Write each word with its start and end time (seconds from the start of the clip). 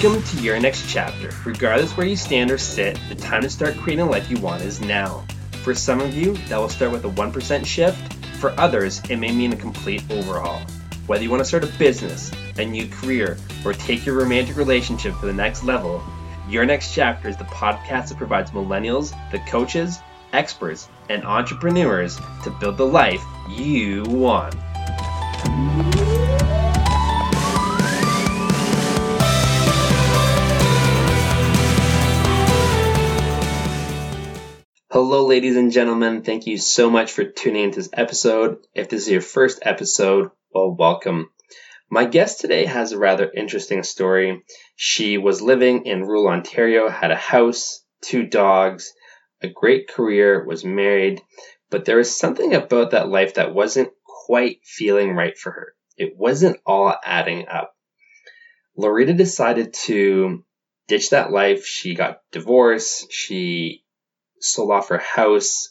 Welcome 0.00 0.22
to 0.22 0.40
your 0.42 0.60
next 0.60 0.88
chapter. 0.88 1.30
Regardless 1.44 1.96
where 1.96 2.06
you 2.06 2.14
stand 2.14 2.52
or 2.52 2.58
sit, 2.58 3.00
the 3.08 3.16
time 3.16 3.42
to 3.42 3.50
start 3.50 3.76
creating 3.78 4.04
the 4.04 4.10
life 4.12 4.30
you 4.30 4.38
want 4.38 4.62
is 4.62 4.80
now. 4.80 5.26
For 5.64 5.74
some 5.74 6.00
of 6.00 6.14
you, 6.14 6.36
that 6.46 6.56
will 6.56 6.68
start 6.68 6.92
with 6.92 7.04
a 7.04 7.08
1% 7.08 7.66
shift. 7.66 8.14
For 8.36 8.50
others, 8.60 9.02
it 9.10 9.16
may 9.16 9.32
mean 9.32 9.52
a 9.52 9.56
complete 9.56 10.08
overhaul. 10.08 10.60
Whether 11.08 11.24
you 11.24 11.30
want 11.30 11.40
to 11.40 11.44
start 11.44 11.64
a 11.64 11.78
business, 11.78 12.30
a 12.58 12.64
new 12.64 12.86
career, 12.86 13.38
or 13.64 13.72
take 13.72 14.06
your 14.06 14.16
romantic 14.16 14.56
relationship 14.56 15.18
to 15.18 15.26
the 15.26 15.32
next 15.32 15.64
level, 15.64 16.00
Your 16.48 16.64
Next 16.64 16.94
Chapter 16.94 17.28
is 17.28 17.36
the 17.36 17.42
podcast 17.46 18.10
that 18.10 18.18
provides 18.18 18.52
millennials 18.52 19.12
the 19.32 19.40
coaches, 19.50 19.98
experts, 20.32 20.88
and 21.08 21.24
entrepreneurs 21.24 22.20
to 22.44 22.50
build 22.60 22.76
the 22.76 22.86
life 22.86 23.24
you 23.48 24.04
want. 24.04 24.54
Hello, 35.10 35.24
ladies 35.24 35.56
and 35.56 35.72
gentlemen. 35.72 36.22
Thank 36.22 36.46
you 36.46 36.58
so 36.58 36.90
much 36.90 37.12
for 37.12 37.24
tuning 37.24 37.64
into 37.64 37.78
this 37.78 37.88
episode. 37.94 38.58
If 38.74 38.90
this 38.90 39.04
is 39.04 39.10
your 39.10 39.22
first 39.22 39.58
episode, 39.62 40.30
well, 40.52 40.76
welcome. 40.78 41.30
My 41.88 42.04
guest 42.04 42.42
today 42.42 42.66
has 42.66 42.92
a 42.92 42.98
rather 42.98 43.32
interesting 43.34 43.82
story. 43.84 44.44
She 44.76 45.16
was 45.16 45.40
living 45.40 45.86
in 45.86 46.02
rural 46.02 46.28
Ontario, 46.28 46.90
had 46.90 47.10
a 47.10 47.16
house, 47.16 47.82
two 48.02 48.26
dogs, 48.26 48.92
a 49.40 49.48
great 49.48 49.88
career, 49.88 50.44
was 50.44 50.62
married, 50.62 51.22
but 51.70 51.86
there 51.86 51.96
was 51.96 52.14
something 52.14 52.52
about 52.54 52.90
that 52.90 53.08
life 53.08 53.36
that 53.36 53.54
wasn't 53.54 53.88
quite 54.26 54.58
feeling 54.62 55.14
right 55.14 55.38
for 55.38 55.52
her. 55.52 55.72
It 55.96 56.18
wasn't 56.18 56.60
all 56.66 56.94
adding 57.02 57.48
up. 57.48 57.74
Loretta 58.76 59.14
decided 59.14 59.72
to 59.86 60.44
ditch 60.86 61.08
that 61.10 61.32
life. 61.32 61.64
She 61.64 61.94
got 61.94 62.20
divorced. 62.30 63.10
She 63.10 63.84
sold 64.40 64.70
off 64.70 64.88
her 64.88 64.98
house, 64.98 65.70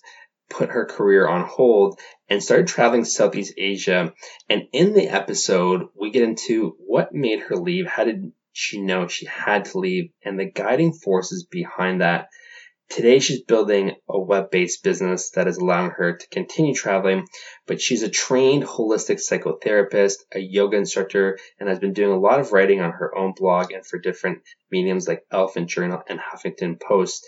put 0.49 0.69
her 0.69 0.85
career 0.85 1.27
on 1.27 1.45
hold, 1.45 1.99
and 2.29 2.41
started 2.43 2.67
traveling 2.67 3.05
Southeast 3.05 3.53
Asia. 3.57 4.13
And 4.49 4.63
in 4.71 4.93
the 4.93 5.09
episode, 5.09 5.87
we 5.95 6.11
get 6.11 6.23
into 6.23 6.75
what 6.79 7.13
made 7.13 7.41
her 7.41 7.55
leave, 7.55 7.87
how 7.87 8.05
did 8.05 8.31
she 8.53 8.81
know 8.81 9.07
she 9.07 9.27
had 9.27 9.65
to 9.65 9.77
leave, 9.77 10.09
and 10.23 10.39
the 10.39 10.45
guiding 10.45 10.93
forces 10.93 11.45
behind 11.45 12.01
that. 12.01 12.27
Today, 12.89 13.19
she's 13.19 13.43
building 13.43 13.95
a 14.09 14.17
web 14.17 14.49
based 14.49 14.81
business 14.81 15.31
that 15.31 15.47
is 15.47 15.57
allowing 15.57 15.91
her 15.91 16.15
to 16.15 16.29
continue 16.29 16.73
traveling, 16.73 17.27
but 17.67 17.81
she's 17.81 18.01
a 18.01 18.09
trained 18.09 18.63
holistic 18.63 19.19
psychotherapist, 19.19 20.19
a 20.33 20.39
yoga 20.39 20.77
instructor, 20.77 21.37
and 21.59 21.67
has 21.67 21.79
been 21.79 21.93
doing 21.93 22.11
a 22.11 22.19
lot 22.19 22.39
of 22.39 22.53
writing 22.53 22.79
on 22.81 22.93
her 22.93 23.15
own 23.15 23.33
blog 23.35 23.73
and 23.73 23.85
for 23.85 23.99
different 23.99 24.39
mediums 24.71 25.07
like 25.07 25.25
Elephant 25.29 25.69
Journal 25.69 26.01
and 26.07 26.19
Huffington 26.19 26.79
Post. 26.79 27.27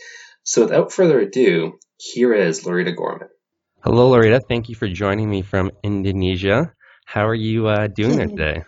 So 0.49 0.63
without 0.63 0.91
further 0.91 1.19
ado, 1.19 1.77
here 1.99 2.33
is 2.33 2.65
Loretta 2.65 2.91
Gorman. 2.91 3.29
Hello, 3.83 4.09
Loretta. 4.09 4.39
Thank 4.39 4.67
you 4.67 4.73
for 4.73 4.87
joining 4.87 5.29
me 5.29 5.43
from 5.43 5.69
Indonesia. 5.83 6.73
How 7.05 7.27
are 7.27 7.35
you 7.35 7.67
uh, 7.67 7.85
doing 7.85 8.17
there 8.17 8.25
today? 8.25 8.63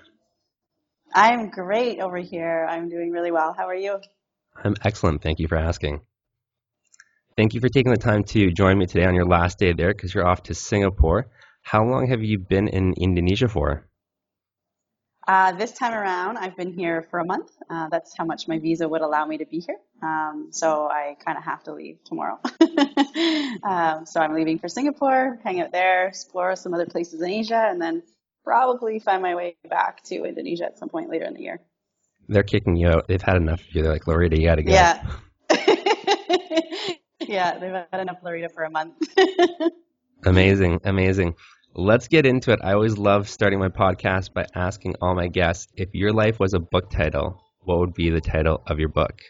I'm 1.15 1.49
great 1.49 1.99
over 1.99 2.19
here. 2.19 2.67
I'm 2.69 2.87
doing 2.87 3.09
really 3.09 3.31
well. 3.31 3.55
How 3.57 3.65
are 3.65 3.75
you? 3.75 3.99
I'm 4.63 4.75
excellent. 4.85 5.23
Thank 5.23 5.39
you 5.39 5.47
for 5.47 5.57
asking. 5.57 6.01
Thank 7.35 7.55
you 7.55 7.61
for 7.61 7.69
taking 7.69 7.91
the 7.91 7.97
time 7.97 8.25
to 8.25 8.51
join 8.51 8.77
me 8.77 8.85
today 8.85 9.05
on 9.05 9.15
your 9.15 9.25
last 9.25 9.57
day 9.57 9.73
there 9.73 9.91
because 9.91 10.13
you're 10.13 10.27
off 10.27 10.43
to 10.43 10.53
Singapore. 10.53 11.31
How 11.63 11.83
long 11.83 12.09
have 12.09 12.21
you 12.21 12.37
been 12.37 12.67
in 12.67 12.93
Indonesia 12.93 13.47
for? 13.47 13.87
Uh, 15.27 15.51
this 15.51 15.71
time 15.71 15.93
around, 15.93 16.37
I've 16.37 16.57
been 16.57 16.73
here 16.73 17.03
for 17.09 17.19
a 17.19 17.25
month. 17.25 17.51
Uh, 17.69 17.89
that's 17.89 18.17
how 18.17 18.25
much 18.25 18.47
my 18.47 18.57
visa 18.57 18.87
would 18.87 19.01
allow 19.01 19.25
me 19.25 19.37
to 19.37 19.45
be 19.45 19.59
here. 19.59 19.77
Um, 20.01 20.47
so 20.51 20.87
I 20.87 21.15
kind 21.23 21.37
of 21.37 21.43
have 21.43 21.63
to 21.63 21.73
leave 21.73 22.03
tomorrow. 22.03 22.39
um, 23.63 24.05
so 24.05 24.19
I'm 24.19 24.33
leaving 24.33 24.57
for 24.57 24.67
Singapore, 24.67 25.39
hang 25.43 25.61
out 25.61 25.71
there, 25.71 26.07
explore 26.07 26.55
some 26.55 26.73
other 26.73 26.87
places 26.87 27.21
in 27.21 27.29
Asia, 27.29 27.67
and 27.69 27.79
then 27.79 28.01
probably 28.43 28.99
find 28.99 29.21
my 29.21 29.35
way 29.35 29.55
back 29.69 30.03
to 30.05 30.23
Indonesia 30.25 30.65
at 30.65 30.79
some 30.79 30.89
point 30.89 31.09
later 31.09 31.25
in 31.25 31.35
the 31.35 31.41
year. 31.41 31.61
They're 32.27 32.43
kicking 32.43 32.75
you 32.75 32.87
out. 32.87 33.07
They've 33.07 33.21
had 33.21 33.35
enough 33.35 33.61
of 33.61 33.75
you. 33.75 33.83
They're 33.83 33.91
like, 33.91 34.07
Loretta, 34.07 34.39
you 34.39 34.47
got 34.47 34.55
to 34.55 34.63
go. 34.63 34.71
Yeah. 34.71 35.05
yeah, 37.19 37.57
they've 37.59 37.71
had 37.71 38.01
enough 38.01 38.17
Loretta 38.23 38.49
for 38.49 38.63
a 38.63 38.71
month. 38.71 38.95
amazing, 40.25 40.79
amazing. 40.83 41.35
Let's 41.73 42.09
get 42.09 42.25
into 42.25 42.51
it. 42.51 42.59
I 42.61 42.73
always 42.73 42.97
love 42.97 43.29
starting 43.29 43.59
my 43.59 43.69
podcast 43.69 44.33
by 44.33 44.45
asking 44.53 44.95
all 45.01 45.15
my 45.15 45.27
guests 45.27 45.71
if 45.77 45.93
your 45.93 46.11
life 46.11 46.37
was 46.37 46.53
a 46.53 46.59
book 46.59 46.89
title, 46.89 47.41
what 47.61 47.79
would 47.79 47.93
be 47.93 48.09
the 48.09 48.19
title 48.19 48.61
of 48.67 48.77
your 48.77 48.89
book? 48.89 49.21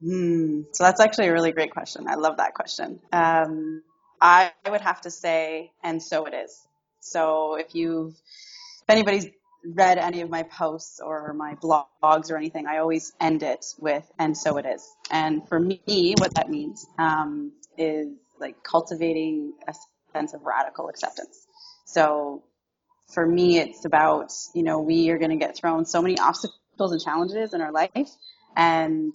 Hmm. 0.00 0.62
So 0.72 0.84
that's 0.84 1.00
actually 1.00 1.26
a 1.26 1.32
really 1.32 1.50
great 1.50 1.72
question. 1.72 2.06
I 2.08 2.14
love 2.14 2.36
that 2.36 2.54
question. 2.54 3.00
Um, 3.12 3.82
I 4.20 4.52
would 4.70 4.80
have 4.80 5.00
to 5.02 5.10
say, 5.10 5.72
and 5.82 6.00
so 6.00 6.24
it 6.26 6.34
is. 6.34 6.56
So 7.00 7.56
if 7.56 7.74
you've, 7.74 8.12
if 8.12 8.88
anybody's 8.88 9.26
read 9.64 9.98
any 9.98 10.20
of 10.20 10.30
my 10.30 10.44
posts 10.44 11.00
or 11.00 11.32
my 11.32 11.56
blogs 11.56 12.30
or 12.30 12.36
anything, 12.36 12.68
I 12.68 12.78
always 12.78 13.12
end 13.20 13.42
it 13.42 13.66
with, 13.76 14.08
and 14.20 14.38
so 14.38 14.56
it 14.58 14.66
is. 14.66 14.88
And 15.10 15.48
for 15.48 15.58
me, 15.58 16.14
what 16.18 16.34
that 16.34 16.48
means 16.48 16.86
um, 16.96 17.52
is 17.76 18.08
like 18.38 18.62
cultivating 18.62 19.54
a 19.66 19.74
sense 20.12 20.34
of 20.34 20.42
radical 20.44 20.88
acceptance. 20.88 21.46
So 21.84 22.42
for 23.12 23.26
me, 23.26 23.58
it's 23.58 23.84
about, 23.84 24.32
you 24.54 24.62
know, 24.62 24.80
we 24.80 25.10
are 25.10 25.18
going 25.18 25.30
to 25.30 25.36
get 25.36 25.56
thrown 25.56 25.84
so 25.86 26.02
many 26.02 26.18
obstacles 26.18 26.92
and 26.92 27.00
challenges 27.00 27.54
in 27.54 27.60
our 27.60 27.72
life 27.72 28.10
and 28.56 29.14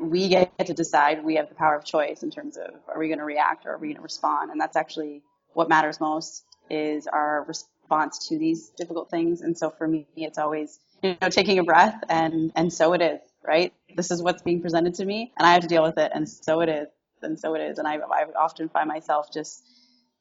we 0.00 0.28
get 0.28 0.66
to 0.66 0.74
decide 0.74 1.24
we 1.24 1.36
have 1.36 1.48
the 1.48 1.54
power 1.54 1.76
of 1.76 1.84
choice 1.84 2.22
in 2.22 2.30
terms 2.30 2.56
of 2.56 2.70
are 2.88 2.98
we 2.98 3.08
going 3.08 3.18
to 3.18 3.24
react 3.24 3.66
or 3.66 3.72
are 3.72 3.78
we 3.78 3.88
going 3.88 3.96
to 3.96 4.02
respond? 4.02 4.50
And 4.50 4.60
that's 4.60 4.76
actually 4.76 5.22
what 5.52 5.68
matters 5.68 6.00
most 6.00 6.44
is 6.70 7.06
our 7.06 7.44
response 7.46 8.28
to 8.28 8.38
these 8.38 8.70
difficult 8.76 9.10
things. 9.10 9.40
And 9.40 9.56
so 9.56 9.70
for 9.70 9.86
me 9.86 10.06
it's 10.16 10.38
always 10.38 10.78
you 11.02 11.16
know 11.20 11.28
taking 11.28 11.58
a 11.58 11.64
breath 11.64 12.02
and 12.08 12.52
and 12.56 12.72
so 12.72 12.92
it 12.94 13.02
is 13.02 13.20
right? 13.46 13.72
This 13.94 14.10
is 14.10 14.22
what's 14.22 14.42
being 14.42 14.62
presented 14.62 14.94
to 14.94 15.04
me 15.04 15.32
and 15.38 15.46
i 15.46 15.52
have 15.52 15.62
to 15.62 15.68
deal 15.68 15.82
with 15.82 15.98
it 15.98 16.10
and 16.14 16.28
so 16.28 16.60
it 16.60 16.68
is 16.68 16.88
and 17.22 17.38
so 17.38 17.54
it 17.54 17.60
is. 17.60 17.78
And 17.78 17.86
i, 17.86 17.96
I 17.96 18.24
often 18.38 18.68
find 18.68 18.88
myself 18.88 19.32
just 19.32 19.62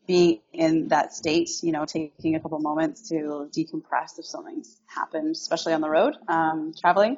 being 0.07 0.39
in 0.51 0.89
that 0.89 1.13
state, 1.13 1.49
you 1.61 1.71
know, 1.71 1.85
taking 1.85 2.35
a 2.35 2.39
couple 2.39 2.59
moments 2.59 3.09
to 3.09 3.49
decompress 3.55 4.19
if 4.19 4.25
something's 4.25 4.81
happened, 4.87 5.31
especially 5.31 5.73
on 5.73 5.81
the 5.81 5.89
road, 5.89 6.15
um, 6.27 6.73
traveling. 6.79 7.17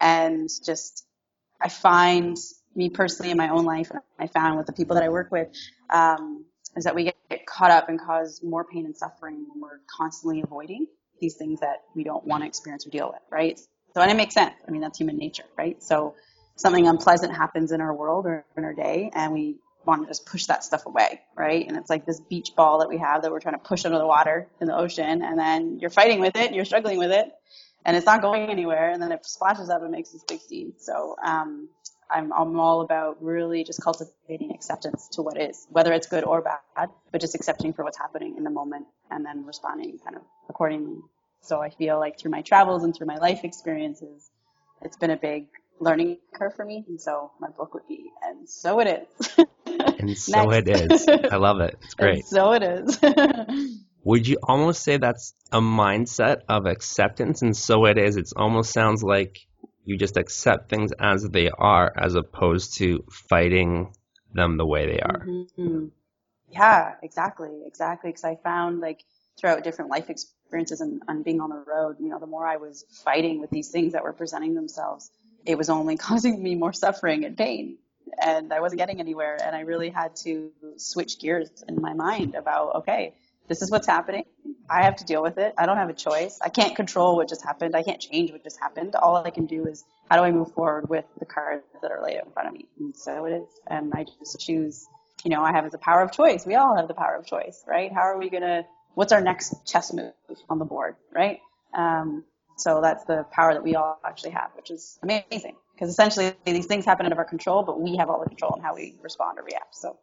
And 0.00 0.48
just, 0.64 1.06
I 1.60 1.68
find 1.68 2.36
me 2.74 2.88
personally 2.88 3.30
in 3.30 3.36
my 3.36 3.50
own 3.50 3.64
life, 3.64 3.90
I 4.18 4.26
found 4.28 4.56
with 4.56 4.66
the 4.66 4.72
people 4.72 4.94
that 4.94 5.04
I 5.04 5.08
work 5.08 5.30
with, 5.30 5.48
um, 5.90 6.44
is 6.76 6.84
that 6.84 6.94
we 6.94 7.04
get, 7.04 7.16
get 7.28 7.46
caught 7.46 7.70
up 7.70 7.88
and 7.88 8.00
cause 8.00 8.40
more 8.42 8.64
pain 8.64 8.86
and 8.86 8.96
suffering 8.96 9.46
when 9.48 9.60
we're 9.60 9.80
constantly 9.94 10.40
avoiding 10.40 10.86
these 11.20 11.36
things 11.36 11.60
that 11.60 11.82
we 11.94 12.04
don't 12.04 12.24
want 12.24 12.42
to 12.42 12.46
experience 12.46 12.86
or 12.86 12.90
deal 12.90 13.08
with, 13.08 13.20
right? 13.30 13.58
So, 13.94 14.00
and 14.00 14.10
it 14.10 14.16
makes 14.16 14.34
sense. 14.34 14.54
I 14.66 14.70
mean, 14.70 14.80
that's 14.80 14.98
human 14.98 15.18
nature, 15.18 15.44
right? 15.58 15.82
So 15.82 16.14
something 16.56 16.86
unpleasant 16.86 17.34
happens 17.34 17.72
in 17.72 17.80
our 17.80 17.94
world 17.94 18.26
or 18.26 18.44
in 18.56 18.64
our 18.64 18.74
day 18.74 19.10
and 19.14 19.32
we 19.32 19.56
want 19.84 20.02
to 20.02 20.08
just 20.08 20.26
push 20.26 20.46
that 20.46 20.64
stuff 20.64 20.86
away, 20.86 21.20
right? 21.36 21.66
And 21.66 21.76
it's 21.76 21.90
like 21.90 22.06
this 22.06 22.20
beach 22.20 22.52
ball 22.56 22.80
that 22.80 22.88
we 22.88 22.98
have 22.98 23.22
that 23.22 23.30
we're 23.30 23.40
trying 23.40 23.54
to 23.54 23.60
push 23.60 23.84
under 23.84 23.98
the 23.98 24.06
water 24.06 24.48
in 24.60 24.66
the 24.66 24.76
ocean, 24.76 25.22
and 25.22 25.38
then 25.38 25.78
you're 25.80 25.90
fighting 25.90 26.20
with 26.20 26.36
it, 26.36 26.52
you're 26.52 26.64
struggling 26.64 26.98
with 26.98 27.10
it, 27.10 27.30
and 27.84 27.96
it's 27.96 28.06
not 28.06 28.22
going 28.22 28.50
anywhere, 28.50 28.90
and 28.90 29.02
then 29.02 29.12
it 29.12 29.24
splashes 29.24 29.70
up 29.70 29.82
and 29.82 29.90
makes 29.90 30.10
this 30.10 30.22
big 30.24 30.40
scene. 30.40 30.74
So 30.78 31.16
um, 31.24 31.68
I'm, 32.10 32.32
I'm 32.32 32.58
all 32.58 32.82
about 32.82 33.22
really 33.22 33.64
just 33.64 33.82
cultivating 33.82 34.52
acceptance 34.52 35.08
to 35.12 35.22
what 35.22 35.40
is, 35.40 35.66
whether 35.70 35.92
it's 35.92 36.06
good 36.06 36.24
or 36.24 36.42
bad, 36.42 36.90
but 37.10 37.20
just 37.20 37.34
accepting 37.34 37.72
for 37.72 37.84
what's 37.84 37.98
happening 37.98 38.36
in 38.36 38.44
the 38.44 38.50
moment 38.50 38.86
and 39.10 39.24
then 39.24 39.46
responding 39.46 39.98
kind 40.04 40.16
of 40.16 40.22
accordingly. 40.48 40.98
So 41.42 41.60
I 41.60 41.70
feel 41.70 41.98
like 41.98 42.18
through 42.18 42.32
my 42.32 42.42
travels 42.42 42.84
and 42.84 42.94
through 42.94 43.06
my 43.06 43.16
life 43.16 43.44
experiences, 43.44 44.30
it's 44.82 44.96
been 44.96 45.10
a 45.10 45.16
big 45.16 45.46
learning 45.78 46.18
curve 46.34 46.54
for 46.54 46.64
me. 46.64 46.84
And 46.88 47.00
so 47.00 47.32
my 47.40 47.48
book 47.48 47.74
would 47.74 47.86
be, 47.88 48.10
and 48.22 48.48
so 48.48 48.80
it 48.80 49.08
is. 49.18 49.46
and 49.98 50.16
so 50.16 50.50
it 50.50 50.68
is. 50.68 51.06
I 51.08 51.36
love 51.36 51.60
it. 51.60 51.76
It's 51.82 51.94
great. 51.96 52.20
And 52.20 52.24
so 52.26 52.52
it 52.52 52.62
is. 52.62 52.98
would 54.04 54.26
you 54.26 54.38
almost 54.42 54.82
say 54.82 54.96
that's 54.96 55.34
a 55.52 55.60
mindset 55.60 56.42
of 56.48 56.66
acceptance? 56.66 57.42
And 57.42 57.56
so 57.56 57.86
it 57.86 57.98
is. 57.98 58.16
It 58.16 58.28
almost 58.36 58.72
sounds 58.72 59.02
like 59.02 59.38
you 59.84 59.96
just 59.96 60.16
accept 60.16 60.70
things 60.70 60.92
as 60.98 61.22
they 61.24 61.50
are 61.50 61.92
as 61.96 62.14
opposed 62.14 62.76
to 62.78 63.04
fighting 63.28 63.92
them 64.32 64.56
the 64.56 64.66
way 64.66 64.86
they 64.86 65.00
are. 65.00 65.26
Mm-hmm. 65.26 65.86
Yeah, 66.50 66.94
exactly. 67.02 67.62
Exactly. 67.66 68.10
Because 68.10 68.24
I 68.24 68.36
found 68.36 68.80
like 68.80 69.04
throughout 69.38 69.64
different 69.64 69.90
life 69.90 70.10
experiences 70.10 70.80
and, 70.80 71.02
and 71.08 71.24
being 71.24 71.40
on 71.40 71.50
the 71.50 71.64
road, 71.66 71.96
you 71.98 72.08
know, 72.08 72.18
the 72.18 72.26
more 72.26 72.46
I 72.46 72.56
was 72.56 72.84
fighting 73.04 73.40
with 73.40 73.50
these 73.50 73.70
things 73.70 73.92
that 73.92 74.02
were 74.02 74.12
presenting 74.12 74.54
themselves, 74.54 75.10
it 75.46 75.56
was 75.56 75.70
only 75.70 75.96
causing 75.96 76.42
me 76.42 76.54
more 76.54 76.72
suffering 76.72 77.24
and 77.24 77.36
pain 77.36 77.78
and 78.20 78.52
I 78.52 78.60
wasn't 78.60 78.78
getting 78.78 79.00
anywhere. 79.00 79.38
And 79.42 79.54
I 79.54 79.60
really 79.60 79.90
had 79.90 80.16
to 80.16 80.50
switch 80.76 81.18
gears 81.18 81.64
in 81.68 81.80
my 81.80 81.94
mind 81.94 82.34
about, 82.34 82.76
okay, 82.76 83.14
this 83.48 83.62
is 83.62 83.70
what's 83.70 83.86
happening. 83.86 84.24
I 84.68 84.84
have 84.84 84.96
to 84.96 85.04
deal 85.04 85.22
with 85.22 85.38
it. 85.38 85.54
I 85.58 85.66
don't 85.66 85.76
have 85.76 85.90
a 85.90 85.94
choice. 85.94 86.38
I 86.40 86.48
can't 86.48 86.76
control 86.76 87.16
what 87.16 87.28
just 87.28 87.44
happened. 87.44 87.74
I 87.74 87.82
can't 87.82 88.00
change 88.00 88.30
what 88.30 88.44
just 88.44 88.60
happened. 88.60 88.94
All 88.94 89.16
I 89.16 89.30
can 89.30 89.46
do 89.46 89.66
is 89.66 89.84
how 90.08 90.16
do 90.16 90.22
I 90.22 90.30
move 90.30 90.52
forward 90.52 90.88
with 90.88 91.04
the 91.18 91.26
cards 91.26 91.64
that 91.82 91.90
are 91.90 92.02
laid 92.02 92.20
in 92.24 92.30
front 92.32 92.48
of 92.48 92.54
me? 92.54 92.68
And 92.78 92.96
so 92.96 93.24
it 93.24 93.32
is. 93.32 93.48
And 93.66 93.92
I 93.92 94.04
just 94.20 94.38
choose, 94.40 94.86
you 95.24 95.30
know, 95.30 95.42
I 95.42 95.52
have 95.52 95.68
the 95.70 95.78
power 95.78 96.02
of 96.02 96.12
choice. 96.12 96.46
We 96.46 96.54
all 96.54 96.76
have 96.76 96.86
the 96.86 96.94
power 96.94 97.16
of 97.16 97.26
choice, 97.26 97.64
right? 97.66 97.92
How 97.92 98.02
are 98.02 98.18
we 98.18 98.30
going 98.30 98.44
to, 98.44 98.64
what's 98.94 99.12
our 99.12 99.20
next 99.20 99.66
chess 99.66 99.92
move 99.92 100.12
on 100.48 100.60
the 100.60 100.64
board, 100.64 100.94
right? 101.12 101.40
Um, 101.74 102.24
so 102.56 102.80
that's 102.80 103.04
the 103.04 103.26
power 103.32 103.54
that 103.54 103.64
we 103.64 103.74
all 103.74 103.98
actually 104.04 104.32
have, 104.32 104.50
which 104.54 104.70
is 104.70 104.98
amazing 105.02 105.56
because 105.80 105.92
essentially 105.92 106.34
these 106.44 106.66
things 106.66 106.84
happen 106.84 107.06
out 107.06 107.12
of 107.12 107.16
our 107.16 107.24
control, 107.24 107.62
but 107.62 107.80
we 107.80 107.96
have 107.96 108.10
all 108.10 108.20
the 108.22 108.28
control 108.28 108.52
on 108.54 108.60
how 108.60 108.74
we 108.74 108.96
respond 109.00 109.38
or 109.38 109.44
react. 109.44 109.74
So. 109.74 109.98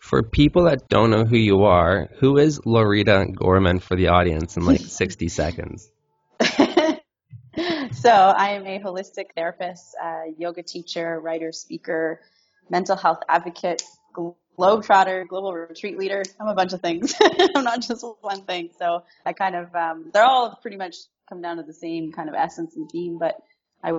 For 0.00 0.22
people 0.22 0.64
that 0.64 0.86
don't 0.90 1.10
know 1.10 1.24
who 1.24 1.38
you 1.38 1.64
are, 1.64 2.10
who 2.18 2.36
is 2.36 2.60
Loretta 2.66 3.26
Gorman 3.34 3.80
for 3.80 3.96
the 3.96 4.08
audience 4.08 4.58
in 4.58 4.66
like 4.66 4.80
60 4.86 5.28
seconds? 5.28 5.90
so 6.42 8.10
I 8.10 8.50
am 8.50 8.66
a 8.66 8.78
holistic 8.80 9.28
therapist, 9.34 9.96
uh, 10.02 10.24
yoga 10.36 10.62
teacher, 10.62 11.18
writer, 11.18 11.50
speaker, 11.50 12.20
mental 12.68 12.96
health 12.96 13.20
advocate, 13.30 13.82
globetrotter, 14.14 15.26
global 15.26 15.54
retreat 15.54 15.96
leader. 15.96 16.22
I'm 16.38 16.48
a 16.48 16.54
bunch 16.54 16.74
of 16.74 16.82
things. 16.82 17.14
I'm 17.54 17.64
not 17.64 17.80
just 17.80 18.04
one 18.20 18.42
thing. 18.42 18.68
So 18.78 19.04
I 19.24 19.32
kind 19.32 19.56
of, 19.56 19.74
um, 19.74 20.10
they're 20.12 20.22
all 20.22 20.58
pretty 20.60 20.76
much 20.76 20.96
come 21.30 21.40
down 21.40 21.56
to 21.56 21.62
the 21.62 21.72
same 21.72 22.12
kind 22.12 22.28
of 22.28 22.34
essence 22.34 22.76
and 22.76 22.90
theme, 22.90 23.16
but 23.18 23.36
I 23.82 23.92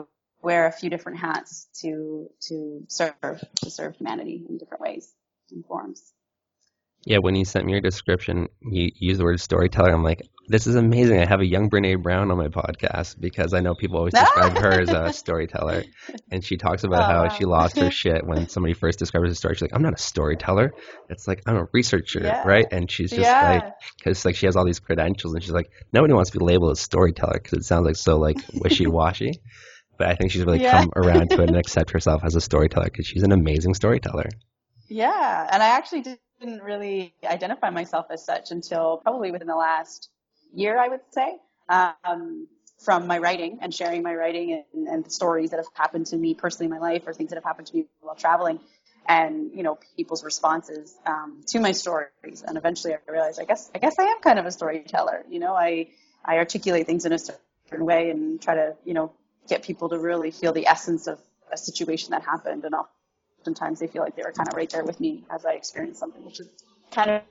wear 0.45 0.67
a 0.67 0.71
few 0.71 0.91
different 0.91 1.17
hats 1.17 1.67
to, 1.81 2.29
to 2.39 2.83
serve, 2.87 3.43
to 3.55 3.71
serve 3.71 3.95
humanity 3.95 4.45
in 4.47 4.59
different 4.59 4.81
ways 4.81 5.11
and 5.51 5.65
forms. 5.65 6.13
Yeah, 7.03 7.17
when 7.17 7.35
you 7.35 7.45
sent 7.45 7.65
me 7.65 7.71
your 7.71 7.81
description, 7.81 8.47
you 8.61 8.91
use 8.95 9.17
the 9.17 9.23
word 9.23 9.39
storyteller. 9.39 9.91
I'm 9.91 10.03
like, 10.03 10.21
this 10.47 10.67
is 10.67 10.75
amazing. 10.75 11.19
I 11.19 11.25
have 11.27 11.39
a 11.39 11.45
young 11.45 11.69
Brene 11.69 12.01
Brown 12.01 12.29
on 12.31 12.37
my 12.37 12.47
podcast 12.47 13.19
because 13.19 13.53
I 13.53 13.61
know 13.61 13.73
people 13.73 13.97
always 13.97 14.13
describe 14.13 14.57
her 14.57 14.81
as 14.81 14.89
a 14.89 15.13
storyteller. 15.17 15.83
And 16.31 16.43
she 16.43 16.57
talks 16.57 16.83
about 16.83 17.01
oh, 17.01 17.13
how 17.13 17.23
wow. 17.23 17.29
she 17.29 17.45
lost 17.45 17.77
her 17.77 17.89
shit 17.91 18.25
when 18.25 18.47
somebody 18.49 18.73
first 18.73 18.99
describes 18.99 19.31
a 19.31 19.35
story. 19.35 19.55
She's 19.55 19.63
like, 19.63 19.75
I'm 19.75 19.83
not 19.83 19.93
a 19.93 20.01
storyteller. 20.01 20.73
It's 21.09 21.27
like, 21.27 21.41
I'm 21.47 21.57
a 21.57 21.67
researcher, 21.73 22.21
yeah. 22.23 22.43
right? 22.43 22.65
And 22.71 22.89
she's 22.89 23.09
just 23.09 23.21
yeah. 23.21 23.51
like, 23.51 23.73
because 23.97 24.25
like 24.25 24.35
she 24.35 24.45
has 24.45 24.55
all 24.55 24.65
these 24.65 24.79
credentials 24.79 25.33
and 25.33 25.43
she's 25.43 25.53
like, 25.53 25.71
nobody 25.91 26.13
wants 26.13 26.31
to 26.31 26.39
be 26.39 26.45
labeled 26.45 26.71
a 26.71 26.75
storyteller 26.75 27.39
because 27.41 27.59
it 27.59 27.65
sounds 27.65 27.85
like 27.85 27.95
so 27.95 28.17
like 28.17 28.37
wishy-washy. 28.53 29.41
but 29.97 30.07
I 30.07 30.15
think 30.15 30.31
she's 30.31 30.43
really 30.43 30.61
yeah. 30.61 30.81
come 30.81 30.91
around 30.95 31.29
to 31.31 31.41
it 31.41 31.49
and 31.49 31.57
accept 31.63 31.91
herself 31.91 32.23
as 32.23 32.35
a 32.35 32.41
storyteller 32.41 32.85
because 32.85 33.07
she's 33.07 33.23
an 33.23 33.31
amazing 33.31 33.73
storyteller. 33.73 34.29
Yeah, 34.87 35.49
and 35.51 35.63
I 35.63 35.69
actually 35.69 36.03
didn't 36.39 36.61
really 36.61 37.13
identify 37.23 37.69
myself 37.69 38.07
as 38.11 38.23
such 38.23 38.51
until 38.51 38.97
probably 38.97 39.31
within 39.31 39.47
the 39.47 39.55
last 39.55 40.09
year, 40.53 40.77
I 40.77 40.87
would 40.87 41.01
say, 41.11 41.37
um, 41.69 42.47
from 42.79 43.07
my 43.07 43.17
writing 43.17 43.59
and 43.61 43.73
sharing 43.73 44.03
my 44.03 44.13
writing 44.13 44.63
and, 44.73 44.87
and 44.87 45.05
the 45.05 45.09
stories 45.09 45.51
that 45.51 45.57
have 45.57 45.67
happened 45.73 46.07
to 46.07 46.17
me 46.17 46.33
personally 46.33 46.65
in 46.65 46.71
my 46.71 46.79
life 46.79 47.03
or 47.07 47.13
things 47.13 47.29
that 47.29 47.35
have 47.35 47.43
happened 47.43 47.67
to 47.67 47.77
me 47.77 47.85
while 48.01 48.15
traveling 48.15 48.59
and 49.07 49.51
you 49.53 49.63
know 49.63 49.77
people's 49.95 50.23
responses 50.23 50.95
um, 51.05 51.41
to 51.47 51.59
my 51.59 51.71
stories 51.71 52.43
and 52.45 52.57
eventually 52.57 52.93
i 52.93 52.97
realized 53.07 53.39
i 53.39 53.45
guess 53.45 53.69
i 53.75 53.77
guess 53.77 53.95
i 53.99 54.03
am 54.03 54.19
kind 54.21 54.39
of 54.39 54.45
a 54.45 54.51
storyteller 54.51 55.23
you 55.29 55.39
know 55.39 55.53
i 55.53 55.87
i 56.23 56.37
articulate 56.37 56.85
things 56.85 57.05
in 57.05 57.13
a 57.13 57.19
certain 57.19 57.85
way 57.85 58.09
and 58.09 58.41
try 58.41 58.55
to 58.55 58.75
you 58.83 58.93
know 58.93 59.11
get 59.47 59.63
people 59.63 59.89
to 59.89 59.99
really 59.99 60.31
feel 60.31 60.53
the 60.53 60.67
essence 60.67 61.07
of 61.07 61.19
a 61.51 61.57
situation 61.57 62.11
that 62.11 62.23
happened 62.23 62.65
and 62.65 62.75
oftentimes 63.39 63.79
they 63.79 63.87
feel 63.87 64.01
like 64.01 64.15
they 64.15 64.23
were 64.23 64.31
kind 64.31 64.47
of 64.47 64.55
right 64.55 64.69
there 64.69 64.83
with 64.83 64.99
me 64.99 65.23
as 65.29 65.45
I 65.45 65.53
experienced 65.53 65.99
something, 65.99 66.23
which 66.25 66.39
is 66.39 66.49
kind 66.91 67.09
of 67.11 67.21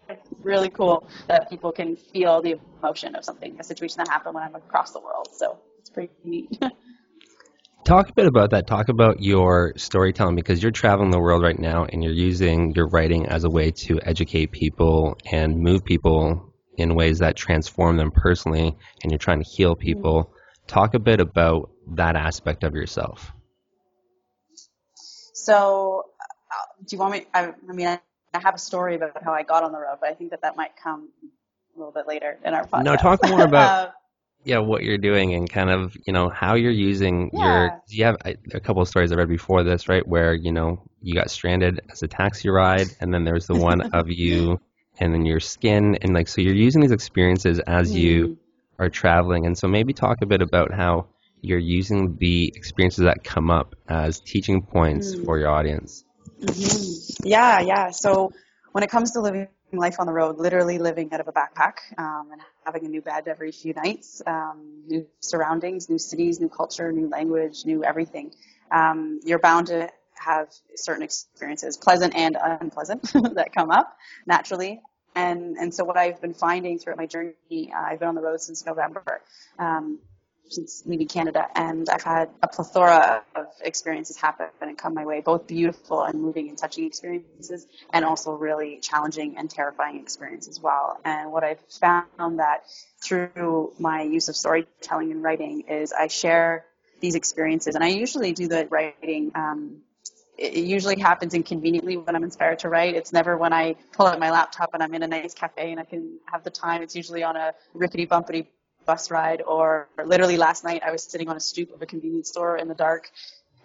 really 0.42 0.70
cool 0.70 1.08
that 1.26 1.50
people 1.50 1.72
can 1.72 1.96
feel 1.96 2.42
the 2.42 2.60
emotion 2.80 3.14
of 3.14 3.24
something, 3.24 3.58
a 3.58 3.64
situation 3.64 3.98
that 3.98 4.08
happened 4.08 4.34
when 4.34 4.44
I'm 4.44 4.54
across 4.54 4.92
the 4.92 5.00
world. 5.00 5.28
So 5.32 5.58
it's 5.78 5.90
pretty 5.90 6.12
neat. 6.24 6.58
Talk 7.84 8.08
a 8.08 8.12
bit 8.14 8.26
about 8.26 8.50
that. 8.52 8.66
Talk 8.66 8.88
about 8.88 9.20
your 9.20 9.74
storytelling 9.76 10.36
because 10.36 10.62
you're 10.62 10.72
traveling 10.72 11.10
the 11.10 11.20
world 11.20 11.42
right 11.42 11.58
now 11.58 11.84
and 11.84 12.02
you're 12.02 12.14
using 12.14 12.72
your 12.74 12.88
writing 12.88 13.26
as 13.26 13.44
a 13.44 13.50
way 13.50 13.72
to 13.72 14.00
educate 14.02 14.52
people 14.52 15.18
and 15.30 15.58
move 15.58 15.84
people 15.84 16.54
in 16.78 16.94
ways 16.94 17.18
that 17.18 17.36
transform 17.36 17.98
them 17.98 18.10
personally 18.10 18.74
and 19.02 19.12
you're 19.12 19.18
trying 19.18 19.42
to 19.42 19.48
heal 19.48 19.76
people. 19.76 20.24
Mm-hmm. 20.24 20.43
Talk 20.66 20.94
a 20.94 20.98
bit 20.98 21.20
about 21.20 21.70
that 21.92 22.16
aspect 22.16 22.64
of 22.64 22.74
yourself. 22.74 23.32
So, 24.96 26.06
uh, 26.50 26.84
do 26.86 26.96
you 26.96 27.00
want 27.00 27.12
me? 27.12 27.26
I, 27.34 27.52
I 27.68 27.72
mean, 27.72 27.86
I, 27.86 28.00
I 28.32 28.38
have 28.38 28.54
a 28.54 28.58
story 28.58 28.96
about 28.96 29.22
how 29.22 29.32
I 29.32 29.42
got 29.42 29.62
on 29.62 29.72
the 29.72 29.78
road, 29.78 29.98
but 30.00 30.08
I 30.08 30.14
think 30.14 30.30
that 30.30 30.42
that 30.42 30.56
might 30.56 30.76
come 30.82 31.10
a 31.74 31.78
little 31.78 31.92
bit 31.92 32.06
later 32.06 32.38
in 32.44 32.54
our 32.54 32.66
podcast. 32.66 32.84
No, 32.84 32.96
talk 32.96 33.20
more 33.28 33.42
about. 33.42 33.92
yeah, 34.44 34.58
what 34.58 34.82
you're 34.82 34.98
doing 34.98 35.34
and 35.34 35.50
kind 35.50 35.70
of, 35.70 35.96
you 36.06 36.12
know, 36.12 36.28
how 36.28 36.54
you're 36.54 36.70
using 36.70 37.30
yeah. 37.32 37.40
your. 37.40 37.82
You 37.88 38.04
have 38.04 38.16
a 38.24 38.60
couple 38.60 38.82
of 38.82 38.88
stories 38.88 39.12
I 39.12 39.16
read 39.16 39.28
before 39.28 39.64
this, 39.64 39.88
right? 39.88 40.06
Where 40.06 40.34
you 40.34 40.52
know 40.52 40.82
you 41.02 41.14
got 41.14 41.30
stranded 41.30 41.80
as 41.90 42.02
a 42.02 42.08
taxi 42.08 42.48
ride, 42.48 42.88
and 43.00 43.12
then 43.12 43.24
there's 43.24 43.46
the 43.46 43.54
one 43.54 43.80
of 43.92 44.08
you, 44.10 44.60
and 44.98 45.12
then 45.12 45.26
your 45.26 45.40
skin, 45.40 45.98
and 46.00 46.14
like 46.14 46.28
so 46.28 46.40
you're 46.40 46.54
using 46.54 46.80
these 46.80 46.92
experiences 46.92 47.58
as 47.60 47.92
mm. 47.92 47.96
you 47.96 48.38
are 48.78 48.88
traveling, 48.88 49.46
and 49.46 49.56
so 49.56 49.68
maybe 49.68 49.92
talk 49.92 50.22
a 50.22 50.26
bit 50.26 50.42
about 50.42 50.72
how 50.72 51.06
you're 51.40 51.58
using 51.58 52.16
the 52.16 52.52
experiences 52.56 53.04
that 53.04 53.22
come 53.22 53.50
up 53.50 53.74
as 53.88 54.20
teaching 54.20 54.62
points 54.62 55.14
mm. 55.14 55.24
for 55.24 55.38
your 55.38 55.50
audience. 55.50 56.04
Mm-hmm. 56.40 57.26
Yeah, 57.26 57.60
yeah. 57.60 57.90
So 57.90 58.32
when 58.72 58.82
it 58.82 58.90
comes 58.90 59.12
to 59.12 59.20
living 59.20 59.48
life 59.72 59.96
on 59.98 60.06
the 60.06 60.12
road, 60.12 60.38
literally 60.38 60.78
living 60.78 61.12
out 61.12 61.20
of 61.20 61.28
a 61.28 61.32
backpack 61.32 61.74
um, 61.98 62.28
and 62.32 62.40
having 62.64 62.86
a 62.86 62.88
new 62.88 63.02
bed 63.02 63.28
every 63.28 63.52
few 63.52 63.74
nights, 63.74 64.22
um, 64.26 64.84
new 64.86 65.06
surroundings, 65.20 65.88
new 65.88 65.98
cities, 65.98 66.40
new 66.40 66.48
culture, 66.48 66.92
new 66.92 67.08
language, 67.08 67.64
new 67.64 67.84
everything, 67.84 68.32
um, 68.70 69.20
you're 69.24 69.38
bound 69.38 69.66
to 69.68 69.90
have 70.14 70.48
certain 70.76 71.02
experiences, 71.02 71.76
pleasant 71.76 72.14
and 72.14 72.36
unpleasant, 72.40 73.02
that 73.34 73.52
come 73.54 73.70
up 73.70 73.96
naturally. 74.26 74.80
And 75.14 75.56
and 75.56 75.72
so 75.72 75.84
what 75.84 75.96
I've 75.96 76.20
been 76.20 76.34
finding 76.34 76.78
throughout 76.78 76.98
my 76.98 77.06
journey, 77.06 77.72
uh, 77.74 77.80
I've 77.80 77.98
been 78.00 78.08
on 78.08 78.14
the 78.14 78.22
road 78.22 78.40
since 78.40 78.64
November. 78.66 79.20
Um, 79.58 80.00
since 80.50 80.82
leaving 80.86 81.08
Canada, 81.08 81.46
and 81.54 81.88
I've 81.88 82.02
had 82.02 82.30
a 82.42 82.48
plethora 82.48 83.22
of 83.34 83.46
experiences 83.62 84.16
happen 84.16 84.48
and 84.60 84.76
come 84.76 84.94
my 84.94 85.04
way, 85.04 85.20
both 85.20 85.46
beautiful 85.46 86.02
and 86.02 86.20
moving 86.20 86.48
and 86.48 86.58
touching 86.58 86.84
experiences, 86.84 87.66
and 87.92 88.04
also 88.04 88.32
really 88.32 88.78
challenging 88.80 89.36
and 89.38 89.48
terrifying 89.48 89.98
experiences 89.98 90.56
as 90.56 90.62
well. 90.62 91.00
And 91.04 91.32
what 91.32 91.44
I've 91.44 91.60
found 91.80 92.38
that 92.38 92.64
through 93.02 93.72
my 93.78 94.02
use 94.02 94.28
of 94.28 94.36
storytelling 94.36 95.10
and 95.12 95.22
writing 95.22 95.64
is 95.68 95.92
I 95.92 96.08
share 96.08 96.64
these 97.00 97.14
experiences, 97.14 97.74
and 97.74 97.82
I 97.82 97.88
usually 97.88 98.32
do 98.32 98.48
the 98.48 98.66
writing. 98.70 99.32
Um, 99.34 99.82
it 100.36 100.64
usually 100.64 100.98
happens 100.98 101.34
inconveniently 101.34 101.96
when 101.96 102.16
I'm 102.16 102.24
inspired 102.24 102.58
to 102.60 102.68
write. 102.68 102.94
It's 102.94 103.12
never 103.12 103.36
when 103.36 103.52
I 103.52 103.76
pull 103.92 104.06
out 104.06 104.18
my 104.18 104.30
laptop 104.30 104.70
and 104.74 104.82
I'm 104.82 104.94
in 104.94 105.02
a 105.02 105.06
nice 105.06 105.34
cafe 105.34 105.70
and 105.70 105.80
I 105.80 105.84
can 105.84 106.18
have 106.26 106.42
the 106.42 106.50
time. 106.50 106.82
It's 106.82 106.96
usually 106.96 107.22
on 107.22 107.36
a 107.36 107.54
rickety 107.72 108.06
bumpity 108.06 108.46
bus 108.84 109.10
ride 109.10 109.42
or 109.46 109.88
literally 110.04 110.36
last 110.36 110.64
night 110.64 110.82
I 110.84 110.90
was 110.90 111.02
sitting 111.02 111.28
on 111.28 111.36
a 111.36 111.40
stoop 111.40 111.72
of 111.72 111.80
a 111.80 111.86
convenience 111.86 112.28
store 112.28 112.56
in 112.58 112.68
the 112.68 112.74
dark 112.74 113.10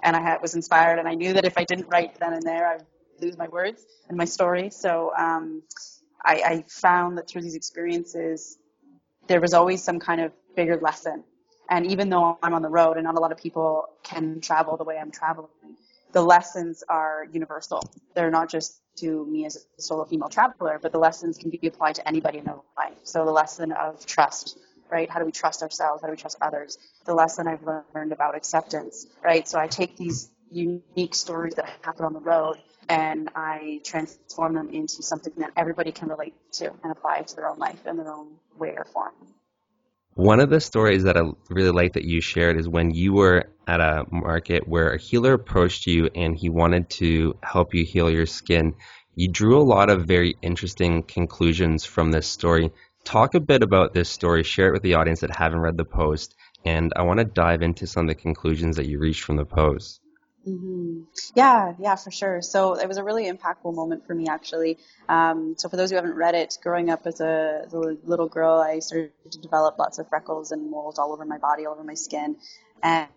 and 0.02 0.16
I 0.16 0.22
had, 0.22 0.42
was 0.42 0.56
inspired 0.56 1.00
and 1.00 1.08
I 1.08 1.16
knew 1.16 1.34
that 1.34 1.44
if 1.44 1.58
I 1.58 1.66
didn't 1.66 1.88
write 1.88 2.20
then 2.20 2.34
and 2.34 2.44
there 2.44 2.68
I'd 2.68 2.86
lose 3.20 3.38
my 3.38 3.48
words 3.48 3.86
and 4.08 4.18
my 4.18 4.26
story. 4.26 4.70
So 4.70 5.12
um, 5.18 5.64
I, 6.24 6.36
I 6.36 6.66
found 6.68 7.18
that 7.18 7.28
through 7.28 7.42
these 7.42 7.56
experiences 7.56 8.58
there 9.28 9.42
was 9.42 9.54
always 9.54 9.84
some 9.84 10.00
kind 10.00 10.22
of 10.22 10.32
bigger 10.56 10.78
lesson. 10.78 11.24
And 11.70 11.86
even 11.88 12.10
though 12.10 12.38
I'm 12.42 12.54
on 12.54 12.62
the 12.62 12.70
road 12.70 12.98
and 12.98 13.04
not 13.04 13.16
a 13.16 13.20
lot 13.20 13.32
of 13.32 13.38
people 13.38 13.86
can 14.04 14.40
travel 14.42 14.78
the 14.78 14.84
way 14.84 14.98
I'm 14.98 15.12
traveling, 15.12 15.50
the 16.12 16.22
lessons 16.22 16.84
are 16.90 17.26
universal. 17.32 17.82
They're 18.16 18.32
not 18.32 18.50
just 18.50 18.82
to 18.98 19.26
me 19.26 19.46
as 19.46 19.56
a 19.78 19.82
solo 19.82 20.06
female 20.06 20.30
traveler, 20.30 20.80
but 20.82 20.92
the 20.92 21.00
lessons 21.00 21.38
can 21.38 21.50
be 21.50 21.60
applied 21.68 21.96
to 21.96 22.08
anybody 22.08 22.40
in 22.40 22.46
their 22.46 22.58
life. 22.78 22.98
So 23.04 23.26
the 23.26 23.32
lesson 23.32 23.72
of 23.72 24.06
trust, 24.06 24.58
right? 24.90 25.10
How 25.10 25.20
do 25.20 25.26
we 25.26 25.32
trust 25.32 25.62
ourselves? 25.62 26.02
How 26.02 26.08
do 26.08 26.12
we 26.12 26.18
trust 26.18 26.38
others? 26.42 26.78
The 27.06 27.14
lesson 27.14 27.48
I've 27.48 27.64
learned 27.94 28.12
about 28.12 28.36
acceptance, 28.36 29.08
right? 29.24 29.48
So 29.48 29.60
I 29.60 29.68
take 29.68 29.98
these 29.98 30.30
unique 30.52 31.16
stories 31.16 31.56
that 31.56 31.70
happen 31.82 32.06
on 32.06 32.14
the 32.14 32.20
road 32.20 32.58
and 32.90 33.30
I 33.36 33.82
transform 33.84 34.56
them 34.56 34.70
into 34.72 35.04
something 35.04 35.34
that 35.38 35.52
everybody 35.56 35.92
can 35.92 36.10
relate 36.10 36.34
to 36.54 36.72
and 36.84 36.92
apply 36.92 37.22
to 37.22 37.36
their 37.36 37.48
own 37.48 37.60
life 37.60 37.86
in 37.86 37.98
their 37.98 38.12
own 38.12 38.34
way 38.58 38.74
or 38.76 38.86
form. 38.86 39.14
One 40.20 40.42
of 40.42 40.50
the 40.50 40.60
stories 40.60 41.04
that 41.04 41.16
I 41.16 41.24
really 41.50 41.72
like 41.72 41.94
that 41.94 42.04
you 42.04 42.20
shared 42.20 42.58
is 42.58 42.68
when 42.68 42.92
you 42.92 43.14
were 43.14 43.46
at 43.66 43.80
a 43.80 44.06
market 44.12 44.68
where 44.68 44.92
a 44.92 44.98
healer 45.00 45.32
approached 45.32 45.88
you 45.88 46.10
and 46.14 46.36
he 46.36 46.50
wanted 46.50 46.90
to 47.02 47.38
help 47.42 47.74
you 47.74 47.86
heal 47.86 48.10
your 48.10 48.26
skin. 48.26 48.76
You 49.16 49.30
drew 49.30 49.58
a 49.58 49.64
lot 49.64 49.90
of 49.90 50.06
very 50.06 50.36
interesting 50.42 51.04
conclusions 51.04 51.86
from 51.86 52.12
this 52.12 52.28
story 52.28 52.72
talk 53.04 53.34
a 53.34 53.40
bit 53.40 53.64
about 53.64 53.94
this 53.94 54.10
story, 54.10 54.44
share 54.44 54.70
it 54.70 54.74
with 54.74 54.84
the 54.84 54.96
audience 54.96 55.22
that 55.22 55.36
haven't 55.36 55.60
read 55.60 55.78
the 55.78 55.86
post, 55.86 56.36
and 56.66 56.92
I 56.96 57.04
want 57.04 57.20
to 57.20 57.26
dive 57.26 57.62
into 57.62 57.88
some 57.88 58.10
of 58.10 58.16
the 58.16 58.22
conclusions 58.22 58.76
that 58.76 58.88
you 58.88 59.00
reached 59.00 59.24
from 59.24 59.38
the 59.38 59.46
post. 59.46 60.02
Mm-hmm. 60.50 61.02
Yeah, 61.36 61.74
yeah, 61.80 61.96
for 61.96 62.12
sure. 62.12 62.42
So 62.42 62.74
it 62.74 62.88
was 62.88 62.98
a 62.98 63.04
really 63.04 63.32
impactful 63.32 63.74
moment 63.74 64.08
for 64.08 64.16
me, 64.16 64.28
actually. 64.28 64.78
Um, 65.08 65.56
so 65.58 65.70
for 65.70 65.78
those 65.78 65.92
who 65.92 65.96
haven't 65.96 66.16
read 66.16 66.34
it, 66.34 66.58
growing 66.64 66.90
up 66.90 67.06
as 67.06 67.22
a, 67.22 67.64
as 67.66 67.74
a, 67.74 67.98
little 68.04 68.28
girl, 68.28 68.60
I 68.60 68.80
started 68.80 69.12
to 69.32 69.40
develop 69.40 69.78
lots 69.78 70.00
of 70.00 70.10
freckles 70.10 70.52
and 70.52 70.72
moles 70.72 70.98
all 70.98 71.14
over 71.14 71.26
my 71.26 71.38
body, 71.38 71.66
all 71.66 71.74
over 71.74 71.84
my 71.84 71.94
skin, 71.94 72.38
and 72.82 73.08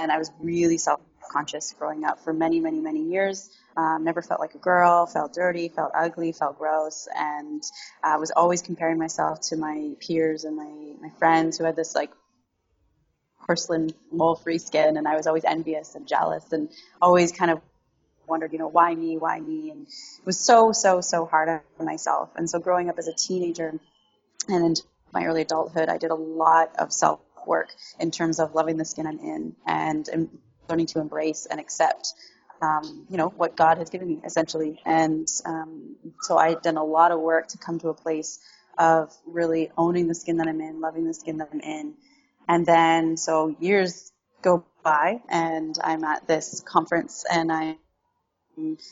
and 0.00 0.12
I 0.12 0.18
was 0.18 0.30
really 0.38 0.78
self-conscious 0.78 1.74
growing 1.76 2.04
up 2.04 2.22
for 2.22 2.32
many, 2.32 2.60
many, 2.60 2.80
many 2.80 3.02
years. 3.02 3.50
Um, 3.76 4.04
never 4.04 4.22
felt 4.22 4.38
like 4.38 4.54
a 4.54 4.58
girl, 4.58 5.06
felt 5.06 5.34
dirty, 5.34 5.68
felt 5.68 5.90
ugly, 5.92 6.30
felt 6.30 6.58
gross, 6.58 7.08
and 7.16 7.62
I 8.04 8.18
was 8.18 8.30
always 8.30 8.62
comparing 8.62 8.98
myself 8.98 9.40
to 9.48 9.56
my 9.56 9.94
peers 10.00 10.44
and 10.44 10.56
my 10.56 10.94
my 11.00 11.10
friends 11.18 11.58
who 11.58 11.64
had 11.64 11.74
this 11.74 11.96
like 11.96 12.10
porcelain 13.48 13.90
mole 14.12 14.36
free 14.36 14.58
skin 14.58 14.98
and 14.98 15.08
I 15.08 15.16
was 15.16 15.26
always 15.26 15.44
envious 15.44 15.94
and 15.94 16.06
jealous 16.06 16.52
and 16.52 16.68
always 17.00 17.32
kind 17.32 17.50
of 17.50 17.62
wondered, 18.26 18.52
you 18.52 18.58
know, 18.58 18.68
why 18.68 18.94
me, 18.94 19.16
why 19.16 19.40
me? 19.40 19.70
And 19.70 19.86
it 19.86 20.26
was 20.26 20.38
so, 20.38 20.72
so, 20.72 21.00
so 21.00 21.24
hard 21.24 21.48
on 21.48 21.86
myself. 21.86 22.28
And 22.36 22.48
so 22.48 22.58
growing 22.58 22.90
up 22.90 22.98
as 22.98 23.08
a 23.08 23.14
teenager 23.14 23.72
and 24.48 24.66
into 24.66 24.82
my 25.14 25.24
early 25.24 25.40
adulthood, 25.40 25.88
I 25.88 25.96
did 25.96 26.10
a 26.10 26.14
lot 26.14 26.76
of 26.78 26.92
self 26.92 27.20
work 27.46 27.70
in 27.98 28.10
terms 28.10 28.38
of 28.38 28.54
loving 28.54 28.76
the 28.76 28.84
skin 28.84 29.06
I'm 29.06 29.18
in 29.18 29.56
and 29.66 30.28
learning 30.68 30.86
to 30.88 31.00
embrace 31.00 31.46
and 31.50 31.58
accept 31.58 32.12
um, 32.60 33.06
you 33.08 33.16
know, 33.16 33.28
what 33.28 33.56
God 33.56 33.78
has 33.78 33.88
given 33.88 34.08
me 34.08 34.20
essentially. 34.24 34.78
And 34.84 35.26
um, 35.46 35.96
so 36.20 36.36
I 36.36 36.50
had 36.50 36.60
done 36.60 36.76
a 36.76 36.84
lot 36.84 37.12
of 37.12 37.20
work 37.20 37.48
to 37.48 37.58
come 37.58 37.78
to 37.78 37.88
a 37.88 37.94
place 37.94 38.40
of 38.76 39.10
really 39.26 39.70
owning 39.78 40.06
the 40.06 40.14
skin 40.14 40.36
that 40.36 40.48
I'm 40.48 40.60
in, 40.60 40.82
loving 40.82 41.06
the 41.06 41.14
skin 41.14 41.38
that 41.38 41.48
I'm 41.52 41.60
in, 41.60 41.94
and 42.48 42.66
then, 42.66 43.16
so 43.16 43.54
years 43.60 44.12
go 44.42 44.64
by 44.82 45.20
and 45.28 45.76
I'm 45.82 46.04
at 46.04 46.26
this 46.26 46.60
conference 46.60 47.24
and 47.30 47.52
I'm 47.52 47.76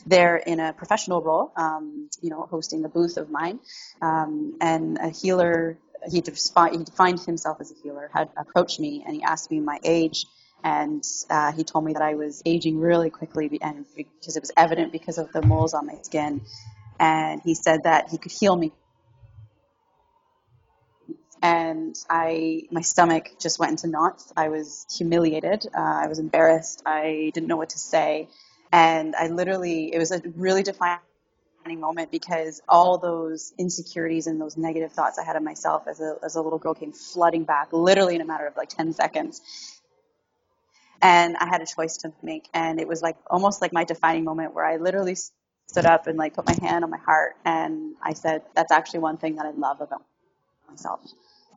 there 0.05 0.37
in 0.37 0.59
a 0.59 0.73
professional 0.73 1.21
role, 1.21 1.51
um, 1.55 2.09
you 2.21 2.29
know, 2.29 2.47
hosting 2.49 2.85
a 2.85 2.89
booth 2.89 3.17
of 3.17 3.29
mine. 3.29 3.59
Um, 4.01 4.57
and 4.61 4.97
a 4.99 5.09
healer, 5.09 5.77
he, 6.09 6.17
he 6.17 6.21
defined 6.21 7.19
himself 7.21 7.57
as 7.59 7.71
a 7.71 7.75
healer, 7.83 8.09
had 8.13 8.29
approached 8.37 8.79
me 8.79 9.03
and 9.05 9.15
he 9.15 9.23
asked 9.23 9.51
me 9.51 9.59
my 9.59 9.79
age. 9.83 10.25
And 10.63 11.03
uh, 11.29 11.51
he 11.51 11.63
told 11.63 11.85
me 11.85 11.93
that 11.93 12.01
I 12.01 12.15
was 12.15 12.41
aging 12.45 12.79
really 12.79 13.09
quickly 13.09 13.59
and 13.61 13.85
because 13.95 14.35
it 14.35 14.41
was 14.41 14.51
evident 14.57 14.91
because 14.91 15.17
of 15.17 15.31
the 15.31 15.41
moles 15.41 15.73
on 15.73 15.85
my 15.85 15.95
skin. 16.01 16.41
And 16.99 17.41
he 17.43 17.53
said 17.55 17.83
that 17.83 18.09
he 18.09 18.17
could 18.17 18.31
heal 18.31 18.55
me 18.55 18.71
and 21.41 21.95
I 22.09 22.63
my 22.71 22.81
stomach 22.81 23.31
just 23.39 23.59
went 23.59 23.71
into 23.71 23.87
knots. 23.87 24.31
I 24.35 24.49
was 24.49 24.85
humiliated. 24.97 25.67
Uh, 25.75 25.79
I 26.03 26.07
was 26.07 26.19
embarrassed. 26.19 26.81
I 26.85 27.31
didn't 27.33 27.47
know 27.47 27.57
what 27.57 27.69
to 27.71 27.79
say, 27.79 28.29
and 28.71 29.15
I 29.15 29.27
literally 29.27 29.93
it 29.93 29.99
was 29.99 30.11
a 30.11 30.21
really 30.35 30.63
defining 30.63 30.99
moment 31.79 32.11
because 32.11 32.61
all 32.69 32.97
those 32.97 33.53
insecurities 33.57 34.27
and 34.27 34.41
those 34.41 34.57
negative 34.57 34.93
thoughts 34.93 35.19
I 35.19 35.23
had 35.25 35.35
of 35.35 35.43
myself 35.43 35.87
as 35.87 35.99
a 36.01 36.15
as 36.23 36.35
a 36.35 36.41
little 36.41 36.59
girl 36.59 36.73
came 36.73 36.93
flooding 36.93 37.43
back, 37.43 37.69
literally 37.73 38.15
in 38.15 38.21
a 38.21 38.25
matter 38.25 38.47
of 38.47 38.57
like 38.57 38.69
ten 38.69 38.93
seconds. 38.93 39.41
And 41.01 41.37
I 41.37 41.45
had 41.47 41.61
a 41.61 41.65
choice 41.65 41.97
to 41.97 42.13
make, 42.23 42.49
and 42.53 42.79
it 42.79 42.87
was 42.87 43.01
like 43.01 43.17
almost 43.29 43.61
like 43.61 43.73
my 43.73 43.83
defining 43.83 44.23
moment 44.23 44.55
where 44.55 44.65
I 44.65 44.77
literally 44.77 45.15
stood 45.67 45.85
up 45.85 46.07
and 46.07 46.17
like 46.17 46.33
put 46.35 46.45
my 46.47 46.55
hand 46.67 46.83
on 46.83 46.89
my 46.89 46.97
heart, 46.97 47.35
and 47.45 47.95
I 48.01 48.13
said, 48.13 48.43
"That's 48.55 48.71
actually 48.71 49.01
one 49.01 49.17
thing 49.17 49.35
that 49.35 49.45
I 49.45 49.51
love 49.51 49.81
about 49.81 50.03
myself." 50.69 51.01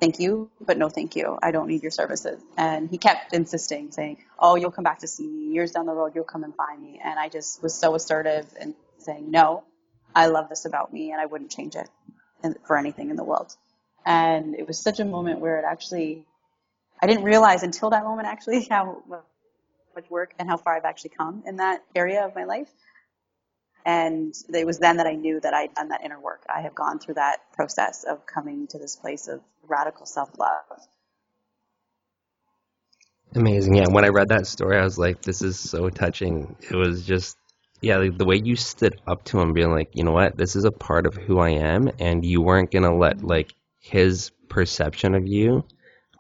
thank 0.01 0.19
you, 0.19 0.51
but 0.61 0.79
no 0.79 0.89
thank 0.89 1.15
you. 1.15 1.39
I 1.43 1.51
don't 1.51 1.69
need 1.69 1.83
your 1.83 1.91
services. 1.91 2.43
And 2.57 2.91
he 2.91 2.99
kept 2.99 3.33
insisting, 3.35 3.93
saying, 3.93 4.19
oh, 4.39 4.57
you'll 4.57 4.71
come 4.73 4.85
back 4.85 5.01
to 5.01 5.09
see 5.09 5.27
me. 5.29 5.53
Years 5.55 5.73
down 5.73 5.87
the 5.87 5.93
road, 5.93 6.13
you'll 6.15 6.25
come 6.25 6.45
and 6.45 6.55
find 6.55 6.83
me. 6.83 7.01
And 7.03 7.19
I 7.19 7.29
just 7.29 7.63
was 7.63 7.75
so 7.75 7.95
assertive 7.95 8.47
and 8.61 8.75
saying, 8.99 9.31
no, 9.31 9.65
I 10.15 10.27
love 10.27 10.49
this 10.49 10.65
about 10.65 10.93
me 10.93 11.13
and 11.13 11.21
I 11.21 11.27
wouldn't 11.27 11.51
change 11.51 11.77
it 11.77 11.89
for 12.67 12.77
anything 12.77 13.11
in 13.11 13.17
the 13.17 13.25
world. 13.25 13.55
And 14.05 14.55
it 14.55 14.67
was 14.67 14.79
such 14.83 15.01
a 15.01 15.05
moment 15.05 15.41
where 15.41 15.59
it 15.59 15.65
actually, 15.69 16.25
I 17.03 17.07
didn't 17.07 17.25
realize 17.25 17.63
until 17.63 17.91
that 17.91 18.05
moment 18.05 18.29
actually 18.29 18.63
how 18.71 19.03
much 19.95 20.11
work 20.11 20.35
and 20.39 20.49
how 20.49 20.57
far 20.57 20.77
I've 20.77 20.85
actually 20.85 21.11
come 21.11 21.43
in 21.47 21.57
that 21.57 21.85
area 21.95 22.25
of 22.25 22.35
my 22.35 22.45
life. 22.45 22.69
And 23.85 24.35
it 24.53 24.67
was 24.67 24.79
then 24.79 24.99
that 24.99 25.07
I 25.07 25.15
knew 25.15 25.41
that 25.41 25.55
I'd 25.55 25.75
done 25.75 25.89
that 25.89 26.03
inner 26.05 26.21
work. 26.21 26.43
I 26.55 26.61
have 26.63 26.75
gone 26.75 26.99
through 26.99 27.15
that 27.15 27.39
process 27.53 28.05
of 28.05 28.27
coming 28.27 28.67
to 28.69 28.79
this 28.79 28.97
place 28.97 29.29
of 29.29 29.41
radical 29.67 30.07
self 30.07 30.31
love. 30.39 30.81
Amazing. 33.35 33.77
Yeah. 33.77 33.87
When 33.89 34.05
I 34.05 34.09
read 34.09 34.29
that 34.29 34.47
story, 34.47 34.77
I 34.77 34.83
was 34.83 34.99
like, 34.99 35.23
this 35.23 35.41
is 35.41 35.59
so 35.59 35.89
touching. 35.89 36.57
It 36.61 36.75
was 36.75 37.07
just, 37.07 37.37
yeah, 37.81 37.99
like 37.99 38.19
the 38.19 38.25
way 38.25 38.41
you 38.43 38.57
stood 38.57 39.01
up 39.07 39.25
to 39.27 39.41
him, 39.41 39.53
being 39.53 39.71
like, 39.71 39.91
you 39.95 40.05
know 40.05 40.13
what, 40.13 40.37
this 40.37 40.57
is 40.57 40.65
a 40.65 40.73
part 40.73 41.07
of 41.07 41.15
who 41.15 41.39
I 41.39 41.51
am. 41.51 41.91
And 42.01 42.25
you 42.25 42.43
weren't 42.43 42.71
going 42.71 42.83
to 42.83 42.95
let 42.95 43.23
like 43.23 43.55
his 43.79 44.33
perception 44.49 45.15
of 45.15 45.29
you 45.29 45.65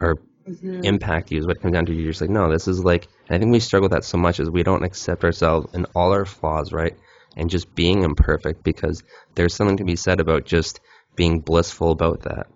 or 0.01 0.19
mm-hmm. 0.49 0.85
impact 0.85 1.33
you 1.33 1.39
is 1.39 1.47
what 1.47 1.57
it 1.57 1.63
comes 1.63 1.75
down 1.75 1.87
to. 1.87 1.93
You're 1.93 2.13
just 2.13 2.21
like, 2.21 2.31
no, 2.31 2.51
this 2.51 2.69
is 2.69 2.85
like, 2.85 3.09
I 3.29 3.39
think 3.39 3.53
we 3.53 3.61
struggle 3.61 3.87
with 3.87 3.93
that 3.93 4.05
so 4.05 4.17
much 4.17 4.39
is 4.39 4.49
we 4.49 4.63
don't 4.63 4.85
accept 4.85 5.25
ourselves 5.25 5.69
and 5.75 5.87
all 5.95 6.13
our 6.13 6.25
flaws, 6.25 6.73
right? 6.73 6.97
And 7.37 7.51
just 7.51 7.75
being 7.75 8.03
imperfect 8.03 8.63
because 8.63 9.03
there's 9.35 9.55
something 9.55 9.79
to 9.79 9.85
be 9.85 9.97
said 9.97 10.21
about 10.21 10.45
just 10.45 10.81
being 11.17 11.41
blissful 11.41 11.91
about 11.91 12.23
that. 12.23 12.47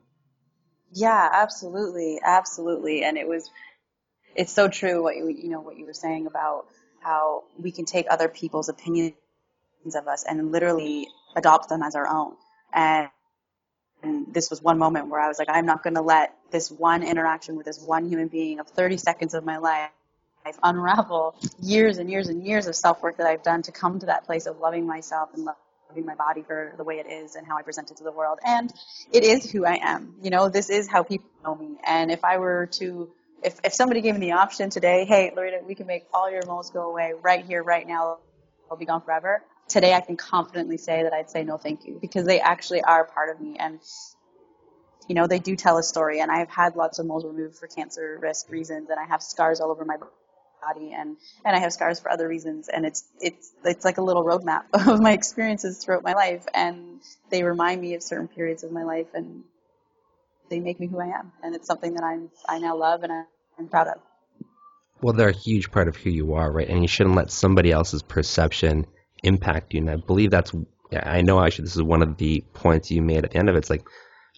Yeah, 0.92 1.28
absolutely, 1.32 2.20
absolutely. 2.24 3.02
And 3.02 3.18
it 3.18 3.26
was, 3.26 3.50
it's 4.34 4.52
so 4.52 4.68
true 4.68 5.02
what 5.02 5.16
you, 5.16 5.28
you 5.28 5.48
know, 5.48 5.60
what 5.60 5.76
you 5.76 5.86
were 5.86 5.92
saying 5.92 6.26
about 6.26 6.66
how 7.00 7.44
we 7.58 7.72
can 7.72 7.84
take 7.84 8.06
other 8.08 8.28
people's 8.28 8.68
opinions 8.68 9.14
of 9.94 10.06
us 10.08 10.24
and 10.28 10.52
literally 10.52 11.08
adopt 11.36 11.68
them 11.68 11.82
as 11.82 11.94
our 11.94 12.06
own. 12.06 12.34
And, 12.72 13.08
and 14.02 14.32
this 14.32 14.50
was 14.50 14.62
one 14.62 14.78
moment 14.78 15.08
where 15.08 15.20
I 15.20 15.28
was 15.28 15.38
like, 15.38 15.48
I'm 15.50 15.66
not 15.66 15.82
going 15.82 15.94
to 15.94 16.02
let 16.02 16.34
this 16.50 16.70
one 16.70 17.02
interaction 17.02 17.56
with 17.56 17.66
this 17.66 17.80
one 17.80 18.08
human 18.08 18.28
being 18.28 18.60
of 18.60 18.68
30 18.68 18.96
seconds 18.98 19.34
of 19.34 19.44
my 19.44 19.58
life 19.58 19.64
life 19.64 19.90
unravel 20.62 21.34
years 21.60 21.98
and 21.98 22.10
years 22.10 22.28
and 22.28 22.44
years 22.44 22.66
of 22.66 22.76
self 22.76 23.02
work 23.02 23.16
that 23.18 23.26
I've 23.26 23.42
done 23.42 23.62
to 23.62 23.72
come 23.72 24.00
to 24.00 24.06
that 24.06 24.24
place 24.24 24.46
of 24.46 24.58
loving 24.58 24.86
myself 24.86 25.30
and 25.34 25.44
loving 25.44 26.04
my 26.04 26.14
body 26.14 26.42
for 26.42 26.74
the 26.76 26.84
way 26.84 26.96
it 26.96 27.06
is 27.10 27.34
and 27.34 27.46
how 27.46 27.56
I 27.56 27.62
present 27.62 27.90
it 27.90 27.98
to 27.98 28.04
the 28.04 28.12
world. 28.12 28.38
And 28.44 28.72
it 29.12 29.24
is 29.24 29.50
who 29.50 29.64
I 29.64 29.78
am. 29.82 30.16
You 30.22 30.30
know, 30.30 30.48
this 30.48 30.70
is 30.70 30.88
how 30.88 31.02
people 31.02 31.28
know 31.44 31.54
me. 31.54 31.78
And 31.84 32.10
if 32.10 32.24
I 32.24 32.38
were 32.38 32.66
to, 32.78 33.10
if, 33.42 33.58
if 33.64 33.72
somebody 33.74 34.00
gave 34.00 34.14
me 34.14 34.26
the 34.26 34.32
option 34.32 34.70
today, 34.70 35.04
hey, 35.04 35.32
Loretta, 35.34 35.60
we 35.66 35.74
can 35.74 35.86
make 35.86 36.04
all 36.12 36.30
your 36.30 36.44
moles 36.46 36.70
go 36.70 36.90
away 36.90 37.12
right 37.22 37.44
here, 37.44 37.62
right 37.62 37.86
now, 37.86 38.18
I'll 38.70 38.76
be 38.76 38.86
gone 38.86 39.02
forever. 39.02 39.42
Today 39.68 39.94
I 39.94 40.00
can 40.00 40.16
confidently 40.16 40.76
say 40.76 41.04
that 41.04 41.12
I'd 41.12 41.30
say 41.30 41.44
no 41.44 41.56
thank 41.56 41.86
you 41.86 41.98
because 42.00 42.26
they 42.26 42.40
actually 42.40 42.82
are 42.82 43.04
part 43.04 43.30
of 43.30 43.40
me. 43.40 43.56
And 43.58 43.80
you 45.08 45.14
know, 45.14 45.26
they 45.26 45.38
do 45.38 45.54
tell 45.56 45.78
a 45.78 45.82
story 45.82 46.20
and 46.20 46.30
I've 46.30 46.48
had 46.48 46.76
lots 46.76 46.98
of 46.98 47.06
moles 47.06 47.24
removed 47.24 47.56
for 47.56 47.66
cancer 47.66 48.18
risk 48.20 48.50
reasons 48.50 48.88
and 48.90 48.98
I 48.98 49.04
have 49.04 49.22
scars 49.22 49.60
all 49.60 49.70
over 49.70 49.84
my 49.84 49.96
body 50.66 50.92
and 50.92 51.16
and 51.44 51.56
I 51.56 51.58
have 51.58 51.72
scars 51.72 52.00
for 52.00 52.10
other 52.10 52.28
reasons 52.28 52.68
and 52.68 52.86
it's 52.86 53.04
it's 53.20 53.52
it's 53.64 53.84
like 53.84 53.98
a 53.98 54.02
little 54.02 54.24
roadmap 54.24 54.64
of 54.72 55.00
my 55.00 55.12
experiences 55.12 55.78
throughout 55.78 56.02
my 56.02 56.14
life 56.14 56.46
and 56.54 57.00
they 57.30 57.42
remind 57.42 57.80
me 57.80 57.94
of 57.94 58.02
certain 58.02 58.28
periods 58.28 58.62
of 58.64 58.72
my 58.72 58.84
life 58.84 59.08
and 59.14 59.44
they 60.50 60.60
make 60.60 60.78
me 60.80 60.86
who 60.86 61.00
I 61.00 61.06
am 61.06 61.32
and 61.42 61.54
it's 61.54 61.66
something 61.66 61.94
that 61.94 62.04
I'm 62.04 62.30
I 62.48 62.58
now 62.58 62.76
love 62.76 63.02
and 63.02 63.12
I'm 63.58 63.68
proud 63.68 63.88
of. 63.88 63.98
Well, 65.00 65.12
they're 65.12 65.28
a 65.28 65.36
huge 65.36 65.70
part 65.70 65.88
of 65.88 65.96
who 65.96 66.10
you 66.10 66.34
are, 66.34 66.50
right? 66.50 66.68
And 66.68 66.80
you 66.80 66.88
shouldn't 66.88 67.16
let 67.16 67.30
somebody 67.30 67.70
else's 67.70 68.02
perception 68.02 68.86
impact 69.22 69.74
you. 69.74 69.80
And 69.80 69.90
I 69.90 69.96
believe 69.96 70.30
that's 70.30 70.52
I 70.92 71.22
know 71.22 71.42
actually 71.42 71.64
this 71.64 71.76
is 71.76 71.82
one 71.82 72.02
of 72.02 72.16
the 72.16 72.44
points 72.52 72.90
you 72.90 73.02
made 73.02 73.24
at 73.24 73.32
the 73.32 73.38
end 73.38 73.48
of 73.48 73.54
it. 73.54 73.58
It's 73.58 73.70
like 73.70 73.86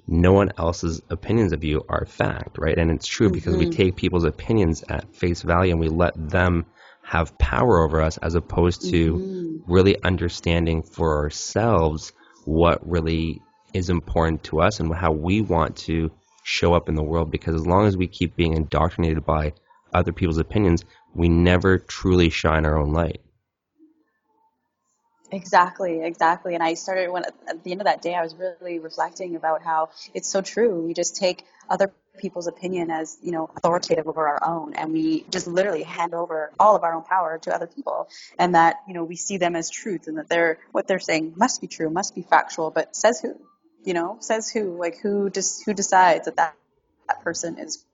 no 0.06 0.32
one 0.32 0.52
else's 0.56 1.02
opinions 1.10 1.52
of 1.52 1.64
you 1.64 1.84
are 1.88 2.06
fact, 2.06 2.58
right? 2.58 2.78
And 2.78 2.90
it's 2.90 3.06
true 3.06 3.30
because 3.30 3.54
mm-hmm. 3.54 3.70
we 3.70 3.76
take 3.76 3.96
people's 3.96 4.24
opinions 4.24 4.84
at 4.88 5.14
face 5.14 5.42
value 5.42 5.72
and 5.72 5.80
we 5.80 5.88
let 5.88 6.14
them 6.16 6.66
have 7.02 7.36
power 7.38 7.84
over 7.84 8.00
us 8.00 8.16
as 8.18 8.34
opposed 8.34 8.90
to 8.90 9.14
mm-hmm. 9.14 9.72
really 9.72 10.00
understanding 10.02 10.82
for 10.82 11.18
ourselves 11.18 12.12
what 12.44 12.88
really 12.88 13.40
is 13.74 13.90
important 13.90 14.42
to 14.44 14.60
us 14.60 14.80
and 14.80 14.94
how 14.94 15.12
we 15.12 15.40
want 15.40 15.76
to 15.76 16.10
show 16.42 16.74
up 16.74 16.88
in 16.88 16.94
the 16.94 17.02
world 17.02 17.30
because 17.30 17.54
as 17.54 17.66
long 17.66 17.86
as 17.86 17.96
we 17.96 18.06
keep 18.06 18.36
being 18.36 18.54
indoctrinated 18.54 19.24
by 19.24 19.52
other 19.92 20.12
people's 20.12 20.38
opinions, 20.38 20.84
we 21.14 21.28
never 21.28 21.78
truly 21.78 22.30
shine 22.30 22.64
our 22.64 22.78
own 22.78 22.92
light. 22.92 23.20
Exactly, 25.32 26.02
exactly. 26.02 26.54
And 26.54 26.62
I 26.62 26.74
started 26.74 27.10
when 27.10 27.24
at 27.24 27.64
the 27.64 27.72
end 27.72 27.80
of 27.80 27.86
that 27.86 28.00
day, 28.00 28.14
I 28.14 28.22
was 28.22 28.34
really 28.36 28.78
reflecting 28.78 29.34
about 29.34 29.62
how 29.62 29.90
it's 30.14 30.28
so 30.28 30.40
true. 30.40 30.86
We 30.86 30.94
just 30.94 31.16
take 31.16 31.44
other 31.68 31.92
people's 32.16 32.46
opinion 32.46 32.90
as 32.90 33.18
you 33.22 33.32
know 33.32 33.50
authoritative 33.56 34.06
over 34.06 34.26
our 34.28 34.40
own, 34.46 34.74
and 34.74 34.92
we 34.92 35.24
just 35.30 35.48
literally 35.48 35.82
hand 35.82 36.14
over 36.14 36.52
all 36.60 36.76
of 36.76 36.84
our 36.84 36.94
own 36.94 37.02
power 37.02 37.38
to 37.38 37.54
other 37.54 37.66
people, 37.66 38.08
and 38.38 38.54
that 38.54 38.76
you 38.86 38.94
know 38.94 39.02
we 39.02 39.16
see 39.16 39.36
them 39.36 39.56
as 39.56 39.68
truth, 39.68 40.06
and 40.06 40.18
that 40.18 40.28
they're 40.28 40.58
what 40.70 40.86
they're 40.86 41.00
saying 41.00 41.32
must 41.36 41.60
be 41.60 41.66
true, 41.66 41.90
must 41.90 42.14
be 42.14 42.22
factual. 42.22 42.70
But 42.70 42.94
says 42.94 43.20
who? 43.20 43.34
You 43.84 43.94
know, 43.94 44.18
says 44.20 44.48
who? 44.50 44.78
Like 44.78 44.98
who 45.02 45.28
just 45.30 45.64
who 45.64 45.74
decides 45.74 46.26
that 46.26 46.36
that, 46.36 46.54
that 47.08 47.20
person 47.22 47.58
is 47.58 47.84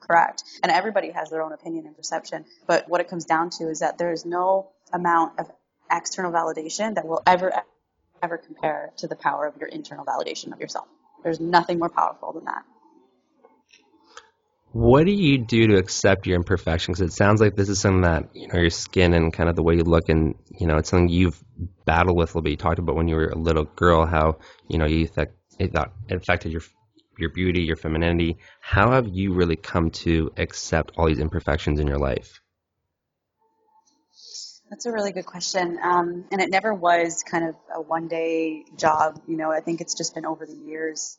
correct. 0.00 0.44
And 0.62 0.70
everybody 0.72 1.10
has 1.10 1.30
their 1.30 1.42
own 1.42 1.52
opinion 1.52 1.86
and 1.86 1.96
perception. 1.96 2.44
But 2.66 2.88
what 2.88 3.00
it 3.00 3.08
comes 3.08 3.24
down 3.24 3.50
to 3.58 3.68
is 3.68 3.80
that 3.80 3.98
there 3.98 4.12
is 4.12 4.24
no 4.26 4.68
amount 4.92 5.38
of 5.38 5.50
external 5.92 6.32
validation 6.32 6.94
that 6.94 7.06
will 7.06 7.22
ever, 7.26 7.52
ever 8.22 8.38
compare 8.38 8.92
to 8.96 9.06
the 9.06 9.16
power 9.16 9.46
of 9.46 9.56
your 9.58 9.68
internal 9.68 10.04
validation 10.04 10.52
of 10.52 10.60
yourself. 10.60 10.88
There's 11.22 11.40
nothing 11.40 11.78
more 11.78 11.88
powerful 11.88 12.32
than 12.32 12.44
that. 12.46 12.64
What 14.72 15.04
do 15.04 15.12
you 15.12 15.36
do 15.36 15.66
to 15.68 15.76
accept 15.76 16.26
your 16.26 16.36
imperfections? 16.36 17.02
It 17.02 17.12
sounds 17.12 17.42
like 17.42 17.56
this 17.56 17.68
is 17.68 17.78
something 17.78 18.02
that 18.02 18.34
you 18.34 18.48
know 18.48 18.58
your 18.58 18.70
skin 18.70 19.12
and 19.12 19.30
kind 19.30 19.50
of 19.50 19.54
the 19.54 19.62
way 19.62 19.74
you 19.74 19.84
look, 19.84 20.08
and 20.08 20.34
you 20.58 20.66
know 20.66 20.78
it's 20.78 20.88
something 20.88 21.10
you've 21.10 21.38
battled 21.84 22.16
with 22.16 22.30
a 22.30 22.38
little 22.38 22.42
bit. 22.42 22.50
You 22.52 22.56
talked 22.56 22.78
about 22.78 22.96
when 22.96 23.06
you 23.06 23.16
were 23.16 23.28
a 23.28 23.38
little 23.38 23.64
girl, 23.64 24.06
how 24.06 24.38
you 24.68 24.78
know 24.78 24.86
you 24.86 25.06
thought 25.06 25.28
it, 25.58 25.74
affected 26.10 26.52
your 26.52 26.62
your 27.18 27.28
beauty, 27.28 27.62
your 27.62 27.76
femininity. 27.76 28.38
How 28.62 28.92
have 28.92 29.08
you 29.08 29.34
really 29.34 29.56
come 29.56 29.90
to 29.90 30.32
accept 30.38 30.92
all 30.96 31.06
these 31.06 31.20
imperfections 31.20 31.78
in 31.78 31.86
your 31.86 31.98
life? 31.98 32.40
That's 34.72 34.86
a 34.86 34.90
really 34.90 35.12
good 35.12 35.26
question. 35.26 35.78
Um, 35.82 36.24
and 36.32 36.40
it 36.40 36.48
never 36.48 36.72
was 36.72 37.22
kind 37.24 37.46
of 37.46 37.56
a 37.74 37.82
one 37.82 38.08
day 38.08 38.64
job. 38.78 39.20
You 39.28 39.36
know, 39.36 39.52
I 39.52 39.60
think 39.60 39.82
it's 39.82 39.94
just 39.94 40.14
been 40.14 40.24
over 40.24 40.46
the 40.46 40.56
years, 40.56 41.18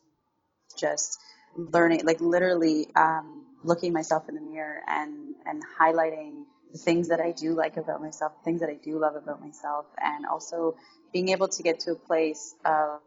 just 0.75 1.19
learning, 1.55 2.03
like 2.03 2.19
literally 2.19 2.87
um, 2.95 3.45
looking 3.63 3.93
myself 3.93 4.27
in 4.27 4.33
the 4.33 4.41
mirror 4.41 4.81
and, 4.87 5.35
and 5.45 5.61
highlighting 5.79 6.45
the 6.71 6.79
things 6.79 7.09
that 7.09 7.19
I 7.19 7.31
do 7.31 7.53
like 7.53 7.77
about 7.77 8.01
myself, 8.01 8.31
things 8.43 8.61
that 8.61 8.69
I 8.69 8.73
do 8.83 8.97
love 8.97 9.15
about 9.15 9.39
myself, 9.39 9.85
and 10.03 10.25
also 10.25 10.75
being 11.13 11.29
able 11.29 11.49
to 11.49 11.61
get 11.61 11.81
to 11.81 11.91
a 11.91 11.95
place 11.95 12.55
of 12.65 13.01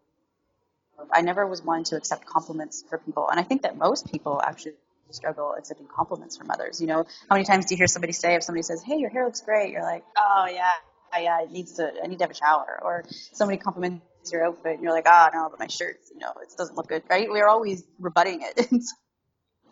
I 1.11 1.23
never 1.23 1.45
was 1.45 1.61
one 1.61 1.83
to 1.85 1.97
accept 1.97 2.25
compliments 2.25 2.85
for 2.89 2.99
people, 2.99 3.29
and 3.29 3.41
I 3.41 3.43
think 3.43 3.63
that 3.63 3.77
most 3.77 4.13
people 4.13 4.41
actually 4.41 4.75
struggle 5.11 5.55
accepting 5.57 5.87
compliments 5.87 6.37
from 6.37 6.51
others. 6.51 6.81
You 6.81 6.87
know, 6.87 7.05
how 7.29 7.37
many 7.37 7.45
times 7.45 7.67
do 7.67 7.75
you 7.75 7.79
hear 7.79 7.87
somebody 7.87 8.13
say 8.13 8.35
if 8.35 8.43
somebody 8.43 8.63
says, 8.63 8.83
"Hey, 8.83 8.97
your 8.97 9.11
hair 9.11 9.25
looks 9.25 9.41
great," 9.41 9.73
you're 9.73 9.83
like, 9.83 10.05
"Oh 10.17 10.47
yeah, 10.51 10.73
yeah, 11.19 11.43
it 11.43 11.51
needs 11.51 11.75
to. 11.75 11.93
I 12.03 12.07
need 12.07 12.19
to 12.19 12.25
have 12.25 12.31
a 12.31 12.35
shower," 12.35 12.81
or 12.83 13.05
somebody 13.33 13.59
compliments 13.59 14.05
your 14.33 14.45
outfit 14.45 14.75
and 14.75 14.83
you're 14.83 14.93
like, 14.93 15.07
ah, 15.07 15.31
oh, 15.33 15.37
no, 15.37 15.49
but 15.51 15.59
my 15.59 15.67
shirt, 15.67 15.99
you 16.13 16.19
know, 16.19 16.33
it 16.43 16.49
doesn't 16.57 16.77
look 16.77 16.89
good, 16.89 17.03
right? 17.09 17.29
We're 17.29 17.49
always 17.49 17.85
rebutting 17.99 18.43
it. 18.43 18.69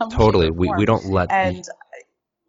totally. 0.10 0.50
We, 0.50 0.72
we 0.76 0.84
don't 0.84 1.06
let 1.06 1.30
and 1.30 1.56
the, 1.56 1.74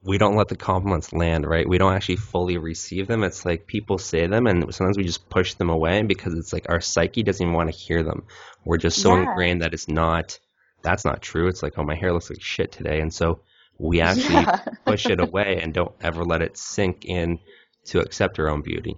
we 0.03 0.17
don't 0.17 0.35
let 0.35 0.47
the 0.47 0.55
compliments 0.55 1.13
land, 1.13 1.45
right? 1.45 1.67
We 1.67 1.77
don't 1.77 1.93
actually 1.93 2.17
fully 2.17 2.57
receive 2.57 3.07
them. 3.07 3.23
It's 3.23 3.45
like 3.45 3.65
people 3.65 3.97
say 3.97 4.27
them 4.27 4.45
and 4.47 4.73
sometimes 4.73 4.97
we 4.97 5.03
just 5.03 5.29
push 5.29 5.55
them 5.55 5.69
away 5.69 6.03
because 6.03 6.33
it's 6.35 6.53
like 6.53 6.67
our 6.69 6.81
psyche 6.81 7.23
doesn't 7.23 7.43
even 7.43 7.55
want 7.55 7.71
to 7.71 7.77
hear 7.77 8.03
them. 8.03 8.23
We're 8.63 8.77
just 8.77 9.01
so 9.01 9.15
yeah. 9.15 9.23
ingrained 9.23 9.61
that 9.61 9.73
it's 9.73 9.87
not 9.87 10.39
that's 10.85 11.03
not 11.03 11.21
true. 11.21 11.47
It's 11.47 11.63
like, 11.63 11.77
oh 11.77 11.83
my 11.83 11.95
hair 11.95 12.13
looks 12.13 12.29
like 12.29 12.41
shit 12.41 12.71
today. 12.71 13.01
And 13.01 13.13
so 13.13 13.41
we 13.77 14.01
actually 14.09 14.35
yeah. 14.35 14.59
push 14.85 15.07
it 15.07 15.19
away 15.19 15.59
and 15.61 15.73
don't 15.73 15.95
ever 16.01 16.23
let 16.23 16.41
it 16.41 16.57
sink 16.57 17.05
in 17.05 17.39
to 17.85 17.99
accept 17.99 18.39
our 18.39 18.47
own 18.47 18.61
beauty. 18.61 18.95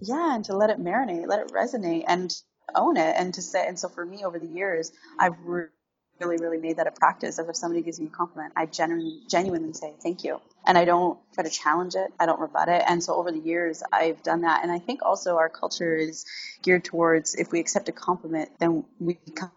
Yeah 0.00 0.34
and 0.34 0.44
to 0.46 0.56
let 0.56 0.70
it 0.70 0.80
marinate 0.80 1.26
let 1.28 1.40
it 1.40 1.52
resonate 1.52 2.04
and 2.06 2.34
own 2.74 2.96
it. 2.96 3.14
And 3.16 3.34
to 3.34 3.42
say 3.42 3.66
and 3.66 3.78
so 3.78 3.88
for 3.88 4.04
me 4.06 4.24
over 4.24 4.38
the 4.38 4.46
years 4.46 4.92
i've 5.18 5.38
really 5.44 6.38
really 6.38 6.58
made 6.58 6.78
that 6.78 6.86
a 6.86 6.92
practice. 6.92 7.38
Of 7.38 7.48
if 7.48 7.56
somebody 7.56 7.82
gives 7.82 8.00
me 8.00 8.06
a 8.06 8.10
compliment 8.10 8.54
i 8.56 8.66
genuinely 8.66 9.20
genuinely 9.28 9.72
say 9.74 9.92
thank 10.02 10.24
you. 10.24 10.40
And 10.66 10.78
i 10.78 10.84
don't 10.84 11.18
try 11.34 11.44
to 11.44 11.50
challenge 11.50 11.94
it. 11.94 12.12
I 12.18 12.26
don't 12.26 12.40
rebut 12.40 12.68
it. 12.68 12.82
And 12.86 13.02
so 13.02 13.14
over 13.16 13.30
the 13.32 13.38
years 13.40 13.82
i've 13.92 14.22
done 14.22 14.42
that. 14.42 14.62
And 14.62 14.72
i 14.72 14.78
think 14.78 15.00
also 15.02 15.36
our 15.36 15.48
culture 15.48 15.94
is 15.94 16.24
geared 16.62 16.84
towards 16.84 17.34
if 17.34 17.52
we 17.52 17.60
accept 17.60 17.88
a 17.88 17.92
compliment 17.92 18.50
then 18.58 18.84
we 18.98 19.18
become 19.24 19.50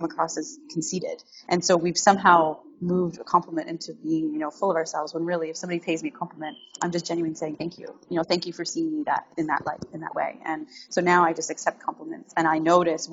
across 0.00 0.36
as 0.36 0.58
conceited 0.70 1.22
and 1.48 1.64
so 1.64 1.76
we've 1.76 1.98
somehow 1.98 2.58
moved 2.80 3.18
a 3.18 3.24
compliment 3.24 3.68
into 3.68 3.94
being, 3.94 4.32
you 4.32 4.38
know, 4.38 4.50
full 4.50 4.70
of 4.70 4.76
ourselves 4.76 5.14
when 5.14 5.24
really 5.24 5.50
if 5.50 5.56
somebody 5.56 5.80
pays 5.80 6.02
me 6.02 6.10
a 6.10 6.12
compliment, 6.12 6.56
I'm 6.82 6.92
just 6.92 7.06
genuinely 7.06 7.36
saying 7.36 7.56
thank 7.56 7.78
you. 7.78 7.86
You 8.08 8.16
know, 8.16 8.22
thank 8.22 8.46
you 8.46 8.52
for 8.52 8.64
seeing 8.64 8.98
me 8.98 9.04
that 9.04 9.26
in 9.36 9.46
that 9.46 9.64
light, 9.66 9.82
in 9.92 10.00
that 10.00 10.14
way. 10.14 10.38
And 10.44 10.66
so 10.90 11.00
now 11.00 11.24
I 11.24 11.32
just 11.32 11.50
accept 11.50 11.80
compliments 11.80 12.34
and 12.36 12.46
I 12.46 12.58
notice 12.58 13.10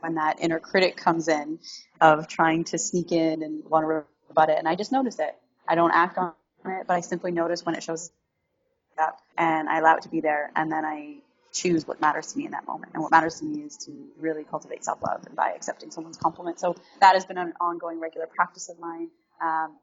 when 0.00 0.14
that 0.16 0.40
inner 0.40 0.58
critic 0.58 0.96
comes 0.96 1.28
in 1.28 1.58
of 2.00 2.28
trying 2.28 2.64
to 2.64 2.78
sneak 2.78 3.12
in 3.12 3.42
and 3.42 3.64
want 3.68 3.84
to 3.84 4.04
rebut 4.28 4.50
it. 4.50 4.58
And 4.58 4.68
I 4.68 4.74
just 4.74 4.92
notice 4.92 5.18
it. 5.18 5.34
I 5.66 5.74
don't 5.74 5.92
act 5.92 6.18
on 6.18 6.32
it, 6.66 6.86
but 6.86 6.94
I 6.94 7.00
simply 7.00 7.30
notice 7.30 7.64
when 7.64 7.74
it 7.74 7.82
shows 7.82 8.10
up 9.00 9.18
and 9.38 9.68
I 9.68 9.78
allow 9.78 9.96
it 9.96 10.02
to 10.02 10.08
be 10.08 10.20
there. 10.20 10.50
And 10.56 10.70
then 10.70 10.84
I 10.84 11.18
choose 11.52 11.86
what 11.86 12.00
matters 12.00 12.32
to 12.32 12.38
me 12.38 12.46
in 12.46 12.52
that 12.52 12.66
moment. 12.66 12.92
And 12.94 13.02
what 13.02 13.10
matters 13.10 13.38
to 13.40 13.44
me 13.44 13.62
is 13.62 13.76
to 13.78 13.92
really 14.18 14.44
cultivate 14.44 14.84
self 14.84 15.02
love 15.02 15.24
and 15.26 15.36
by 15.36 15.52
accepting 15.54 15.90
someone's 15.90 16.16
compliment. 16.16 16.58
So 16.58 16.74
that 17.00 17.14
has 17.14 17.24
been 17.24 17.38
an 17.38 17.52
ongoing 17.60 18.00
regular 18.00 18.26
practice 18.26 18.68
of 18.68 18.78
mine. 18.78 19.08
Um, 19.40 19.76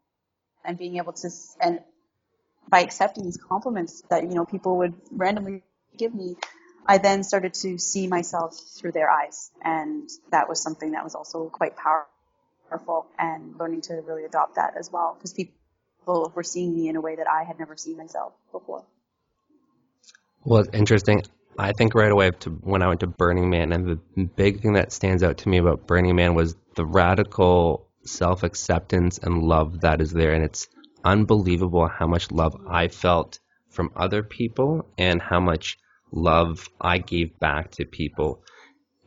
and 0.65 0.77
being 0.77 0.97
able 0.97 1.13
to, 1.13 1.29
and 1.61 1.79
by 2.69 2.81
accepting 2.81 3.23
these 3.23 3.37
compliments 3.37 4.03
that, 4.09 4.23
you 4.23 4.35
know, 4.35 4.45
people 4.45 4.77
would 4.79 4.93
randomly 5.11 5.63
give 5.97 6.13
me, 6.13 6.35
I 6.85 6.97
then 6.97 7.23
started 7.23 7.53
to 7.55 7.77
see 7.77 8.07
myself 8.07 8.57
through 8.77 8.91
their 8.91 9.09
eyes. 9.09 9.51
And 9.63 10.09
that 10.31 10.49
was 10.49 10.61
something 10.61 10.91
that 10.91 11.03
was 11.03 11.15
also 11.15 11.49
quite 11.49 11.73
powerful 11.75 13.07
and 13.17 13.57
learning 13.57 13.81
to 13.81 13.95
really 14.05 14.25
adopt 14.25 14.55
that 14.55 14.75
as 14.77 14.91
well 14.91 15.15
because 15.17 15.33
people 15.33 16.31
were 16.35 16.43
seeing 16.43 16.75
me 16.75 16.89
in 16.89 16.95
a 16.95 17.01
way 17.01 17.15
that 17.15 17.27
I 17.27 17.43
had 17.43 17.57
never 17.59 17.75
seen 17.75 17.97
myself 17.97 18.33
before. 18.51 18.85
Well, 20.43 20.65
interesting. 20.73 21.23
I 21.59 21.73
think 21.73 21.93
right 21.93 22.11
away 22.11 22.31
to 22.31 22.49
when 22.49 22.81
I 22.81 22.87
went 22.87 23.01
to 23.01 23.07
Burning 23.07 23.49
Man, 23.49 23.73
and 23.73 23.99
the 24.15 24.23
big 24.23 24.61
thing 24.61 24.73
that 24.73 24.93
stands 24.93 25.23
out 25.23 25.39
to 25.39 25.49
me 25.49 25.57
about 25.57 25.87
Burning 25.87 26.15
Man 26.15 26.33
was 26.33 26.55
the 26.75 26.85
radical 26.85 27.85
self 28.03 28.43
acceptance 28.43 29.17
and 29.17 29.43
love 29.43 29.81
that 29.81 29.99
is 29.99 30.11
there. 30.11 30.33
And 30.33 30.43
it's 30.43 30.69
unbelievable 31.03 31.87
how 31.87 32.07
much 32.07 32.31
love 32.31 32.55
I 32.69 32.87
felt 32.87 33.39
from 33.69 33.91
other 33.95 34.23
people 34.23 34.87
and 34.97 35.21
how 35.21 35.41
much 35.41 35.77
love 36.13 36.69
I 36.79 36.97
gave 36.99 37.37
back 37.39 37.71
to 37.71 37.85
people. 37.85 38.41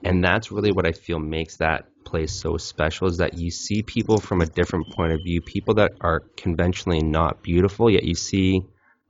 And 0.05 0.23
that's 0.23 0.53
really 0.53 0.73
what 0.73 0.87
I 0.87 0.93
feel 0.93 1.19
makes 1.19 1.57
that 1.57 1.87
place 2.05 2.33
so 2.33 2.59
special 2.59 3.07
is 3.07 3.17
that 3.17 3.39
you 3.39 3.51
see 3.51 3.83
people 3.83 4.19
from 4.19 4.43
a 4.43 4.47
different 4.47 4.91
point 4.91 5.13
of 5.13 5.21
view, 5.25 5.41
people 5.41 5.75
that 5.75 5.93
are 6.03 6.21
conventionally 6.37 7.01
not 7.01 7.43
beautiful, 7.43 7.89
yet 7.89 8.05
you 8.05 8.15
see 8.15 8.63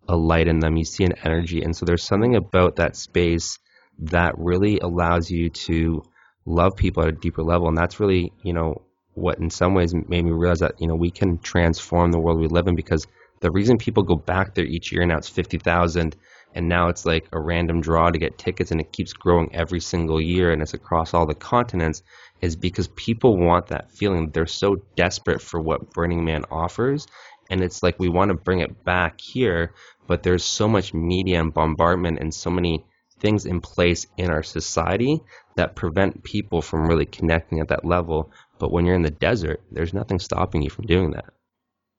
a 0.08 0.16
light 0.16 0.48
in 0.48 0.58
them, 0.58 0.76
you 0.76 0.84
see 0.84 1.04
an 1.04 1.14
energy. 1.24 1.62
And 1.62 1.76
so 1.76 1.84
there's 1.84 2.04
something 2.04 2.36
about 2.36 2.76
that 2.76 2.96
space 2.96 3.58
that 3.98 4.34
really 4.36 4.78
allows 4.78 5.30
you 5.30 5.50
to 5.50 6.02
love 6.44 6.76
people 6.76 7.02
at 7.02 7.08
a 7.08 7.12
deeper 7.12 7.42
level. 7.42 7.68
And 7.68 7.76
that's 7.76 8.00
really, 8.00 8.32
you 8.42 8.52
know, 8.52 8.82
what 9.14 9.38
in 9.38 9.50
some 9.50 9.74
ways 9.74 9.94
made 9.94 10.24
me 10.24 10.30
realize 10.32 10.60
that, 10.60 10.80
you 10.80 10.86
know, 10.86 10.96
we 10.96 11.10
can 11.10 11.38
transform 11.38 12.10
the 12.10 12.18
world 12.18 12.40
we 12.40 12.48
live 12.48 12.66
in 12.66 12.74
because 12.74 13.06
the 13.40 13.50
reason 13.50 13.76
people 13.76 14.02
go 14.02 14.16
back 14.16 14.54
there 14.54 14.64
each 14.64 14.92
year 14.92 15.02
and 15.02 15.10
now 15.10 15.18
it's 15.18 15.28
50,000 15.28 16.16
and 16.54 16.68
now 16.68 16.88
it's 16.88 17.04
like 17.04 17.26
a 17.32 17.40
random 17.40 17.80
draw 17.80 18.10
to 18.10 18.18
get 18.18 18.38
tickets 18.38 18.70
and 18.70 18.80
it 18.80 18.92
keeps 18.92 19.12
growing 19.12 19.54
every 19.54 19.80
single 19.80 20.20
year 20.20 20.52
and 20.52 20.62
it's 20.62 20.74
across 20.74 21.14
all 21.14 21.26
the 21.26 21.34
continents 21.34 22.02
is 22.40 22.56
because 22.56 22.88
people 22.88 23.36
want 23.36 23.68
that 23.68 23.90
feeling. 23.90 24.30
They're 24.30 24.46
so 24.46 24.76
desperate 24.96 25.40
for 25.40 25.60
what 25.60 25.90
Burning 25.92 26.24
Man 26.24 26.44
offers 26.50 27.06
and 27.50 27.62
it's 27.62 27.82
like 27.82 27.98
we 27.98 28.08
want 28.08 28.28
to 28.30 28.34
bring 28.34 28.60
it 28.60 28.84
back 28.84 29.20
here 29.20 29.74
but 30.06 30.22
there's 30.22 30.44
so 30.44 30.68
much 30.68 30.94
media 30.94 31.40
and 31.40 31.54
bombardment 31.54 32.18
and 32.18 32.34
so 32.34 32.50
many 32.50 32.84
things 33.20 33.46
in 33.46 33.60
place 33.60 34.06
in 34.16 34.30
our 34.30 34.42
society 34.42 35.20
that 35.56 35.76
prevent 35.76 36.24
people 36.24 36.60
from 36.60 36.88
really 36.88 37.06
connecting 37.06 37.60
at 37.60 37.68
that 37.68 37.84
level 37.84 38.30
but 38.58 38.72
when 38.72 38.84
you're 38.84 38.96
in 38.96 39.02
the 39.02 39.10
desert 39.10 39.62
there's 39.70 39.94
nothing 39.94 40.18
stopping 40.18 40.62
you 40.62 40.70
from 40.70 40.86
doing 40.86 41.12
that 41.12 41.32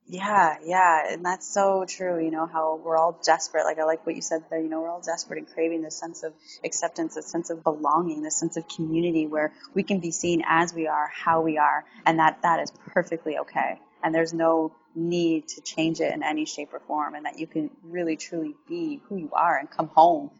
yeah, 0.05 0.57
yeah, 0.65 1.13
and 1.13 1.25
that's 1.25 1.51
so 1.51 1.85
true. 1.87 2.23
You 2.23 2.29
know 2.29 2.45
how 2.45 2.79
we're 2.83 2.97
all 2.97 3.19
desperate. 3.23 3.63
Like 3.63 3.79
I 3.79 3.85
like 3.85 4.05
what 4.05 4.15
you 4.15 4.21
said 4.21 4.43
there. 4.49 4.59
You 4.59 4.69
know, 4.69 4.81
we're 4.81 4.89
all 4.89 5.01
desperate 5.01 5.39
and 5.39 5.47
craving 5.47 5.81
this 5.81 5.97
sense 5.97 6.23
of 6.23 6.33
acceptance, 6.63 7.15
this 7.15 7.27
sense 7.27 7.49
of 7.49 7.63
belonging, 7.63 8.21
this 8.21 8.37
sense 8.37 8.57
of 8.57 8.67
community 8.67 9.27
where 9.27 9.53
we 9.73 9.83
can 9.83 10.01
be 10.01 10.11
seen 10.11 10.43
as 10.45 10.73
we 10.73 10.87
are, 10.87 11.09
how 11.13 11.41
we 11.41 11.57
are, 11.57 11.85
and 12.05 12.19
that 12.19 12.41
that 12.43 12.59
is 12.59 12.71
perfectly 12.87 13.37
okay. 13.39 13.79
And 14.03 14.13
there's 14.13 14.33
no 14.33 14.73
need 14.95 15.47
to 15.49 15.61
change 15.61 15.99
it 16.01 16.13
in 16.13 16.23
any 16.23 16.45
shape 16.45 16.73
or 16.73 16.79
form 16.81 17.15
and 17.15 17.25
that 17.25 17.39
you 17.39 17.47
can 17.47 17.69
really 17.83 18.17
truly 18.17 18.55
be 18.67 19.01
who 19.09 19.17
you 19.17 19.29
are 19.33 19.57
and 19.57 19.69
come 19.69 19.87
home 19.87 20.31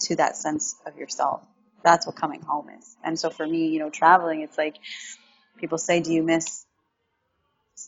to 0.00 0.16
that 0.16 0.36
sense 0.36 0.76
of 0.86 0.96
yourself. 0.96 1.42
That's 1.84 2.06
what 2.06 2.16
coming 2.16 2.42
home 2.42 2.68
is. 2.78 2.96
And 3.04 3.18
so 3.18 3.30
for 3.30 3.46
me, 3.46 3.68
you 3.68 3.78
know, 3.78 3.90
traveling, 3.90 4.42
it's 4.42 4.58
like 4.58 4.76
people 5.58 5.78
say, 5.78 6.00
do 6.00 6.12
you 6.12 6.22
miss, 6.22 6.64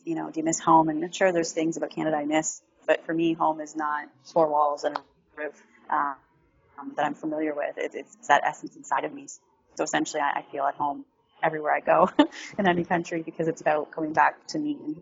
you 0.05 0.15
know, 0.15 0.31
do 0.31 0.41
you 0.41 0.45
miss 0.45 0.61
home? 0.61 0.89
And 0.89 1.05
I'm 1.05 1.13
sure 1.13 1.33
there's 1.33 1.53
things 1.53 1.77
about 1.77 1.91
Canada 1.91 2.17
I 2.17 2.25
miss, 2.25 2.63
but 2.87 3.05
for 3.07 3.15
me, 3.15 3.35
home 3.35 3.61
is 3.61 3.77
not 3.77 4.09
four 4.25 4.49
walls 4.49 4.85
and 4.85 4.97
a 4.97 5.03
roof 5.43 5.63
um, 5.91 6.17
that 6.97 7.07
I'm 7.07 7.15
familiar 7.15 7.55
with. 7.55 7.79
It, 7.79 7.93
it's 7.95 8.29
that 8.29 8.43
essence 8.45 8.77
inside 8.77 9.05
of 9.05 9.13
me. 9.13 9.29
So 9.77 9.85
essentially, 9.85 10.23
I, 10.23 10.41
I 10.41 10.45
feel 10.53 10.65
at 10.65 10.75
home 10.75 11.05
everywhere 11.43 11.75
I 11.75 11.81
go 11.81 12.11
in 12.59 12.69
any 12.69 12.85
country 12.85 13.23
because 13.23 13.49
it's 13.49 13.61
about 13.61 13.91
coming 13.93 14.13
back 14.13 14.47
to 14.49 14.59
me 14.59 14.79
and 14.85 14.97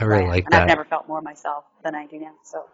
I 0.00 0.04
really 0.04 0.24
right. 0.24 0.28
like 0.28 0.44
and 0.44 0.52
that. 0.52 0.62
I've 0.62 0.68
never 0.68 0.84
felt 0.84 1.08
more 1.08 1.20
myself 1.20 1.64
than 1.84 1.94
I 1.94 2.06
do 2.06 2.18
now. 2.18 2.34
So. 2.42 2.64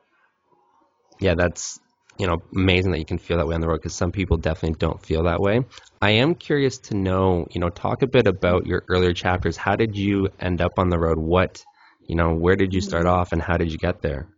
Yeah, 1.21 1.35
that's 1.35 1.81
you 2.19 2.27
know 2.27 2.43
amazing 2.55 2.93
that 2.93 2.99
you 2.99 3.05
can 3.05 3.19
feel 3.19 3.39
that 3.39 3.47
way 3.47 3.55
on 3.55 3.61
the 3.61 3.69
road 3.69 3.77
because 3.77 3.95
some 3.95 4.13
people 4.13 4.37
definitely 4.37 4.77
don't 4.79 5.05
feel 5.05 5.25
that 5.25 5.41
way. 5.41 5.65
I 6.01 6.11
am 6.11 6.35
curious 6.35 6.79
to 6.79 6.97
know, 6.97 7.47
you 7.51 7.61
know, 7.61 7.71
talk 7.71 8.03
a 8.03 8.07
bit 8.07 8.27
about 8.27 8.67
your 8.67 8.85
earlier 8.89 9.13
chapters. 9.13 9.57
How 9.57 9.77
did 9.77 9.97
you 9.97 10.29
end 10.41 10.61
up 10.61 10.79
on 10.79 10.91
the 10.91 10.99
road? 10.99 11.19
What 11.19 11.65
you 12.07 12.17
know, 12.17 12.35
where 12.35 12.57
did 12.57 12.75
you 12.75 12.81
start 12.81 13.05
mm-hmm. 13.05 13.15
off 13.15 13.33
and 13.33 13.41
how 13.41 13.57
did 13.57 13.71
you 13.73 13.79
get 13.79 14.03
there? 14.03 14.29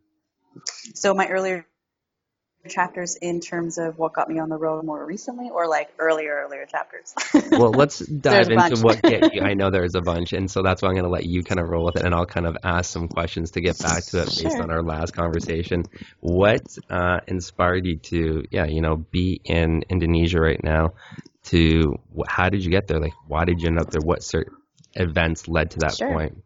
So 0.95 1.15
my 1.15 1.27
earlier 1.29 1.67
chapters 2.69 3.17
in 3.17 3.41
terms 3.41 3.79
of 3.79 3.99
what 3.99 4.13
got 4.13 4.29
me 4.29 4.39
on 4.39 4.49
the 4.49 4.57
road 4.57 4.85
more 4.85 5.05
recently 5.05 5.51
or 5.51 5.69
like 5.69 5.91
earlier 5.99 6.45
earlier 6.45 6.67
chapters? 6.67 7.15
Well 7.51 7.71
let's 7.71 7.99
dive 7.99 8.51
into 8.51 8.81
what 8.81 9.03
get 9.03 9.35
you. 9.35 9.41
I 9.43 9.55
know 9.55 9.71
there's 9.71 9.95
a 9.95 10.01
bunch 10.01 10.33
and 10.33 10.51
so 10.51 10.63
that's 10.63 10.83
why 10.83 10.89
i'm 10.89 10.95
going 10.95 11.05
to 11.05 11.11
let 11.11 11.25
you 11.25 11.43
kind 11.43 11.61
of 11.61 11.69
roll 11.69 11.85
with 11.85 11.97
it 11.97 12.05
and 12.05 12.15
i'll 12.15 12.27
kind 12.27 12.47
of 12.47 12.57
ask 12.65 12.91
some 12.91 13.09
questions 13.09 13.53
to 13.53 13.61
get 13.61 13.79
back 13.79 14.05
to 14.07 14.23
it 14.23 14.33
sure. 14.33 14.45
based 14.45 14.61
on 14.61 14.71
our 14.71 14.83
last 14.83 15.13
conversation. 15.15 15.85
What 16.21 16.63
uh, 16.91 17.21
inspired 17.27 17.87
you 17.87 17.97
to 17.97 18.45
yeah 18.51 18.67
you 18.67 18.81
know 18.81 18.97
be 18.97 19.41
in 19.45 19.85
indonesia 19.89 20.41
right 20.41 20.63
now? 20.63 20.95
To 21.45 21.99
how 22.27 22.49
did 22.49 22.65
you 22.65 22.71
get 22.71 22.87
there? 22.87 23.01
Like 23.01 23.15
why 23.27 23.45
did 23.45 23.61
you 23.61 23.69
end 23.69 23.79
up 23.79 23.91
there? 23.91 24.01
What 24.01 24.23
certain 24.23 24.57
events 24.95 25.49
led 25.49 25.73
to 25.73 25.79
that 25.81 25.97
sure. 25.97 26.13
point 26.13 26.44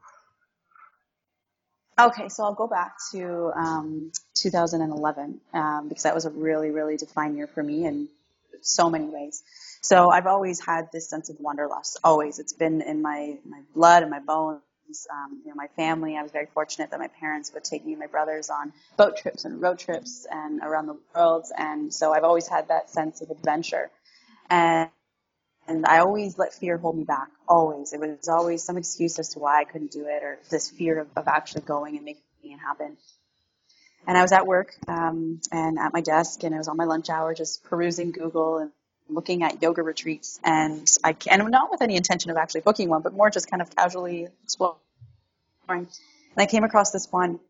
Okay, 1.98 2.28
so 2.28 2.44
I'll 2.44 2.54
go 2.54 2.68
back 2.68 2.94
to 3.12 3.52
um, 3.56 4.12
2011 4.34 5.40
um, 5.52 5.88
because 5.88 6.04
that 6.04 6.14
was 6.14 6.26
a 6.26 6.30
really, 6.30 6.70
really 6.70 6.96
defined 6.96 7.36
year 7.36 7.48
for 7.48 7.62
me 7.62 7.86
in 7.86 8.08
so 8.62 8.88
many 8.88 9.06
ways. 9.06 9.42
So 9.82 10.10
I've 10.10 10.26
always 10.26 10.60
had 10.64 10.90
this 10.92 11.08
sense 11.10 11.28
of 11.28 11.36
wanderlust. 11.40 11.98
Always, 12.04 12.38
it's 12.38 12.52
been 12.52 12.82
in 12.82 13.02
my 13.02 13.38
my 13.44 13.60
blood 13.74 14.02
and 14.02 14.10
my 14.10 14.20
bones. 14.20 14.60
Um, 15.12 15.42
you 15.44 15.50
know, 15.50 15.54
my 15.56 15.68
family. 15.76 16.16
I 16.16 16.22
was 16.22 16.32
very 16.32 16.46
fortunate 16.54 16.90
that 16.92 17.00
my 17.00 17.08
parents 17.08 17.52
would 17.54 17.64
take 17.64 17.84
me 17.84 17.92
and 17.92 18.00
my 18.00 18.06
brothers 18.06 18.48
on 18.48 18.72
boat 18.96 19.16
trips 19.16 19.44
and 19.44 19.60
road 19.60 19.78
trips 19.78 20.26
and 20.30 20.60
around 20.62 20.86
the 20.86 20.98
world. 21.14 21.46
And 21.56 21.92
so 21.92 22.12
I've 22.12 22.24
always 22.24 22.48
had 22.48 22.68
that 22.68 22.90
sense 22.90 23.20
of 23.20 23.30
adventure. 23.30 23.90
And 24.50 24.88
and 25.68 25.84
I 25.86 25.98
always 25.98 26.38
let 26.38 26.54
fear 26.54 26.78
hold 26.78 26.96
me 26.96 27.04
back. 27.04 27.28
Always. 27.46 27.92
It 27.92 28.00
was 28.00 28.28
always 28.28 28.62
some 28.62 28.78
excuse 28.78 29.18
as 29.18 29.28
to 29.30 29.38
why 29.38 29.60
I 29.60 29.64
couldn't 29.64 29.92
do 29.92 30.06
it 30.06 30.22
or 30.22 30.38
this 30.50 30.70
fear 30.70 31.00
of, 31.00 31.08
of 31.14 31.28
actually 31.28 31.62
going 31.62 31.96
and 31.96 32.04
making 32.04 32.22
it 32.42 32.58
happen. 32.58 32.96
And 34.06 34.16
I 34.16 34.22
was 34.22 34.32
at 34.32 34.46
work 34.46 34.72
um, 34.88 35.40
and 35.52 35.78
at 35.78 35.92
my 35.92 36.00
desk, 36.00 36.42
and 36.42 36.54
I 36.54 36.58
was 36.58 36.68
on 36.68 36.78
my 36.78 36.84
lunch 36.84 37.10
hour 37.10 37.34
just 37.34 37.62
perusing 37.64 38.10
Google 38.10 38.58
and 38.58 38.70
looking 39.10 39.42
at 39.42 39.60
yoga 39.60 39.82
retreats. 39.82 40.40
And 40.42 40.88
I 41.04 41.14
and 41.30 41.50
not 41.50 41.70
with 41.70 41.82
any 41.82 41.96
intention 41.96 42.30
of 42.30 42.38
actually 42.38 42.62
booking 42.62 42.88
one, 42.88 43.02
but 43.02 43.12
more 43.12 43.28
just 43.28 43.50
kind 43.50 43.60
of 43.60 43.74
casually 43.74 44.28
exploring. 44.44 44.78
And 45.68 45.88
I 46.38 46.46
came 46.46 46.64
across 46.64 46.90
this 46.90 47.06
one, 47.10 47.40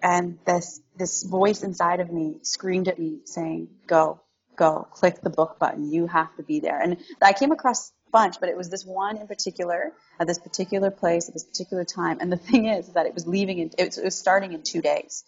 and 0.00 0.38
this 0.46 0.80
this 0.96 1.24
voice 1.24 1.64
inside 1.64 1.98
of 1.98 2.12
me 2.12 2.36
screamed 2.42 2.86
at 2.86 2.98
me 2.98 3.18
saying, 3.24 3.68
"Go, 3.88 4.20
go, 4.56 4.86
click 4.92 5.20
the 5.20 5.30
book 5.30 5.58
button. 5.58 5.90
You 5.90 6.06
have 6.06 6.34
to 6.36 6.42
be 6.42 6.60
there. 6.60 6.80
And 6.80 6.98
I 7.22 7.32
came 7.32 7.52
across 7.52 7.90
a 7.90 8.10
bunch, 8.10 8.40
but 8.40 8.48
it 8.48 8.56
was 8.56 8.70
this 8.70 8.84
one 8.84 9.16
in 9.16 9.26
particular 9.26 9.92
at 10.18 10.26
this 10.26 10.38
particular 10.38 10.90
place 10.90 11.28
at 11.28 11.34
this 11.34 11.44
particular 11.44 11.84
time. 11.84 12.18
And 12.20 12.30
the 12.30 12.36
thing 12.48 12.66
is 12.66 12.88
is 12.88 12.94
that 12.94 13.06
it 13.06 13.14
was 13.14 13.26
leaving 13.26 13.58
in, 13.58 13.70
it 13.78 13.86
was, 13.86 13.98
it 13.98 14.04
was 14.04 14.18
starting 14.18 14.52
in 14.52 14.62
two 14.62 14.82
days 14.82 15.24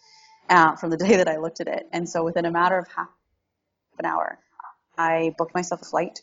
uh, 0.48 0.76
from 0.76 0.90
the 0.90 0.96
day 1.06 1.16
that 1.16 1.28
I 1.28 1.36
looked 1.36 1.60
at 1.60 1.68
it. 1.68 1.88
And 1.92 2.08
so 2.08 2.24
within 2.24 2.44
a 2.44 2.50
matter 2.50 2.78
of 2.78 2.86
half 2.88 3.08
an 3.98 4.06
hour, 4.06 4.38
I 4.98 5.34
booked 5.36 5.54
myself 5.54 5.82
a 5.82 5.84
flight 5.84 6.20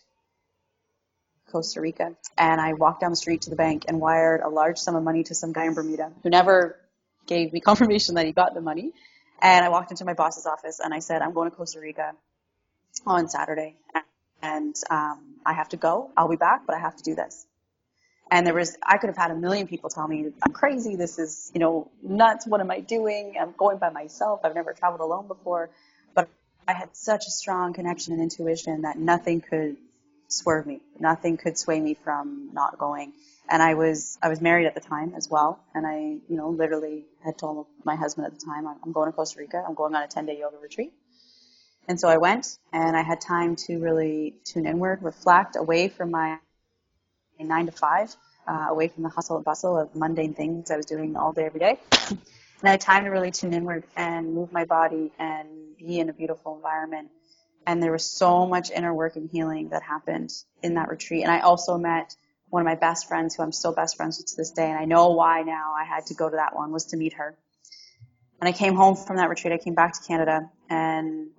Costa 1.53 1.81
Rica, 1.81 2.15
and 2.35 2.59
I 2.59 2.73
walked 2.73 3.01
down 3.01 3.11
the 3.11 3.15
street 3.15 3.43
to 3.43 3.51
the 3.51 3.55
bank 3.55 3.85
and 3.87 4.01
wired 4.01 4.41
a 4.41 4.49
large 4.49 4.79
sum 4.79 4.95
of 4.95 5.03
money 5.03 5.23
to 5.23 5.35
some 5.35 5.53
guy 5.53 5.65
in 5.65 5.75
Bermuda 5.75 6.11
who 6.23 6.29
never 6.29 6.79
gave 7.27 7.53
me 7.53 7.59
confirmation 7.69 8.15
that 8.15 8.25
he 8.25 8.31
got 8.31 8.55
the 8.55 8.61
money. 8.61 8.91
And 9.39 9.63
I 9.63 9.69
walked 9.69 9.91
into 9.91 10.03
my 10.03 10.13
boss's 10.13 10.47
office 10.47 10.79
and 10.79 10.93
I 10.93 10.99
said, 10.99 11.21
I'm 11.21 11.33
going 11.33 11.49
to 11.49 11.55
Costa 11.55 11.79
Rica 11.79 12.13
on 13.05 13.29
Saturday, 13.29 13.75
and 14.41 14.75
um, 14.89 15.35
I 15.45 15.53
have 15.53 15.69
to 15.69 15.77
go. 15.77 16.11
I'll 16.17 16.29
be 16.29 16.37
back, 16.37 16.65
but 16.67 16.75
I 16.75 16.79
have 16.79 16.95
to 16.97 17.03
do 17.03 17.15
this. 17.15 17.45
And 18.31 18.45
there 18.47 18.55
was, 18.55 18.77
I 18.85 18.97
could 18.97 19.09
have 19.09 19.17
had 19.17 19.31
a 19.31 19.35
million 19.35 19.67
people 19.67 19.89
tell 19.89 20.07
me, 20.07 20.27
I'm 20.43 20.53
crazy. 20.53 20.95
This 20.97 21.19
is, 21.19 21.51
you 21.53 21.61
know, 21.61 21.91
nuts. 22.03 22.47
What 22.47 22.61
am 22.61 22.71
I 22.71 22.81
doing? 22.81 23.35
I'm 23.39 23.53
going 23.57 23.77
by 23.77 23.89
myself. 23.91 24.41
I've 24.43 24.55
never 24.55 24.73
traveled 24.73 25.01
alone 25.01 25.27
before. 25.27 25.69
But 26.15 26.29
I 26.67 26.73
had 26.73 26.95
such 26.95 27.27
a 27.27 27.31
strong 27.31 27.73
connection 27.73 28.13
and 28.13 28.21
intuition 28.21 28.81
that 28.83 28.97
nothing 28.97 29.41
could 29.41 29.77
swerve 30.29 30.65
me. 30.67 30.81
Nothing 30.99 31.37
could 31.37 31.57
sway 31.57 31.79
me 31.79 31.95
from 32.03 32.49
not 32.53 32.79
going. 32.79 33.13
And 33.49 33.63
I 33.63 33.75
was, 33.75 34.17
I 34.21 34.29
was 34.29 34.41
married 34.41 34.67
at 34.67 34.75
the 34.75 34.81
time 34.81 35.13
as 35.15 35.29
well. 35.29 35.59
And 35.75 35.87
I, 35.87 35.99
you 36.29 36.37
know, 36.37 36.49
literally 36.49 37.05
had 37.23 37.37
told 37.37 37.67
my 37.85 37.95
husband 37.95 38.27
at 38.27 38.37
the 38.37 38.45
time, 38.45 38.67
I'm 38.67 38.91
going 38.91 39.07
to 39.09 39.13
Costa 39.15 39.39
Rica. 39.39 39.63
I'm 39.65 39.75
going 39.75 39.95
on 39.95 40.03
a 40.03 40.07
10 40.07 40.25
day 40.25 40.39
yoga 40.39 40.57
retreat. 40.61 40.93
And 41.87 41.99
so 41.99 42.07
I 42.07 42.17
went 42.17 42.59
and 42.71 42.95
I 42.95 43.01
had 43.01 43.19
time 43.19 43.55
to 43.67 43.77
really 43.79 44.35
tune 44.45 44.65
inward, 44.65 45.03
reflect 45.03 45.55
away 45.57 45.89
from 45.89 46.11
my 46.11 46.37
nine 47.39 47.65
to 47.65 47.71
five, 47.71 48.15
uh, 48.47 48.67
away 48.69 48.87
from 48.87 49.03
the 49.03 49.09
hustle 49.09 49.35
and 49.35 49.45
bustle 49.45 49.77
of 49.77 49.95
mundane 49.95 50.33
things 50.33 50.71
I 50.71 50.77
was 50.77 50.85
doing 50.85 51.15
all 51.15 51.33
day, 51.33 51.43
every 51.45 51.59
day. 51.59 51.79
and 52.09 52.19
I 52.63 52.71
had 52.71 52.81
time 52.81 53.03
to 53.03 53.09
really 53.09 53.31
tune 53.31 53.53
inward 53.53 53.83
and 53.95 54.33
move 54.33 54.53
my 54.53 54.65
body 54.65 55.11
and 55.19 55.47
be 55.77 55.99
in 55.99 56.09
a 56.09 56.13
beautiful 56.13 56.55
environment. 56.55 57.09
And 57.67 57.81
there 57.81 57.91
was 57.91 58.05
so 58.05 58.45
much 58.45 58.71
inner 58.71 58.93
work 58.93 59.15
and 59.15 59.29
healing 59.29 59.69
that 59.69 59.83
happened 59.83 60.31
in 60.61 60.75
that 60.75 60.89
retreat. 60.89 61.23
And 61.23 61.31
I 61.31 61.39
also 61.39 61.77
met 61.77 62.15
one 62.49 62.61
of 62.61 62.65
my 62.65 62.75
best 62.75 63.07
friends 63.07 63.35
who 63.35 63.43
I'm 63.43 63.51
still 63.51 63.73
best 63.73 63.97
friends 63.97 64.17
with 64.17 64.27
to 64.27 64.35
this 64.37 64.51
day. 64.51 64.69
And 64.69 64.77
I 64.77 64.85
know 64.85 65.09
why 65.09 65.41
now 65.41 65.73
I 65.77 65.85
had 65.85 66.05
to 66.07 66.13
go 66.13 66.29
to 66.29 66.35
that 66.35 66.55
one 66.55 66.71
was 66.71 66.85
to 66.87 66.97
meet 66.97 67.13
her. 67.13 67.35
And 68.39 68.47
I 68.47 68.51
came 68.51 68.75
home 68.75 68.95
from 68.95 69.17
that 69.17 69.29
retreat. 69.29 69.53
I 69.53 69.57
came 69.57 69.73
back 69.73 69.93
to 69.93 70.07
Canada 70.07 70.49
and 70.69 71.29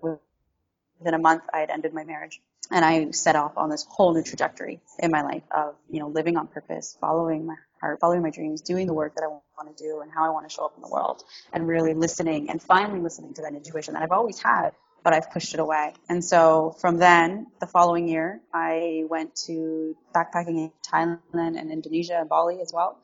within 1.05 1.14
a 1.14 1.23
month 1.23 1.45
I 1.53 1.59
had 1.59 1.71
ended 1.71 1.93
my 1.93 2.05
marriage 2.05 2.40
and 2.71 2.83
I 2.83 3.11
set 3.11 3.37
off 3.37 3.59
on 3.59 3.69
this 3.69 3.87
whole 3.88 4.14
new 4.14 4.23
trajectory 4.23 4.81
in 4.99 5.11
my 5.11 5.23
life 5.23 5.43
of, 5.55 5.75
you 5.90 6.01
know, 6.01 6.09
living 6.09 6.38
on 6.38 6.47
purpose, 6.47 6.97
following 6.99 7.45
my 7.45 7.57
heart, 7.79 8.01
following 8.01 8.23
my 8.23 8.31
dreams, 8.31 8.62
doing 8.62 8.87
the 8.87 8.95
work 8.95 9.14
that 9.17 9.23
I 9.23 9.27
want 9.29 9.77
to 9.77 9.85
do 9.85 10.01
and 10.01 10.11
how 10.11 10.25
I 10.25 10.31
want 10.31 10.49
to 10.49 10.55
show 10.55 10.64
up 10.64 10.73
in 10.77 10.83
the 10.83 10.88
world 10.88 11.23
and 11.53 11.69
really 11.69 11.93
listening 11.93 12.49
and 12.49 12.62
finally 12.62 13.01
listening 13.01 13.35
to 13.35 13.43
that 13.43 13.53
intuition 13.53 13.93
that 13.95 14.03
I've 14.03 14.12
always 14.12 14.38
had, 14.38 14.71
but 15.03 15.12
I've 15.12 15.31
pushed 15.31 15.53
it 15.53 15.61
away. 15.61 15.93
And 16.09 16.25
so 16.25 16.75
from 16.81 16.97
then, 16.97 17.49
the 17.61 17.67
following 17.67 18.09
year, 18.09 18.40
I 18.55 19.05
went 19.11 19.37
to 19.47 19.95
backpacking 20.14 20.57
in 20.57 20.73
Thailand 20.90 21.61
and 21.61 21.71
Indonesia 21.71 22.19
and 22.19 22.31
Bali 22.31 22.62
as 22.62 22.73
well. 22.73 22.99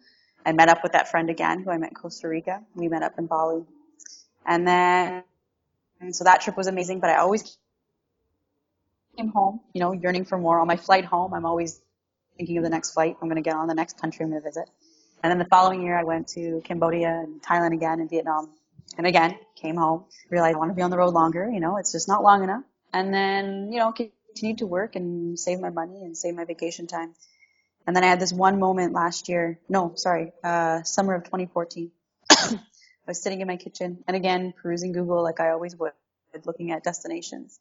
I 0.46 0.52
met 0.52 0.70
up 0.70 0.82
with 0.82 0.92
that 0.92 1.10
friend 1.10 1.28
again 1.28 1.62
who 1.62 1.70
I 1.70 1.76
met 1.76 1.90
in 1.90 1.96
Costa 1.96 2.28
Rica. 2.28 2.62
We 2.74 2.88
met 2.88 3.02
up 3.02 3.18
in 3.18 3.26
Bali. 3.26 3.64
And 4.46 4.66
then, 4.66 5.22
and 6.00 6.16
so 6.16 6.24
that 6.24 6.40
trip 6.40 6.56
was 6.56 6.66
amazing, 6.66 7.00
but 7.00 7.10
I 7.10 7.16
always 7.16 7.58
came 9.20 9.30
home, 9.30 9.60
you 9.74 9.80
know, 9.80 9.92
yearning 9.92 10.24
for 10.24 10.38
more. 10.38 10.60
On 10.60 10.66
my 10.66 10.76
flight 10.76 11.04
home, 11.04 11.34
I'm 11.34 11.44
always 11.44 11.80
thinking 12.36 12.56
of 12.56 12.64
the 12.64 12.70
next 12.70 12.92
flight 12.92 13.16
I'm 13.20 13.28
going 13.28 13.42
to 13.42 13.48
get 13.48 13.54
on, 13.54 13.68
the 13.68 13.74
next 13.74 14.00
country 14.00 14.24
I'm 14.24 14.30
going 14.30 14.42
to 14.42 14.48
visit. 14.48 14.68
And 15.22 15.30
then 15.30 15.38
the 15.38 15.44
following 15.44 15.82
year, 15.82 15.98
I 15.98 16.04
went 16.04 16.28
to 16.28 16.62
Cambodia 16.64 17.08
and 17.08 17.42
Thailand 17.42 17.74
again 17.74 18.00
and 18.00 18.08
Vietnam. 18.08 18.50
And 18.96 19.06
again, 19.06 19.38
came 19.56 19.76
home, 19.76 20.04
realized 20.30 20.56
I 20.56 20.58
want 20.58 20.70
to 20.70 20.74
be 20.74 20.82
on 20.82 20.90
the 20.90 20.96
road 20.96 21.12
longer. 21.12 21.48
You 21.50 21.60
know, 21.60 21.76
it's 21.76 21.92
just 21.92 22.08
not 22.08 22.22
long 22.22 22.42
enough. 22.42 22.64
And 22.92 23.12
then, 23.12 23.70
you 23.72 23.78
know, 23.78 23.92
continued 23.92 24.58
to 24.58 24.66
work 24.66 24.96
and 24.96 25.38
save 25.38 25.60
my 25.60 25.70
money 25.70 26.02
and 26.02 26.16
save 26.16 26.34
my 26.34 26.44
vacation 26.44 26.86
time. 26.86 27.14
And 27.86 27.94
then 27.94 28.02
I 28.02 28.06
had 28.06 28.20
this 28.20 28.32
one 28.32 28.58
moment 28.58 28.94
last 28.94 29.28
year. 29.28 29.60
No, 29.68 29.92
sorry, 29.96 30.32
uh, 30.42 30.82
summer 30.82 31.14
of 31.14 31.24
2014. 31.24 31.90
I 32.30 32.58
was 33.06 33.22
sitting 33.22 33.40
in 33.40 33.46
my 33.46 33.56
kitchen 33.56 34.02
and 34.08 34.16
again, 34.16 34.54
perusing 34.56 34.92
Google 34.92 35.22
like 35.22 35.40
I 35.40 35.50
always 35.50 35.76
would, 35.76 35.92
looking 36.46 36.70
at 36.72 36.84
destinations. 36.84 37.58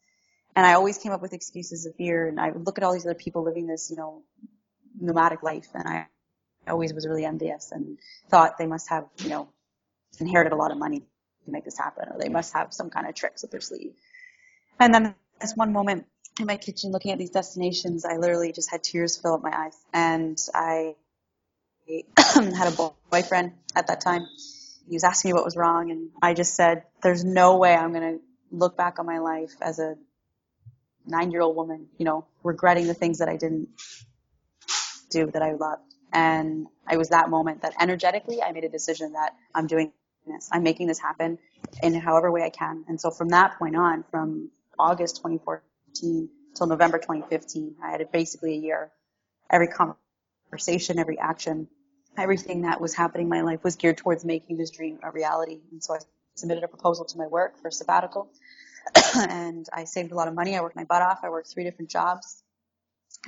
And 0.56 0.66
I 0.66 0.74
always 0.74 0.98
came 0.98 1.12
up 1.12 1.22
with 1.22 1.32
excuses 1.32 1.86
of 1.86 1.94
fear. 1.94 2.28
And 2.28 2.40
I 2.40 2.50
would 2.50 2.66
look 2.66 2.78
at 2.78 2.84
all 2.84 2.92
these 2.92 3.06
other 3.06 3.14
people 3.14 3.44
living 3.44 3.66
this, 3.66 3.90
you 3.90 3.96
know, 3.96 4.22
nomadic 5.00 5.42
life. 5.42 5.68
And 5.74 5.88
I 5.88 6.06
always 6.68 6.92
was 6.92 7.06
really 7.06 7.24
envious 7.24 7.72
and 7.72 7.98
thought 8.28 8.58
they 8.58 8.66
must 8.66 8.88
have, 8.90 9.06
you 9.18 9.28
know, 9.28 9.48
inherited 10.18 10.52
a 10.52 10.56
lot 10.56 10.70
of 10.70 10.78
money 10.78 11.00
to 11.44 11.50
make 11.50 11.64
this 11.64 11.78
happen, 11.78 12.08
or 12.10 12.18
they 12.18 12.28
must 12.28 12.52
have 12.52 12.72
some 12.72 12.90
kind 12.90 13.06
of 13.08 13.14
tricks 13.14 13.44
up 13.44 13.50
their 13.50 13.60
sleeve. 13.60 13.92
And 14.78 14.92
then 14.92 15.14
this 15.40 15.54
one 15.54 15.72
moment 15.72 16.06
in 16.38 16.46
my 16.46 16.56
kitchen 16.56 16.90
looking 16.90 17.12
at 17.12 17.18
these 17.18 17.30
destinations, 17.30 18.04
I 18.04 18.16
literally 18.16 18.52
just 18.52 18.70
had 18.70 18.82
tears 18.82 19.16
fill 19.16 19.34
up 19.34 19.42
my 19.42 19.52
eyes. 19.52 19.76
And 19.92 20.38
I 20.54 20.94
had 22.34 22.72
a 22.72 22.92
boyfriend 23.10 23.52
at 23.74 23.88
that 23.88 24.00
time. 24.00 24.26
He 24.88 24.96
was 24.96 25.04
asking 25.04 25.30
me 25.30 25.32
what 25.34 25.44
was 25.44 25.56
wrong, 25.56 25.90
and 25.90 26.10
I 26.22 26.34
just 26.34 26.54
said, 26.54 26.84
There's 27.02 27.24
no 27.24 27.58
way 27.58 27.74
I'm 27.74 27.92
going 27.92 28.18
to 28.18 28.24
look 28.50 28.76
back 28.76 28.98
on 28.98 29.06
my 29.06 29.18
life 29.18 29.54
as 29.60 29.78
a 29.78 29.96
nine 31.06 31.30
year 31.30 31.42
old 31.42 31.56
woman, 31.56 31.86
you 31.98 32.04
know, 32.04 32.26
regretting 32.42 32.86
the 32.86 32.94
things 32.94 33.18
that 33.18 33.28
I 33.28 33.36
didn't 33.36 33.68
do 35.10 35.30
that 35.30 35.42
I 35.42 35.52
loved. 35.52 35.82
And 36.12 36.66
it 36.90 36.96
was 36.96 37.10
that 37.10 37.30
moment 37.30 37.62
that 37.62 37.74
energetically 37.80 38.42
I 38.42 38.52
made 38.52 38.64
a 38.64 38.68
decision 38.68 39.12
that 39.12 39.34
I'm 39.54 39.66
doing 39.66 39.92
this. 40.26 40.48
I'm 40.52 40.62
making 40.62 40.86
this 40.86 40.98
happen 40.98 41.38
in 41.82 41.94
however 41.94 42.30
way 42.30 42.42
I 42.42 42.50
can. 42.50 42.84
And 42.88 43.00
so 43.00 43.10
from 43.10 43.28
that 43.30 43.58
point 43.58 43.76
on, 43.76 44.04
from 44.10 44.50
August 44.78 45.16
2014 45.16 46.28
till 46.54 46.66
November 46.66 46.98
2015, 46.98 47.76
I 47.82 47.90
had 47.92 48.12
basically 48.12 48.54
a 48.54 48.60
year. 48.60 48.90
Every 49.50 49.68
conversation, 49.68 50.98
every 50.98 51.18
action, 51.18 51.68
everything 52.16 52.62
that 52.62 52.80
was 52.80 52.94
happening 52.94 53.26
in 53.26 53.30
my 53.30 53.42
life 53.42 53.62
was 53.62 53.76
geared 53.76 53.98
towards 53.98 54.24
making 54.24 54.56
this 54.56 54.70
dream 54.70 54.98
a 55.02 55.10
reality. 55.10 55.60
And 55.70 55.82
so 55.82 55.94
I 55.94 55.98
submitted 56.34 56.64
a 56.64 56.68
proposal 56.68 57.04
to 57.04 57.18
my 57.18 57.26
work 57.26 57.60
for 57.60 57.70
sabbatical. 57.70 58.28
and 59.16 59.66
I 59.72 59.84
saved 59.84 60.12
a 60.12 60.14
lot 60.14 60.28
of 60.28 60.34
money. 60.34 60.56
I 60.56 60.60
worked 60.62 60.76
my 60.76 60.84
butt 60.84 61.02
off. 61.02 61.20
I 61.22 61.30
worked 61.30 61.48
three 61.48 61.64
different 61.64 61.90
jobs 61.90 62.42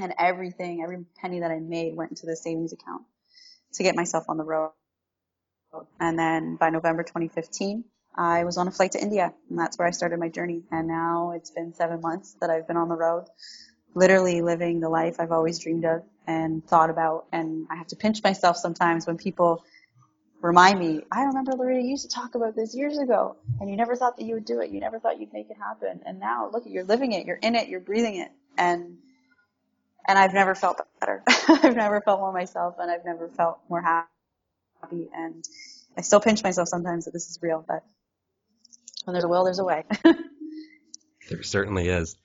and 0.00 0.14
everything, 0.18 0.82
every 0.82 1.04
penny 1.20 1.40
that 1.40 1.50
I 1.50 1.58
made 1.58 1.96
went 1.96 2.12
into 2.12 2.26
the 2.26 2.36
savings 2.36 2.72
account 2.72 3.02
to 3.74 3.82
get 3.82 3.96
myself 3.96 4.24
on 4.28 4.36
the 4.36 4.44
road. 4.44 4.70
And 6.00 6.18
then 6.18 6.56
by 6.56 6.70
November 6.70 7.02
2015, 7.02 7.84
I 8.14 8.44
was 8.44 8.58
on 8.58 8.68
a 8.68 8.70
flight 8.70 8.92
to 8.92 9.02
India, 9.02 9.32
and 9.48 9.58
that's 9.58 9.78
where 9.78 9.88
I 9.88 9.90
started 9.90 10.18
my 10.18 10.28
journey. 10.28 10.62
And 10.70 10.86
now 10.86 11.32
it's 11.32 11.50
been 11.50 11.72
seven 11.72 12.00
months 12.00 12.36
that 12.40 12.50
I've 12.50 12.66
been 12.66 12.76
on 12.76 12.88
the 12.88 12.96
road, 12.96 13.26
literally 13.94 14.42
living 14.42 14.80
the 14.80 14.90
life 14.90 15.16
I've 15.18 15.32
always 15.32 15.58
dreamed 15.58 15.84
of 15.84 16.02
and 16.26 16.66
thought 16.66 16.90
about. 16.90 17.26
And 17.32 17.66
I 17.70 17.76
have 17.76 17.86
to 17.88 17.96
pinch 17.96 18.22
myself 18.22 18.56
sometimes 18.56 19.06
when 19.06 19.16
people 19.16 19.64
remind 20.42 20.78
me, 20.78 21.02
I 21.10 21.22
remember 21.22 21.52
Loretta, 21.52 21.80
you 21.80 21.90
used 21.90 22.10
to 22.10 22.14
talk 22.14 22.34
about 22.34 22.54
this 22.56 22.74
years 22.74 22.98
ago, 22.98 23.36
and 23.60 23.70
you 23.70 23.76
never 23.76 23.96
thought 23.96 24.16
that 24.16 24.24
you 24.24 24.34
would 24.34 24.44
do 24.44 24.60
it. 24.60 24.70
You 24.70 24.80
never 24.80 24.98
thought 24.98 25.20
you'd 25.20 25.32
make 25.32 25.48
it 25.48 25.56
happen. 25.56 26.00
And 26.04 26.18
now, 26.18 26.50
look, 26.52 26.64
you're 26.66 26.84
living 26.84 27.12
it, 27.12 27.26
you're 27.26 27.36
in 27.36 27.54
it, 27.54 27.68
you're 27.68 27.80
breathing 27.80 28.16
it. 28.16 28.30
And 28.58 28.98
and 30.06 30.18
I've 30.18 30.34
never 30.34 30.56
felt 30.56 30.80
better. 31.00 31.22
I've 31.48 31.76
never 31.76 32.00
felt 32.00 32.20
more 32.20 32.32
myself, 32.32 32.74
and 32.80 32.90
I've 32.90 33.04
never 33.04 33.28
felt 33.28 33.60
more 33.70 33.80
happy. 33.80 35.08
And 35.14 35.44
I 35.96 36.00
still 36.00 36.20
pinch 36.20 36.42
myself 36.42 36.68
sometimes 36.68 37.04
that 37.04 37.12
this 37.12 37.30
is 37.30 37.38
real, 37.40 37.64
but 37.66 37.84
when 39.04 39.14
there's 39.14 39.24
a 39.24 39.28
will, 39.28 39.44
there's 39.44 39.60
a 39.60 39.64
way. 39.64 39.84
there 40.04 41.42
certainly 41.42 41.88
is. 41.88 42.16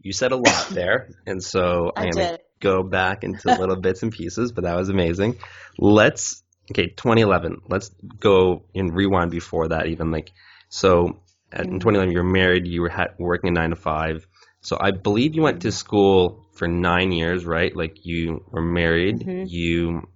You 0.00 0.12
said 0.12 0.30
a 0.30 0.36
lot 0.36 0.68
there, 0.70 1.10
and 1.26 1.42
so 1.42 1.90
I'm 1.96 2.10
going 2.10 2.36
to 2.36 2.40
go 2.60 2.84
back 2.84 3.24
into 3.24 3.48
little 3.48 3.76
bits 3.76 4.02
and 4.02 4.12
pieces, 4.12 4.52
but 4.52 4.64
that 4.64 4.76
was 4.76 4.90
amazing. 4.90 5.38
Let's 5.78 6.43
okay, 6.70 6.88
2011. 6.88 7.62
Let's 7.68 7.90
go 8.20 8.64
and 8.74 8.94
rewind 8.94 9.30
before 9.30 9.68
that. 9.68 9.86
Even 9.86 10.10
like 10.10 10.32
so, 10.68 11.20
in 11.52 11.60
mm-hmm. 11.60 11.78
2011, 11.78 12.12
you're 12.12 12.24
married. 12.24 12.66
You 12.66 12.82
were 12.82 12.88
ha- 12.88 13.14
working 13.18 13.48
a 13.48 13.52
nine 13.52 13.70
to 13.70 13.76
five. 13.76 14.26
So 14.60 14.78
I 14.80 14.92
believe 14.92 15.34
you 15.34 15.42
went 15.42 15.62
to 15.62 15.72
school 15.72 16.46
for 16.54 16.66
nine 16.66 17.12
years, 17.12 17.44
right? 17.44 17.74
Like 17.76 18.06
you 18.06 18.44
were 18.50 18.62
married, 18.62 19.20
mm-hmm. 19.20 19.44
you 19.46 20.08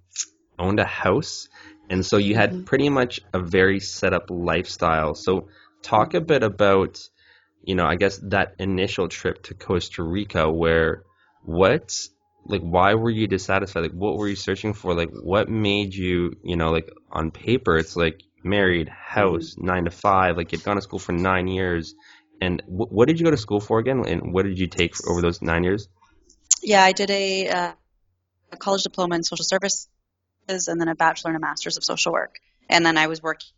owned 0.57 0.79
a 0.79 0.85
house, 0.85 1.47
and 1.89 2.05
so 2.05 2.17
you 2.17 2.35
had 2.35 2.51
mm-hmm. 2.51 2.63
pretty 2.63 2.89
much 2.89 3.21
a 3.33 3.39
very 3.39 3.79
set 3.79 4.13
up 4.13 4.29
lifestyle. 4.29 5.13
So 5.13 5.49
talk 5.81 6.13
a 6.13 6.21
bit 6.21 6.43
about, 6.43 6.99
you 7.63 7.75
know, 7.75 7.85
I 7.85 7.95
guess 7.95 8.17
that 8.29 8.55
initial 8.59 9.07
trip 9.07 9.43
to 9.43 9.53
Costa 9.53 10.03
Rica 10.03 10.49
where 10.49 11.03
what 11.43 12.07
like 12.45 12.61
why 12.61 12.93
were 12.95 13.09
you 13.09 13.27
dissatisfied? 13.27 13.83
Like 13.83 13.91
what 13.91 14.17
were 14.17 14.27
you 14.27 14.35
searching 14.35 14.73
for? 14.73 14.93
Like 14.93 15.09
what 15.11 15.49
made 15.49 15.93
you, 15.93 16.35
you 16.43 16.55
know, 16.55 16.71
like 16.71 16.89
on 17.11 17.31
paper 17.31 17.77
it's 17.77 17.95
like 17.95 18.21
married, 18.43 18.89
house, 18.89 19.55
mm-hmm. 19.55 19.67
9 19.67 19.85
to 19.85 19.91
5, 19.91 20.37
like 20.37 20.51
you'd 20.51 20.63
gone 20.63 20.77
to 20.77 20.81
school 20.81 20.99
for 20.99 21.11
9 21.11 21.47
years. 21.47 21.95
And 22.41 22.61
w- 22.65 22.87
what 22.89 23.07
did 23.07 23.19
you 23.19 23.25
go 23.25 23.31
to 23.31 23.37
school 23.37 23.59
for 23.59 23.79
again? 23.79 24.05
And 24.07 24.33
what 24.33 24.45
did 24.45 24.57
you 24.57 24.67
take 24.67 24.95
over 25.07 25.21
those 25.21 25.41
9 25.41 25.63
years? 25.63 25.87
Yeah, 26.61 26.83
I 26.83 26.91
did 26.91 27.11
a, 27.11 27.49
uh, 27.49 27.71
a 28.51 28.57
college 28.57 28.83
diploma 28.83 29.15
in 29.15 29.23
social 29.23 29.45
services 29.45 29.87
and 30.49 30.79
then 30.79 30.87
a 30.87 30.95
bachelor 30.95 31.31
and 31.31 31.37
a 31.37 31.45
master's 31.45 31.77
of 31.77 31.83
social 31.83 32.13
work. 32.13 32.39
And 32.69 32.85
then 32.85 32.97
I 32.97 33.07
was 33.07 33.21
working 33.21 33.49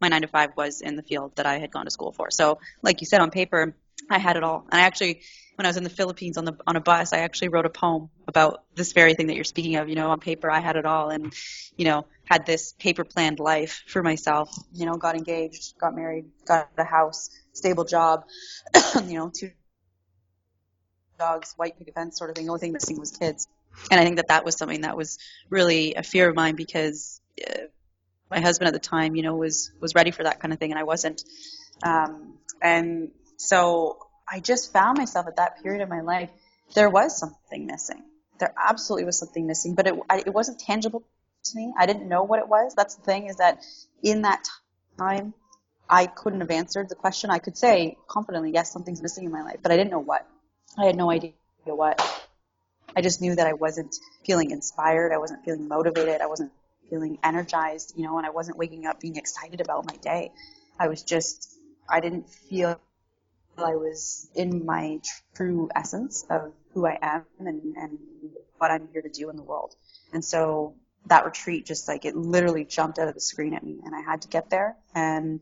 my 0.00 0.08
nine 0.08 0.22
to 0.22 0.28
five 0.28 0.50
was 0.56 0.80
in 0.80 0.96
the 0.96 1.02
field 1.02 1.36
that 1.36 1.46
I 1.46 1.58
had 1.58 1.70
gone 1.70 1.84
to 1.84 1.90
school 1.90 2.12
for. 2.12 2.30
So, 2.30 2.58
like 2.82 3.00
you 3.00 3.06
said, 3.06 3.20
on 3.20 3.30
paper, 3.30 3.74
I 4.10 4.18
had 4.18 4.36
it 4.36 4.44
all. 4.44 4.66
And 4.70 4.80
I 4.80 4.84
actually, 4.84 5.22
when 5.56 5.66
I 5.66 5.68
was 5.68 5.76
in 5.76 5.84
the 5.84 5.90
Philippines 5.90 6.36
on 6.36 6.44
the 6.44 6.56
on 6.66 6.76
a 6.76 6.80
bus, 6.80 7.12
I 7.12 7.18
actually 7.18 7.48
wrote 7.48 7.66
a 7.66 7.70
poem 7.70 8.10
about 8.26 8.64
this 8.74 8.92
very 8.92 9.14
thing 9.14 9.28
that 9.28 9.34
you're 9.34 9.44
speaking 9.44 9.76
of. 9.76 9.88
You 9.88 9.94
know, 9.94 10.10
on 10.10 10.20
paper, 10.20 10.50
I 10.50 10.60
had 10.60 10.76
it 10.76 10.84
all, 10.84 11.10
and 11.10 11.32
you 11.76 11.84
know, 11.84 12.06
had 12.24 12.46
this 12.46 12.72
paper 12.72 13.04
planned 13.04 13.38
life 13.38 13.84
for 13.86 14.02
myself. 14.02 14.54
You 14.72 14.86
know, 14.86 14.96
got 14.96 15.16
engaged, 15.16 15.78
got 15.78 15.94
married, 15.94 16.26
got 16.46 16.70
a 16.76 16.84
house, 16.84 17.30
stable 17.52 17.84
job. 17.84 18.24
you 19.06 19.18
know, 19.18 19.30
two 19.32 19.52
dogs, 21.18 21.54
white 21.56 21.78
picket 21.78 21.94
fence 21.94 22.18
sort 22.18 22.30
of 22.30 22.36
thing. 22.36 22.46
The 22.46 22.50
only 22.50 22.60
thing 22.60 22.72
missing 22.72 22.98
was 22.98 23.12
kids. 23.12 23.46
And 23.90 24.00
I 24.00 24.04
think 24.04 24.16
that 24.16 24.28
that 24.28 24.44
was 24.44 24.56
something 24.56 24.82
that 24.82 24.96
was 24.96 25.18
really 25.50 25.94
a 25.94 26.02
fear 26.02 26.28
of 26.28 26.36
mine 26.36 26.54
because 26.54 27.20
uh, 27.48 27.64
my 28.30 28.40
husband 28.40 28.68
at 28.68 28.72
the 28.72 28.80
time, 28.80 29.14
you 29.14 29.22
know, 29.22 29.36
was 29.36 29.72
was 29.80 29.94
ready 29.94 30.10
for 30.10 30.24
that 30.24 30.40
kind 30.40 30.52
of 30.52 30.58
thing, 30.58 30.72
and 30.72 30.78
I 30.78 30.84
wasn't. 30.84 31.22
Um, 31.82 32.38
and 32.62 33.10
so 33.36 33.98
I 34.28 34.40
just 34.40 34.72
found 34.72 34.98
myself 34.98 35.26
at 35.26 35.36
that 35.36 35.62
period 35.62 35.82
of 35.82 35.88
my 35.88 36.00
life, 36.00 36.30
there 36.74 36.90
was 36.90 37.18
something 37.18 37.66
missing. 37.66 38.02
There 38.38 38.54
absolutely 38.56 39.04
was 39.04 39.18
something 39.18 39.46
missing, 39.46 39.74
but 39.74 39.86
it 39.86 39.94
I, 40.10 40.18
it 40.18 40.34
wasn't 40.34 40.58
tangible 40.58 41.02
to 41.44 41.56
me. 41.56 41.72
I 41.78 41.86
didn't 41.86 42.08
know 42.08 42.24
what 42.24 42.40
it 42.40 42.48
was. 42.48 42.74
That's 42.74 42.96
the 42.96 43.02
thing 43.02 43.26
is 43.26 43.36
that 43.36 43.62
in 44.02 44.22
that 44.22 44.48
time, 44.98 45.34
I 45.88 46.06
couldn't 46.06 46.40
have 46.40 46.50
answered 46.50 46.88
the 46.88 46.94
question. 46.94 47.30
I 47.30 47.38
could 47.38 47.56
say 47.56 47.96
confidently, 48.08 48.50
yes, 48.52 48.72
something's 48.72 49.02
missing 49.02 49.24
in 49.24 49.32
my 49.32 49.42
life, 49.42 49.58
but 49.62 49.70
I 49.70 49.76
didn't 49.76 49.90
know 49.90 50.00
what. 50.00 50.26
I 50.78 50.86
had 50.86 50.96
no 50.96 51.10
idea 51.10 51.32
what. 51.64 52.00
I 52.96 53.02
just 53.02 53.20
knew 53.20 53.34
that 53.34 53.46
I 53.46 53.52
wasn't 53.52 53.94
feeling 54.24 54.50
inspired. 54.50 55.12
I 55.12 55.18
wasn't 55.18 55.44
feeling 55.44 55.68
motivated. 55.68 56.20
I 56.20 56.26
wasn't 56.26 56.52
feeling 56.88 57.18
energized, 57.22 57.94
you 57.96 58.04
know, 58.04 58.18
and 58.18 58.26
I 58.26 58.30
wasn't 58.30 58.56
waking 58.56 58.86
up 58.86 59.00
being 59.00 59.16
excited 59.16 59.60
about 59.60 59.86
my 59.86 59.96
day. 59.96 60.32
I 60.78 60.88
was 60.88 61.02
just, 61.02 61.56
I 61.88 62.00
didn't 62.00 62.28
feel 62.28 62.80
I 63.58 63.76
was 63.76 64.28
in 64.34 64.64
my 64.64 65.00
true 65.34 65.68
essence 65.74 66.24
of 66.30 66.52
who 66.72 66.86
I 66.86 66.98
am 67.00 67.24
and, 67.38 67.76
and 67.76 67.98
what 68.58 68.70
I'm 68.70 68.88
here 68.92 69.02
to 69.02 69.08
do 69.08 69.30
in 69.30 69.36
the 69.36 69.42
world. 69.42 69.74
And 70.12 70.24
so 70.24 70.74
that 71.06 71.24
retreat 71.24 71.66
just 71.66 71.86
like 71.86 72.04
it 72.04 72.16
literally 72.16 72.64
jumped 72.64 72.98
out 72.98 73.08
of 73.08 73.14
the 73.14 73.20
screen 73.20 73.54
at 73.54 73.62
me 73.62 73.80
and 73.84 73.94
I 73.94 74.00
had 74.00 74.22
to 74.22 74.28
get 74.28 74.50
there. 74.50 74.76
And 74.94 75.40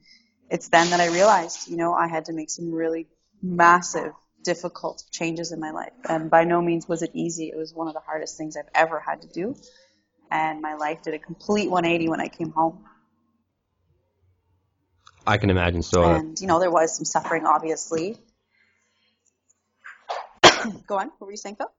it's 0.50 0.68
then 0.68 0.90
that 0.90 1.00
I 1.00 1.06
realized, 1.08 1.68
you 1.68 1.76
know, 1.76 1.94
I 1.94 2.08
had 2.08 2.26
to 2.26 2.32
make 2.32 2.50
some 2.50 2.72
really 2.72 3.06
massive, 3.42 4.12
difficult 4.44 5.04
changes 5.10 5.52
in 5.52 5.60
my 5.60 5.70
life. 5.70 5.92
And 6.08 6.30
by 6.30 6.44
no 6.44 6.60
means 6.60 6.88
was 6.88 7.02
it 7.02 7.10
easy. 7.14 7.48
It 7.48 7.56
was 7.56 7.72
one 7.72 7.88
of 7.88 7.94
the 7.94 8.00
hardest 8.00 8.36
things 8.36 8.56
I've 8.56 8.70
ever 8.74 9.00
had 9.00 9.22
to 9.22 9.28
do 9.28 9.56
and 10.32 10.62
my 10.62 10.74
life 10.74 11.02
did 11.02 11.14
a 11.14 11.18
complete 11.18 11.70
180 11.70 12.08
when 12.08 12.20
I 12.20 12.28
came 12.28 12.50
home. 12.50 12.84
I 15.26 15.38
can 15.38 15.50
imagine 15.50 15.82
so. 15.82 16.02
And 16.04 16.40
you 16.40 16.46
know, 16.46 16.58
there 16.58 16.70
was 16.70 16.96
some 16.96 17.04
suffering, 17.04 17.46
obviously. 17.46 18.18
Go 20.86 20.98
on. 20.98 21.10
What 21.18 21.26
were 21.26 21.30
you 21.30 21.36
saying, 21.36 21.56
Phil? 21.56 21.70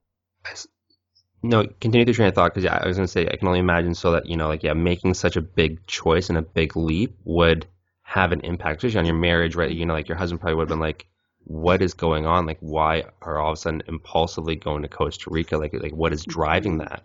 No, 1.41 1.65
continue 1.81 2.05
the 2.05 2.13
train 2.13 2.29
of 2.29 2.35
thought 2.35 2.53
because 2.53 2.63
yeah, 2.63 2.79
I 2.81 2.87
was 2.87 2.95
going 2.95 3.05
to 3.05 3.11
say 3.11 3.27
I 3.27 3.35
can 3.35 3.47
only 3.49 3.59
imagine 3.59 3.95
so 3.95 4.11
that 4.11 4.27
you 4.27 4.37
know, 4.37 4.47
like 4.47 4.63
yeah, 4.63 4.73
making 4.73 5.13
such 5.13 5.35
a 5.35 5.41
big 5.41 5.85
choice 5.87 6.29
and 6.29 6.37
a 6.37 6.41
big 6.41 6.77
leap 6.77 7.17
would 7.25 7.67
have 8.03 8.31
an 8.31 8.41
impact, 8.41 8.77
especially 8.77 8.99
on 8.99 9.05
your 9.05 9.15
marriage, 9.15 9.55
right? 9.55 9.71
You 9.71 9.85
know, 9.85 9.93
like 9.93 10.07
your 10.07 10.17
husband 10.17 10.39
probably 10.39 10.55
would 10.55 10.63
have 10.63 10.69
been 10.69 10.79
like, 10.79 11.05
"What 11.43 11.81
is 11.81 11.95
going 11.95 12.25
on? 12.25 12.45
Like, 12.45 12.59
why 12.61 13.03
are 13.21 13.39
all 13.39 13.51
of 13.51 13.57
a 13.57 13.61
sudden 13.61 13.83
impulsively 13.87 14.55
going 14.55 14.83
to 14.83 14.87
Costa 14.87 15.29
Rica? 15.29 15.57
Like, 15.57 15.73
like 15.73 15.91
what 15.91 16.13
is 16.13 16.23
driving 16.23 16.77
that?" 16.77 17.03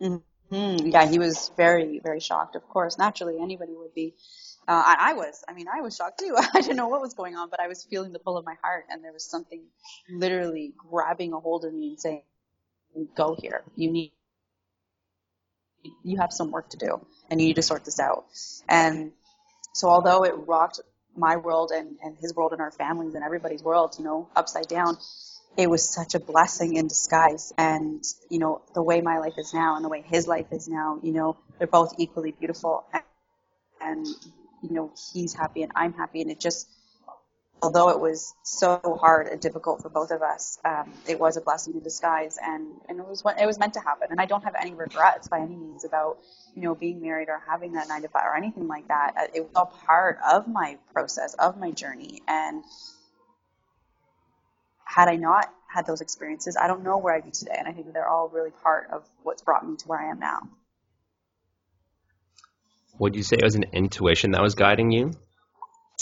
Mm-hmm. 0.00 0.16
Mm, 0.52 0.92
yeah, 0.92 1.06
he 1.06 1.18
was 1.18 1.50
very, 1.56 2.00
very 2.00 2.18
shocked. 2.18 2.56
Of 2.56 2.68
course, 2.68 2.98
naturally, 2.98 3.38
anybody 3.40 3.72
would 3.74 3.94
be. 3.94 4.14
Uh, 4.68 4.96
I, 4.98 5.14
was. 5.14 5.42
I 5.48 5.54
mean, 5.54 5.66
I 5.68 5.80
was 5.80 5.96
shocked 5.96 6.20
too. 6.20 6.36
I 6.54 6.60
didn't 6.60 6.76
know 6.76 6.88
what 6.88 7.00
was 7.00 7.14
going 7.14 7.36
on, 7.36 7.50
but 7.50 7.60
I 7.60 7.68
was 7.68 7.84
feeling 7.84 8.12
the 8.12 8.18
pull 8.18 8.36
of 8.36 8.44
my 8.44 8.54
heart, 8.62 8.84
and 8.90 9.02
there 9.02 9.12
was 9.12 9.24
something 9.24 9.62
literally 10.08 10.74
grabbing 10.76 11.32
a 11.32 11.40
hold 11.40 11.64
of 11.64 11.74
me 11.74 11.88
and 11.88 12.00
saying, 12.00 12.22
"Go 13.16 13.36
here. 13.38 13.62
You 13.76 13.90
need. 13.90 14.12
You 16.04 16.18
have 16.18 16.32
some 16.32 16.50
work 16.50 16.70
to 16.70 16.76
do, 16.76 17.04
and 17.30 17.40
you 17.40 17.48
need 17.48 17.56
to 17.56 17.62
sort 17.62 17.84
this 17.84 17.98
out." 17.98 18.24
And 18.68 19.12
so, 19.74 19.88
although 19.88 20.24
it 20.24 20.34
rocked 20.46 20.80
my 21.16 21.36
world 21.36 21.72
and, 21.74 21.98
and 22.02 22.16
his 22.18 22.34
world 22.34 22.52
and 22.52 22.60
our 22.60 22.70
families 22.70 23.14
and 23.14 23.24
everybody's 23.24 23.62
world, 23.62 23.94
you 23.98 24.04
know, 24.04 24.28
upside 24.36 24.68
down, 24.68 24.96
it 25.56 25.68
was 25.68 25.88
such 25.88 26.14
a 26.14 26.20
blessing 26.20 26.76
in 26.76 26.88
disguise. 26.88 27.52
And, 27.58 28.04
you 28.30 28.38
know, 28.38 28.62
the 28.74 28.82
way 28.82 29.00
my 29.00 29.18
life 29.18 29.34
is 29.38 29.52
now 29.52 29.76
and 29.76 29.84
the 29.84 29.88
way 29.88 30.02
his 30.06 30.26
life 30.26 30.46
is 30.52 30.68
now, 30.68 31.00
you 31.02 31.12
know, 31.12 31.36
they're 31.58 31.66
both 31.66 31.94
equally 31.98 32.32
beautiful. 32.32 32.84
And 33.80 34.06
you 34.62 34.72
know, 34.72 34.92
he's 35.12 35.34
happy 35.34 35.62
and 35.62 35.72
I'm 35.74 35.92
happy. 35.92 36.22
And 36.22 36.30
it 36.30 36.40
just, 36.40 36.68
although 37.62 37.90
it 37.90 38.00
was 38.00 38.34
so 38.44 38.98
hard 39.00 39.28
and 39.28 39.40
difficult 39.40 39.82
for 39.82 39.88
both 39.90 40.10
of 40.10 40.22
us, 40.22 40.58
um, 40.64 40.92
it 41.08 41.20
was 41.20 41.36
a 41.36 41.40
blessing 41.40 41.74
in 41.74 41.80
disguise. 41.80 42.38
And, 42.42 42.68
and 42.88 42.98
it 42.98 43.06
was 43.06 43.24
what 43.24 43.40
it 43.40 43.46
was 43.46 43.58
meant 43.58 43.74
to 43.74 43.80
happen. 43.80 44.08
And 44.10 44.20
I 44.20 44.26
don't 44.26 44.44
have 44.44 44.54
any 44.60 44.74
regrets 44.74 45.28
by 45.28 45.40
any 45.40 45.56
means 45.56 45.84
about, 45.84 46.18
you 46.54 46.62
know, 46.62 46.74
being 46.74 47.00
married 47.02 47.28
or 47.28 47.42
having 47.48 47.72
that 47.72 47.88
nine 47.88 48.02
to 48.02 48.08
five 48.08 48.24
or 48.26 48.36
anything 48.36 48.68
like 48.68 48.88
that. 48.88 49.30
It 49.34 49.42
was 49.42 49.50
all 49.56 49.66
part 49.86 50.18
of 50.30 50.48
my 50.48 50.78
process, 50.92 51.34
of 51.34 51.58
my 51.58 51.70
journey. 51.70 52.22
And, 52.28 52.64
had 54.84 55.08
I 55.08 55.16
not 55.16 55.52
had 55.68 55.86
those 55.86 56.00
experiences, 56.00 56.56
I 56.60 56.66
don't 56.66 56.82
know 56.82 56.98
where 56.98 57.14
I'd 57.14 57.24
be 57.24 57.30
today. 57.30 57.54
And 57.56 57.68
I 57.68 57.72
think 57.72 57.92
they're 57.92 58.08
all 58.08 58.28
really 58.28 58.50
part 58.50 58.90
of 58.90 59.04
what's 59.22 59.42
brought 59.42 59.68
me 59.68 59.76
to 59.76 59.88
where 59.88 60.00
I 60.00 60.10
am 60.10 60.18
now. 60.18 60.40
Would 63.00 63.16
you 63.16 63.22
say 63.22 63.36
it 63.38 63.44
was 63.44 63.54
an 63.54 63.64
intuition 63.72 64.32
that 64.32 64.42
was 64.42 64.54
guiding 64.54 64.90
you? 64.92 65.12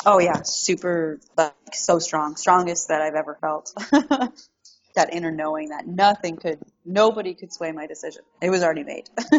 Oh 0.05 0.19
yeah, 0.19 0.43
super, 0.43 1.21
like 1.37 1.55
so 1.73 2.01
strong, 2.01 2.35
strongest 2.35 2.89
that 2.89 3.01
I've 3.01 3.15
ever 3.15 3.39
felt. 3.41 3.73
that 4.97 5.15
inner 5.15 5.31
knowing 5.31 5.69
that 5.69 5.87
nothing 5.87 6.37
could, 6.37 6.59
nobody 6.85 7.35
could 7.35 7.53
sway 7.53 7.71
my 7.71 7.87
decision. 7.87 8.23
It 8.43 8.51
was 8.51 8.65
already 8.65 8.83
made. 8.83 9.09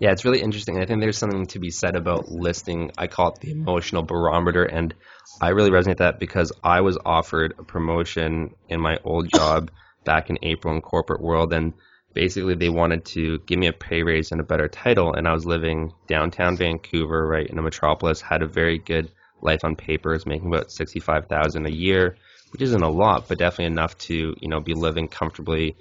yeah, 0.00 0.12
it's 0.12 0.24
really 0.24 0.40
interesting. 0.40 0.80
I 0.80 0.86
think 0.86 1.02
there's 1.02 1.18
something 1.18 1.44
to 1.48 1.58
be 1.58 1.70
said 1.70 1.94
about 1.94 2.30
listening. 2.30 2.90
I 2.96 3.06
call 3.06 3.32
it 3.32 3.40
the 3.40 3.50
emotional 3.50 4.02
barometer, 4.02 4.64
and 4.64 4.94
I 5.42 5.50
really 5.50 5.70
resonate 5.70 5.88
with 5.88 5.98
that 5.98 6.18
because 6.18 6.52
I 6.62 6.80
was 6.80 6.96
offered 7.04 7.52
a 7.58 7.64
promotion 7.64 8.54
in 8.70 8.80
my 8.80 8.96
old 9.04 9.28
job 9.28 9.70
back 10.06 10.30
in 10.30 10.38
April 10.42 10.74
in 10.74 10.80
corporate 10.80 11.20
world, 11.20 11.52
and 11.52 11.74
basically 12.14 12.54
they 12.54 12.68
wanted 12.68 13.04
to 13.04 13.38
give 13.40 13.58
me 13.58 13.66
a 13.66 13.72
pay 13.72 14.02
raise 14.02 14.32
and 14.32 14.40
a 14.40 14.44
better 14.44 14.68
title. 14.68 15.12
And 15.12 15.28
I 15.28 15.32
was 15.32 15.44
living 15.44 15.92
downtown 16.06 16.56
Vancouver, 16.56 17.26
right 17.26 17.46
in 17.46 17.58
a 17.58 17.62
metropolis, 17.62 18.20
had 18.20 18.42
a 18.42 18.46
very 18.46 18.78
good 18.78 19.10
life 19.42 19.64
on 19.64 19.76
paper, 19.76 20.18
making 20.24 20.46
about 20.46 20.72
sixty 20.72 21.00
five 21.00 21.26
thousand 21.26 21.66
a 21.66 21.72
year, 21.72 22.16
which 22.52 22.62
isn't 22.62 22.82
a 22.82 22.88
lot, 22.88 23.28
but 23.28 23.38
definitely 23.38 23.66
enough 23.66 23.98
to 23.98 24.34
you 24.40 24.48
know 24.48 24.60
be 24.60 24.74
living 24.74 25.08
comfortably 25.08 25.76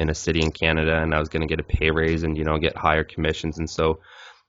in 0.00 0.08
a 0.08 0.14
city 0.14 0.40
in 0.40 0.52
Canada. 0.52 0.96
And 0.96 1.14
I 1.14 1.18
was 1.18 1.28
going 1.28 1.42
to 1.42 1.46
get 1.46 1.60
a 1.60 1.64
pay 1.64 1.90
raise 1.90 2.22
and 2.22 2.38
you 2.38 2.44
know 2.44 2.58
get 2.58 2.76
higher 2.76 3.04
commissions, 3.04 3.58
and 3.58 3.68
so 3.68 4.00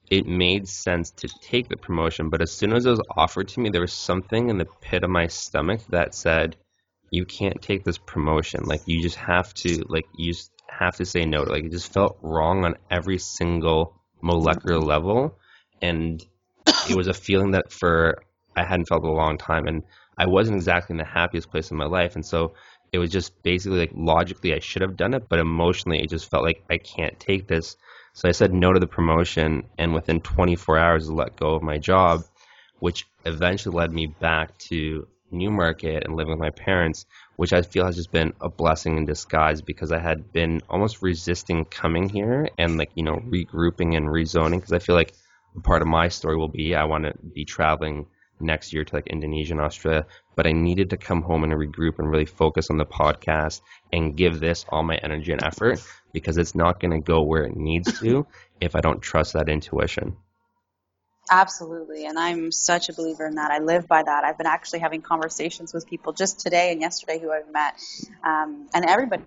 it 0.10 0.28
made 0.28 0.68
sense 0.68 1.12
to 1.12 1.28
take 1.42 1.68
the 1.68 1.78
promotion. 1.78 2.30
But 2.30 2.42
as 2.42 2.52
soon 2.52 2.74
as 2.74 2.86
it 2.86 2.92
was 2.92 3.02
offered 3.18 3.48
to 3.50 3.60
me, 3.60 3.70
there 3.70 3.82
was 3.82 3.94
something 3.94 4.50
in 4.50 4.58
the 4.58 4.68
pit 4.82 5.04
of 5.04 5.10
my 5.10 5.28
stomach 5.28 5.82
that 5.90 6.14
said, 6.14 6.56
"You 7.10 7.26
can't 7.26 7.62
take 7.62 7.84
this 7.84 7.98
promotion. 7.98 8.64
Like 8.66 8.82
you 8.86 9.02
just 9.02 9.18
have 9.18 9.54
to 9.56 9.84
like 9.90 10.06
you 10.16 10.34
just 10.34 10.53
have 10.80 10.96
to 10.98 11.06
say 11.06 11.26
no. 11.26 11.44
Like 11.44 11.66
it 11.66 11.72
just 11.72 11.94
felt 11.94 12.18
wrong 12.22 12.66
on 12.66 12.76
every 12.90 13.18
single 13.18 14.02
molecular 14.22 14.80
level, 14.80 15.38
and 15.82 16.24
it 16.90 16.96
was 16.96 17.08
a 17.08 17.14
feeling 17.14 17.52
that 17.52 17.72
for 17.72 18.24
I 18.56 18.64
hadn't 18.64 18.86
felt 18.86 19.04
in 19.04 19.10
a 19.10 19.14
long 19.14 19.38
time, 19.38 19.68
and 19.68 19.84
I 20.18 20.28
wasn't 20.28 20.58
exactly 20.58 20.94
in 20.94 20.98
the 20.98 21.06
happiest 21.06 21.50
place 21.50 21.72
in 21.72 21.78
my 21.78 21.86
life, 21.86 22.16
and 22.16 22.26
so 22.26 22.54
it 22.92 23.00
was 23.00 23.10
just 23.10 23.42
basically 23.42 23.80
like 23.80 23.92
logically 23.96 24.54
I 24.54 24.60
should 24.60 24.84
have 24.84 24.96
done 24.96 25.14
it, 25.14 25.28
but 25.28 25.40
emotionally 25.40 26.00
it 26.00 26.10
just 26.10 26.30
felt 26.30 26.44
like 26.44 26.64
I 26.70 26.78
can't 26.78 27.20
take 27.20 27.48
this. 27.48 27.76
So 28.14 28.30
I 28.30 28.32
said 28.32 28.54
no 28.54 28.72
to 28.72 28.80
the 28.80 28.88
promotion, 28.88 29.64
and 29.78 29.94
within 29.94 30.22
24 30.22 30.78
hours, 30.78 31.10
let 31.10 31.36
go 31.36 31.56
of 31.56 31.64
my 31.64 31.80
job, 31.80 32.24
which 32.80 33.08
eventually 33.26 33.76
led 33.76 33.92
me 33.92 34.06
back 34.06 34.56
to 34.70 35.08
Newmarket 35.32 36.04
and 36.04 36.16
living 36.16 36.32
with 36.32 36.40
my 36.40 36.52
parents, 36.52 37.08
which 37.36 37.54
I 37.54 37.62
feel 37.62 37.86
has 37.86 37.96
just 37.96 38.12
been 38.12 38.34
a 38.42 38.50
blessing 38.50 38.98
in 38.98 39.06
disguise 39.06 39.62
because 39.62 39.92
I 39.92 40.00
had 40.00 40.32
been 40.32 40.62
almost 40.70 41.02
resisting 41.02 41.66
coming 41.66 42.10
here 42.10 42.50
and 42.58 42.78
like, 42.78 42.92
you 42.96 43.04
know, 43.04 43.18
regrouping 43.18 43.96
and 43.96 44.08
rezoning 44.08 44.58
because 44.58 44.74
I 44.74 44.80
feel 44.80 44.96
like 44.96 45.14
part 45.64 45.82
of 45.82 45.88
my 45.88 46.08
story 46.08 46.36
will 46.36 46.48
be 46.48 46.76
I 46.76 46.86
want 46.86 47.06
to 47.06 47.14
be 47.34 47.46
traveling 47.46 48.08
next 48.40 48.74
year 48.74 48.84
to 48.84 48.96
like 48.96 49.08
Indonesia 49.08 49.54
and 49.54 49.62
Australia, 49.62 50.06
but 50.36 50.48
I 50.48 50.52
needed 50.52 50.90
to 50.92 50.98
come 50.98 51.22
home 51.22 51.44
and 51.44 51.54
regroup 51.54 52.00
and 52.00 52.10
really 52.10 52.26
focus 52.26 52.70
on 52.70 52.78
the 52.78 52.86
podcast 52.86 53.62
and 53.92 54.18
give 54.18 54.40
this 54.40 54.66
all 54.70 54.84
my 54.84 54.96
energy 54.98 55.32
and 55.32 55.44
effort 55.44 55.82
because 56.12 56.38
it's 56.38 56.56
not 56.56 56.80
going 56.80 56.92
to 56.92 57.00
go 57.00 57.22
where 57.22 57.44
it 57.44 57.56
needs 57.56 58.00
to 58.00 58.28
if 58.62 58.76
I 58.76 58.82
don't 58.82 59.02
trust 59.02 59.34
that 59.34 59.50
intuition. 59.50 60.18
Absolutely. 61.32 62.06
And 62.06 62.20
I'm 62.20 62.52
such 62.52 62.90
a 62.90 62.94
believer 62.94 63.26
in 63.26 63.36
that. 63.36 63.52
I 63.52 63.60
live 63.60 63.88
by 63.88 64.04
that. 64.04 64.24
I've 64.24 64.38
been 64.38 64.48
actually 64.48 64.80
having 64.80 65.02
conversations 65.02 65.74
with 65.74 65.88
people 65.88 66.14
just 66.14 66.40
today 66.40 66.72
and 66.72 66.82
yesterday 66.82 67.20
who 67.20 67.32
I've 67.32 67.52
met. 67.52 67.76
Um, 68.24 68.68
and 68.74 68.86
everybody 68.86 69.24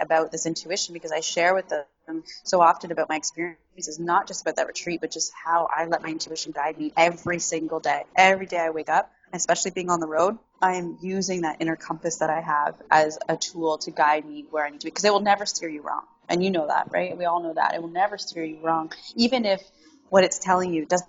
about 0.00 0.32
this 0.32 0.46
intuition 0.46 0.94
because 0.94 1.12
I 1.12 1.20
share 1.20 1.54
with 1.54 1.68
them 1.68 2.24
so 2.44 2.60
often 2.60 2.90
about 2.92 3.08
my 3.08 3.16
experiences, 3.16 3.98
not 3.98 4.26
just 4.26 4.42
about 4.42 4.56
that 4.56 4.66
retreat, 4.66 5.00
but 5.00 5.10
just 5.10 5.32
how 5.44 5.68
I 5.74 5.84
let 5.86 6.02
my 6.02 6.08
intuition 6.08 6.52
guide 6.52 6.78
me 6.78 6.92
every 6.96 7.38
single 7.38 7.78
day. 7.78 8.04
Every 8.16 8.46
day 8.46 8.58
I 8.58 8.70
wake 8.70 8.88
up, 8.88 9.12
especially 9.32 9.70
being 9.72 9.90
on 9.90 10.00
the 10.00 10.06
road, 10.08 10.38
I 10.62 10.76
am 10.76 10.98
using 11.00 11.42
that 11.42 11.58
inner 11.60 11.76
compass 11.76 12.16
that 12.16 12.30
I 12.30 12.40
have 12.40 12.74
as 12.90 13.18
a 13.28 13.36
tool 13.36 13.78
to 13.78 13.90
guide 13.90 14.24
me 14.26 14.46
where 14.50 14.64
I 14.64 14.70
need 14.70 14.80
to 14.80 14.86
be 14.86 14.90
because 14.90 15.04
it 15.04 15.12
will 15.12 15.20
never 15.20 15.46
steer 15.46 15.68
you 15.68 15.82
wrong. 15.82 16.04
And 16.28 16.42
you 16.44 16.50
know 16.50 16.66
that, 16.66 16.88
right? 16.90 17.16
We 17.16 17.24
all 17.26 17.42
know 17.42 17.54
that. 17.54 17.74
It 17.74 17.82
will 17.82 17.88
never 17.90 18.18
steer 18.18 18.44
you 18.44 18.58
wrong. 18.62 18.92
Even 19.16 19.44
if 19.44 19.62
what 20.10 20.24
it's 20.24 20.38
telling 20.38 20.74
you 20.74 20.84
doesn't 20.84 21.08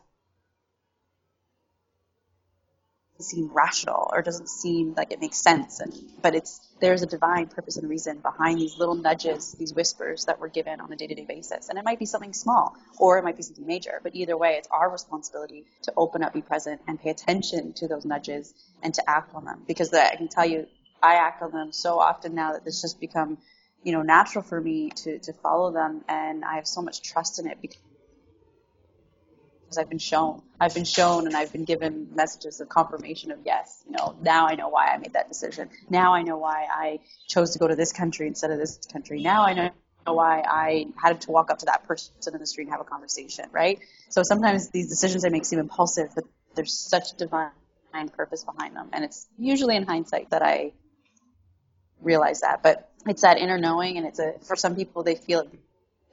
seem 3.20 3.52
rational 3.54 4.10
or 4.12 4.22
doesn't 4.22 4.50
seem 4.50 4.94
like 4.96 5.12
it 5.12 5.20
makes 5.20 5.38
sense. 5.38 5.80
And 5.80 5.94
but 6.22 6.36
it's 6.36 6.60
there's 6.80 7.02
a 7.02 7.06
divine 7.06 7.48
purpose 7.48 7.78
and 7.78 7.90
reason 7.90 8.20
behind 8.20 8.60
these 8.60 8.78
little 8.78 8.96
nudges 8.96 9.54
these 9.54 9.74
whispers 9.74 10.26
that 10.26 10.40
we're 10.40 10.50
given 10.50 10.82
on 10.82 10.92
a 10.92 10.96
day-to-day 10.96 11.26
basis. 11.26 11.70
And 11.70 11.78
it 11.78 11.86
might 11.86 12.00
be 12.00 12.06
something 12.06 12.34
small 12.34 12.76
or 13.00 13.18
it 13.18 13.24
might 13.24 13.38
be 13.38 13.44
something 13.44 13.66
major 13.66 14.00
but 14.04 14.16
either 14.16 14.38
way 14.38 14.56
it's 14.58 14.68
our 14.72 14.90
responsibility 14.90 15.66
to 15.84 15.94
open 15.96 16.24
up 16.24 16.34
be 16.34 16.42
present 16.42 16.82
and 16.88 17.00
pay 17.00 17.10
attention 17.10 17.74
to 17.74 17.88
those 17.88 18.06
nudges 18.06 18.54
and 18.82 18.94
to 18.94 19.10
act 19.10 19.36
on 19.36 19.46
them. 19.46 19.62
Because 19.68 19.94
i 19.94 20.16
can 20.16 20.28
tell 20.28 20.46
you 20.46 20.68
i 21.04 21.16
act 21.16 21.42
on 21.42 21.52
them 21.52 21.72
so 21.72 22.00
often 22.00 22.36
now 22.36 22.54
that 22.54 22.64
it's 22.66 22.82
just 22.82 23.00
become 23.00 23.38
you 23.84 23.92
know 23.92 24.02
natural 24.02 24.44
for 24.44 24.60
me 24.60 24.90
to 24.92 25.20
to 25.20 25.34
follow 25.34 25.72
them. 25.72 26.04
And 26.08 26.44
i 26.44 26.56
have 26.56 26.68
so 26.68 26.82
much 26.82 27.02
trust 27.02 27.40
in 27.40 27.48
it 27.48 27.60
because 27.62 27.78
because 29.72 29.82
I've 29.82 29.90
been 29.90 30.00
shown. 30.00 30.42
I've 30.60 30.74
been 30.74 30.84
shown 30.84 31.28
and 31.28 31.36
I've 31.36 31.54
been 31.54 31.64
given 31.64 32.10
messages 32.14 32.60
of 32.60 32.68
confirmation 32.68 33.32
of 33.32 33.40
yes, 33.46 33.82
you 33.86 33.94
know, 33.94 34.18
now 34.22 34.46
I 34.46 34.56
know 34.56 34.68
why 34.68 34.88
I 34.88 34.98
made 34.98 35.14
that 35.14 35.30
decision. 35.30 35.70
Now 35.90 36.14
I 36.14 36.24
know 36.24 36.38
why 36.38 36.68
I 36.70 37.00
chose 37.30 37.52
to 37.52 37.60
go 37.60 37.70
to 37.70 37.76
this 37.76 37.94
country 37.94 38.28
instead 38.28 38.52
of 38.52 38.58
this 38.58 38.80
country. 38.92 39.24
Now 39.24 39.44
I 39.44 39.54
know 39.54 39.72
why 40.14 40.44
I 40.46 40.88
had 41.02 41.22
to 41.22 41.32
walk 41.32 41.52
up 41.52 41.60
to 41.60 41.68
that 41.68 41.86
person 41.86 42.12
in 42.34 42.40
the 42.40 42.46
street 42.46 42.66
and 42.66 42.74
have 42.74 42.82
a 42.82 42.84
conversation, 42.84 43.46
right? 43.54 43.80
So 44.10 44.24
sometimes 44.24 44.70
these 44.72 44.90
decisions 44.90 45.24
I 45.24 45.30
make 45.30 45.46
seem 45.46 45.60
impulsive, 45.60 46.10
but 46.16 46.26
there's 46.54 46.74
such 46.74 47.14
divine 47.14 47.52
purpose 48.18 48.44
behind 48.44 48.76
them. 48.76 48.90
And 48.92 49.06
it's 49.06 49.26
usually 49.38 49.78
in 49.78 49.84
hindsight 49.84 50.32
that 50.32 50.42
I 50.42 50.74
realize 52.02 52.42
that. 52.42 52.62
But 52.62 52.90
it's 53.08 53.22
that 53.22 53.38
inner 53.38 53.58
knowing 53.58 53.98
and 53.98 54.06
it's 54.06 54.20
a, 54.20 54.34
for 54.46 54.58
some 54.58 54.76
people 54.76 55.04
they 55.04 55.16
feel 55.16 55.40
it 55.40 55.50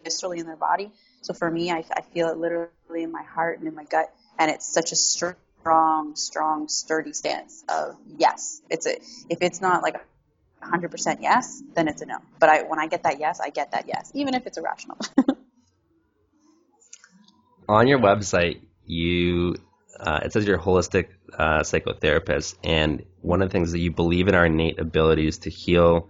viscerally 0.07 0.39
in 0.39 0.47
their 0.47 0.57
body. 0.57 0.93
So 1.23 1.35
for 1.35 1.51
me, 1.51 1.71
I, 1.71 1.85
I 1.93 2.03
feel 2.03 2.29
it 2.29 2.39
literally 2.39 3.03
in 3.03 3.13
my 3.13 3.23
heart 3.23 3.59
and 3.59 3.69
in 3.69 3.75
my 3.75 3.85
gut, 3.85 4.13
and 4.39 4.51
it's 4.51 4.67
such 4.67 4.93
a 4.93 4.97
strong, 4.97 6.17
strong, 6.17 6.69
sturdy 6.69 7.13
stance 7.13 7.65
of 7.69 7.97
yes. 8.17 8.63
It's 8.71 8.87
a 8.87 8.97
if 9.29 9.43
it's 9.43 9.61
not 9.61 9.83
like 9.83 9.97
100% 10.63 11.19
yes, 11.21 11.63
then 11.75 11.89
it's 11.89 12.03
a 12.03 12.07
no. 12.07 12.19
But 12.39 12.49
I 12.49 12.63
when 12.63 12.79
I 12.79 12.87
get 12.87 13.03
that 13.05 13.21
yes, 13.21 13.41
I 13.41 13.51
get 13.51 13.73
that 13.73 13.87
yes, 13.89 14.11
even 14.15 14.35
if 14.35 14.47
it's 14.47 14.59
irrational. 14.59 14.99
On 17.69 17.87
your 17.87 17.99
website, 17.99 18.61
you 18.87 19.57
uh, 20.01 20.21
it 20.25 20.33
says 20.33 20.47
you're 20.47 20.59
a 20.59 20.63
holistic 20.63 21.09
uh, 21.37 21.61
psychotherapist, 21.61 22.57
and 22.65 23.05
one 23.21 23.43
of 23.43 23.49
the 23.49 23.53
things 23.53 23.73
that 23.73 23.81
you 23.81 23.91
believe 23.91 24.29
in 24.29 24.35
our 24.35 24.47
innate 24.47 24.79
abilities 24.79 25.39
to 25.39 25.51
heal 25.51 26.09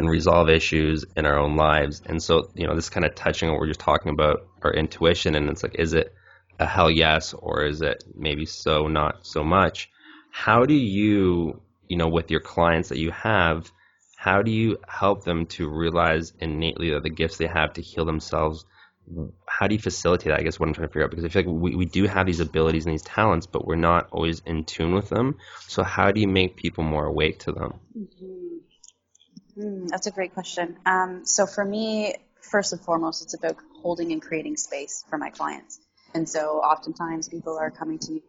and 0.00 0.08
resolve 0.08 0.48
issues 0.48 1.04
in 1.14 1.26
our 1.26 1.38
own 1.38 1.56
lives. 1.56 2.00
And 2.06 2.22
so, 2.22 2.50
you 2.54 2.66
know, 2.66 2.74
this 2.74 2.88
kind 2.88 3.04
of 3.04 3.14
touching 3.14 3.48
on 3.48 3.52
what 3.52 3.60
we're 3.60 3.68
just 3.68 3.80
talking 3.80 4.10
about 4.10 4.46
our 4.62 4.72
intuition, 4.72 5.34
and 5.34 5.50
it's 5.50 5.62
like, 5.62 5.74
is 5.78 5.92
it 5.92 6.14
a 6.58 6.64
hell 6.66 6.90
yes, 6.90 7.34
or 7.34 7.66
is 7.66 7.82
it 7.82 8.02
maybe 8.16 8.46
so 8.46 8.88
not 8.88 9.26
so 9.26 9.44
much? 9.44 9.90
How 10.30 10.64
do 10.64 10.74
you, 10.74 11.60
you 11.86 11.98
know, 11.98 12.08
with 12.08 12.30
your 12.30 12.40
clients 12.40 12.88
that 12.88 12.98
you 12.98 13.10
have, 13.10 13.70
how 14.16 14.40
do 14.40 14.50
you 14.50 14.78
help 14.88 15.24
them 15.24 15.44
to 15.46 15.68
realize 15.68 16.32
innately 16.40 16.90
that 16.92 17.02
the 17.02 17.10
gifts 17.10 17.36
they 17.36 17.46
have 17.46 17.74
to 17.74 17.82
heal 17.82 18.06
themselves? 18.06 18.64
How 19.46 19.66
do 19.66 19.74
you 19.74 19.80
facilitate 19.80 20.28
that? 20.28 20.40
I 20.40 20.42
guess 20.42 20.58
what 20.58 20.66
I'm 20.66 20.72
trying 20.72 20.88
to 20.88 20.92
figure 20.92 21.04
out 21.04 21.10
because 21.10 21.26
I 21.26 21.28
feel 21.28 21.42
like 21.42 21.62
we, 21.62 21.74
we 21.74 21.84
do 21.84 22.06
have 22.06 22.24
these 22.24 22.40
abilities 22.40 22.86
and 22.86 22.94
these 22.94 23.02
talents, 23.02 23.46
but 23.46 23.66
we're 23.66 23.76
not 23.76 24.08
always 24.12 24.40
in 24.46 24.64
tune 24.64 24.94
with 24.94 25.10
them. 25.10 25.36
So 25.68 25.82
how 25.82 26.10
do 26.10 26.22
you 26.22 26.28
make 26.28 26.56
people 26.56 26.84
more 26.84 27.04
awake 27.04 27.40
to 27.40 27.52
them? 27.52 27.74
Mm-hmm. 27.98 28.49
Mm, 29.58 29.88
that's 29.88 30.06
a 30.06 30.10
great 30.10 30.34
question. 30.34 30.76
Um, 30.86 31.24
so 31.24 31.46
for 31.46 31.64
me, 31.64 32.14
first 32.40 32.72
and 32.72 32.80
foremost, 32.80 33.22
it's 33.22 33.34
about 33.34 33.56
holding 33.82 34.12
and 34.12 34.22
creating 34.22 34.56
space 34.56 35.04
for 35.08 35.18
my 35.18 35.30
clients. 35.30 35.80
And 36.14 36.28
so 36.28 36.58
oftentimes 36.58 37.28
people 37.28 37.56
are 37.58 37.70
coming 37.70 37.98
to 38.00 38.12
me 38.12 38.22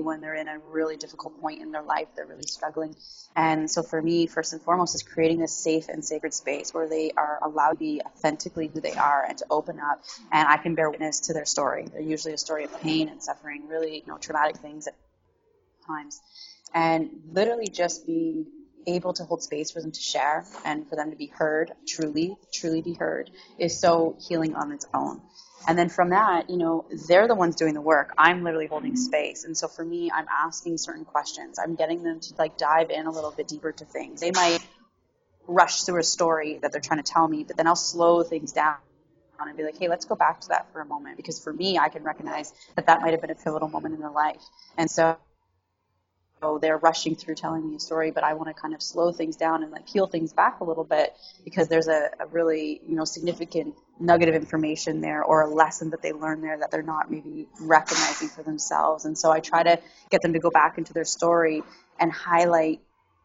when 0.00 0.20
they're 0.20 0.34
in 0.34 0.48
a 0.48 0.58
really 0.70 0.96
difficult 0.96 1.38
point 1.40 1.60
in 1.60 1.70
their 1.70 1.82
life, 1.82 2.08
they're 2.16 2.26
really 2.26 2.46
struggling. 2.46 2.96
And 3.36 3.70
so 3.70 3.82
for 3.82 4.00
me, 4.00 4.26
first 4.26 4.52
and 4.54 4.62
foremost, 4.62 4.94
is 4.94 5.02
creating 5.02 5.38
this 5.38 5.52
safe 5.52 5.88
and 5.88 6.04
sacred 6.04 6.32
space 6.32 6.72
where 6.72 6.88
they 6.88 7.12
are 7.16 7.38
allowed 7.42 7.72
to 7.72 7.78
be 7.78 8.00
authentically 8.04 8.68
who 8.68 8.80
they 8.80 8.92
are 8.92 9.24
and 9.28 9.36
to 9.38 9.46
open 9.50 9.78
up. 9.80 10.02
And 10.30 10.48
I 10.48 10.56
can 10.56 10.74
bear 10.74 10.90
witness 10.90 11.20
to 11.20 11.34
their 11.34 11.44
story. 11.44 11.86
They're 11.92 12.00
usually 12.00 12.32
a 12.34 12.38
story 12.38 12.64
of 12.64 12.80
pain 12.80 13.08
and 13.08 13.22
suffering, 13.22 13.68
really, 13.68 13.96
you 13.96 14.06
know, 14.06 14.18
traumatic 14.18 14.56
things 14.56 14.86
at 14.86 14.94
times. 15.86 16.20
And 16.74 17.10
literally 17.30 17.68
just 17.68 18.06
being 18.06 18.46
able 18.86 19.12
to 19.14 19.24
hold 19.24 19.42
space 19.42 19.70
for 19.70 19.80
them 19.80 19.92
to 19.92 20.00
share 20.00 20.44
and 20.64 20.88
for 20.88 20.96
them 20.96 21.10
to 21.10 21.16
be 21.16 21.26
heard, 21.26 21.72
truly, 21.86 22.36
truly 22.52 22.82
be 22.82 22.94
heard, 22.94 23.30
is 23.58 23.78
so 23.78 24.16
healing 24.28 24.54
on 24.54 24.72
its 24.72 24.86
own. 24.94 25.20
And 25.66 25.78
then 25.78 25.88
from 25.88 26.10
that, 26.10 26.50
you 26.50 26.56
know, 26.56 26.86
they're 27.08 27.28
the 27.28 27.34
ones 27.34 27.56
doing 27.56 27.74
the 27.74 27.80
work. 27.80 28.14
I'm 28.18 28.42
literally 28.42 28.66
holding 28.66 28.92
mm-hmm. 28.92 29.02
space. 29.02 29.44
And 29.44 29.56
so 29.56 29.68
for 29.68 29.84
me, 29.84 30.10
I'm 30.12 30.26
asking 30.28 30.78
certain 30.78 31.04
questions. 31.04 31.58
I'm 31.58 31.76
getting 31.76 32.02
them 32.02 32.20
to 32.20 32.34
like 32.36 32.56
dive 32.56 32.90
in 32.90 33.06
a 33.06 33.10
little 33.10 33.30
bit 33.30 33.48
deeper 33.48 33.70
to 33.70 33.84
things. 33.84 34.20
They 34.20 34.32
might 34.32 34.60
rush 35.46 35.82
through 35.82 36.00
a 36.00 36.04
story 36.04 36.58
that 36.62 36.72
they're 36.72 36.80
trying 36.80 37.02
to 37.02 37.12
tell 37.12 37.26
me, 37.26 37.44
but 37.44 37.56
then 37.56 37.66
I'll 37.66 37.76
slow 37.76 38.22
things 38.22 38.52
down 38.52 38.76
and 39.40 39.56
be 39.56 39.64
like, 39.64 39.76
hey, 39.76 39.88
let's 39.88 40.04
go 40.04 40.14
back 40.14 40.40
to 40.40 40.48
that 40.48 40.72
for 40.72 40.80
a 40.80 40.84
moment. 40.84 41.16
Because 41.16 41.42
for 41.42 41.52
me, 41.52 41.78
I 41.78 41.88
can 41.88 42.04
recognize 42.04 42.52
that 42.76 42.86
that 42.86 43.00
might 43.02 43.10
have 43.10 43.20
been 43.20 43.30
a 43.30 43.34
pivotal 43.34 43.68
moment 43.68 43.94
in 43.94 44.00
their 44.00 44.10
life. 44.10 44.42
And 44.76 44.90
so 44.90 45.16
they're 46.60 46.78
rushing 46.78 47.14
through 47.14 47.34
telling 47.36 47.68
me 47.68 47.76
a 47.76 47.80
story, 47.80 48.10
but 48.10 48.24
I 48.24 48.34
want 48.34 48.48
to 48.48 48.54
kind 48.54 48.74
of 48.74 48.82
slow 48.82 49.12
things 49.12 49.36
down 49.36 49.62
and 49.62 49.70
like 49.70 49.86
peel 49.86 50.06
things 50.06 50.32
back 50.32 50.60
a 50.60 50.64
little 50.64 50.84
bit 50.84 51.14
because 51.44 51.68
there's 51.68 51.88
a, 51.88 52.10
a 52.20 52.26
really, 52.26 52.80
you 52.86 52.96
know, 52.96 53.04
significant 53.04 53.74
nugget 54.00 54.28
of 54.28 54.34
information 54.34 55.00
there 55.00 55.22
or 55.22 55.42
a 55.42 55.54
lesson 55.54 55.90
that 55.90 56.02
they 56.02 56.12
learn 56.12 56.40
there 56.40 56.58
that 56.58 56.70
they're 56.70 56.82
not 56.82 57.10
maybe 57.10 57.46
recognizing 57.60 58.28
for 58.28 58.42
themselves. 58.42 59.04
And 59.04 59.16
so 59.16 59.30
I 59.30 59.40
try 59.40 59.62
to 59.62 59.78
get 60.10 60.22
them 60.22 60.32
to 60.32 60.38
go 60.38 60.50
back 60.50 60.78
into 60.78 60.92
their 60.92 61.04
story 61.04 61.62
and 62.00 62.10
highlight, 62.10 62.80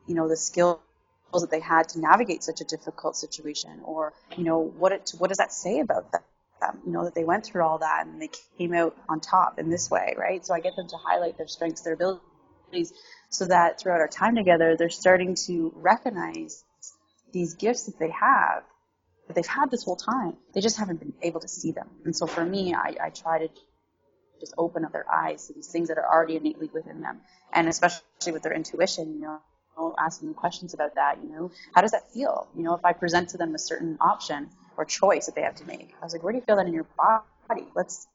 you 0.08 0.16
know, 0.16 0.28
the 0.28 0.38
skills 0.38 0.80
that 1.34 1.50
they 1.52 1.60
had 1.60 1.90
to 1.90 2.00
navigate 2.00 2.44
such 2.44 2.62
a 2.62 2.64
difficult 2.64 3.16
situation, 3.16 3.82
or 3.84 4.14
you 4.38 4.44
know 4.44 4.60
what 4.60 4.92
it 4.92 5.12
what 5.18 5.28
does 5.28 5.38
that 5.38 5.52
say 5.52 5.80
about 5.80 6.12
them? 6.12 6.22
You 6.86 6.92
know 6.92 7.04
that 7.04 7.16
they 7.16 7.24
went 7.24 7.46
through 7.46 7.64
all 7.64 7.80
that 7.80 8.06
and 8.08 8.22
they 8.22 8.30
came 8.58 8.74
out 8.74 8.96
on 9.10 9.20
top 9.20 9.60
in 9.60 9.70
this 9.70 9.90
way, 9.90 10.16
right? 10.18 10.46
So 10.46 10.54
I 10.54 10.60
get 10.60 10.76
them 10.76 10.88
to 10.88 10.98
highlight 10.98 11.38
their 11.38 11.48
strengths, 11.48 11.82
their 11.82 11.94
abilities, 11.94 12.22
so 13.30 13.46
that 13.46 13.80
throughout 13.80 14.00
our 14.00 14.08
time 14.08 14.36
together, 14.36 14.76
they're 14.78 14.90
starting 14.90 15.36
to 15.48 15.74
recognize 15.76 16.64
these 17.32 17.56
gifts 17.56 17.86
that 17.86 18.00
they 18.00 18.10
have 18.10 18.64
that 19.28 19.36
they've 19.36 19.46
had 19.46 19.70
this 19.70 19.84
whole 19.84 19.98
time. 19.98 20.38
They 20.54 20.62
just 20.62 20.78
haven't 20.78 21.00
been 21.00 21.14
able 21.22 21.42
to 21.42 21.48
see 21.48 21.72
them. 21.72 21.90
And 22.06 22.16
so 22.16 22.28
for 22.28 22.46
me, 22.46 22.74
I, 22.74 22.96
I 23.02 23.10
try 23.10 23.40
to 23.40 23.50
just 24.40 24.54
open 24.58 24.86
up 24.86 24.94
their 24.94 25.06
eyes 25.12 25.48
to 25.48 25.54
these 25.54 25.68
things 25.68 25.90
that 25.90 25.98
are 25.98 26.08
already 26.08 26.36
innately 26.38 26.70
within 26.74 27.02
them, 27.02 27.22
and 27.52 27.68
especially 27.68 28.32
with 28.32 28.44
their 28.44 28.54
intuition, 28.54 29.14
you 29.14 29.22
know 29.22 29.40
asking 29.98 30.30
them 30.30 30.36
questions 30.36 30.74
about 30.74 30.96
that. 30.96 31.18
You 31.24 31.30
know, 31.30 31.52
how 31.74 31.82
does 31.82 31.92
that 31.92 32.12
feel? 32.12 32.48
You 32.56 32.64
know, 32.64 32.74
if 32.74 32.84
I 32.84 32.94
present 32.94 33.30
to 33.30 33.38
them 33.38 33.56
a 33.56 33.60
certain 33.60 33.98
option 34.02 34.50
or 34.78 34.86
choice 34.86 35.28
that 35.28 35.36
they 35.36 35.42
have 35.42 35.56
to 35.56 35.66
make, 35.66 35.94
I 36.02 36.06
was 36.06 36.14
like, 36.14 36.24
where 36.24 36.34
do 36.34 36.40
you 36.40 36.46
feel 36.46 36.56
that 36.56 36.68
in 36.68 36.74
your 36.74 36.88
body? 36.98 37.66
Let's 37.76 38.08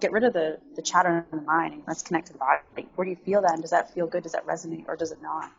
get 0.00 0.12
rid 0.12 0.24
of 0.24 0.32
the, 0.32 0.58
the 0.76 0.82
chatter 0.82 1.26
in 1.30 1.38
the 1.38 1.44
mind 1.44 1.74
and 1.74 1.82
let's 1.86 2.02
connect 2.02 2.28
to 2.28 2.32
the 2.32 2.38
body. 2.38 2.88
Where 2.94 3.04
do 3.04 3.10
you 3.10 3.16
feel 3.16 3.42
that? 3.42 3.52
And 3.52 3.62
does 3.62 3.70
that 3.70 3.94
feel 3.94 4.06
good? 4.06 4.22
Does 4.22 4.32
that 4.32 4.46
resonate 4.46 4.84
or 4.88 4.96
does 4.96 5.12
it 5.12 5.22
not? 5.22 5.50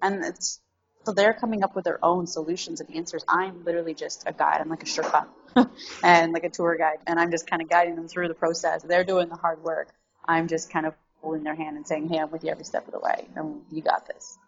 And 0.00 0.24
it's, 0.24 0.60
so 1.04 1.12
they're 1.12 1.32
coming 1.32 1.62
up 1.62 1.74
with 1.74 1.84
their 1.84 2.04
own 2.04 2.26
solutions 2.26 2.80
and 2.80 2.94
answers. 2.94 3.24
I'm 3.28 3.64
literally 3.64 3.94
just 3.94 4.24
a 4.26 4.32
guide. 4.32 4.60
I'm 4.60 4.68
like 4.68 4.82
a 4.82 4.86
Sherpa 4.86 5.26
and 6.02 6.32
like 6.32 6.44
a 6.44 6.50
tour 6.50 6.76
guide. 6.76 6.98
And 7.06 7.18
I'm 7.18 7.30
just 7.30 7.48
kind 7.48 7.62
of 7.62 7.68
guiding 7.68 7.96
them 7.96 8.08
through 8.08 8.28
the 8.28 8.34
process. 8.34 8.82
They're 8.82 9.04
doing 9.04 9.28
the 9.28 9.36
hard 9.36 9.62
work. 9.62 9.88
I'm 10.24 10.48
just 10.48 10.70
kind 10.70 10.86
of 10.86 10.94
holding 11.22 11.42
their 11.44 11.54
hand 11.54 11.76
and 11.76 11.86
saying, 11.86 12.08
hey, 12.08 12.18
I'm 12.18 12.30
with 12.30 12.44
you 12.44 12.50
every 12.50 12.64
step 12.64 12.86
of 12.86 12.92
the 12.92 13.00
way. 13.00 13.26
And 13.34 13.62
you 13.70 13.82
got 13.82 14.06
this. 14.06 14.38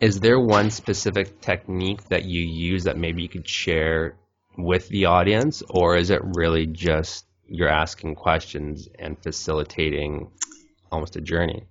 Is 0.00 0.18
there 0.18 0.40
one 0.40 0.70
specific 0.70 1.40
technique 1.40 2.08
that 2.08 2.24
you 2.24 2.40
use 2.40 2.84
that 2.84 2.96
maybe 2.96 3.22
you 3.22 3.28
could 3.28 3.48
share 3.48 4.16
with 4.58 4.88
the 4.88 5.06
audience, 5.06 5.62
or 5.70 5.96
is 5.96 6.10
it 6.10 6.20
really 6.22 6.66
just 6.66 7.24
you're 7.52 7.68
asking 7.68 8.14
questions 8.14 8.88
and 8.98 9.22
facilitating 9.22 10.30
almost 10.90 11.16
a 11.16 11.20
journey? 11.20 11.66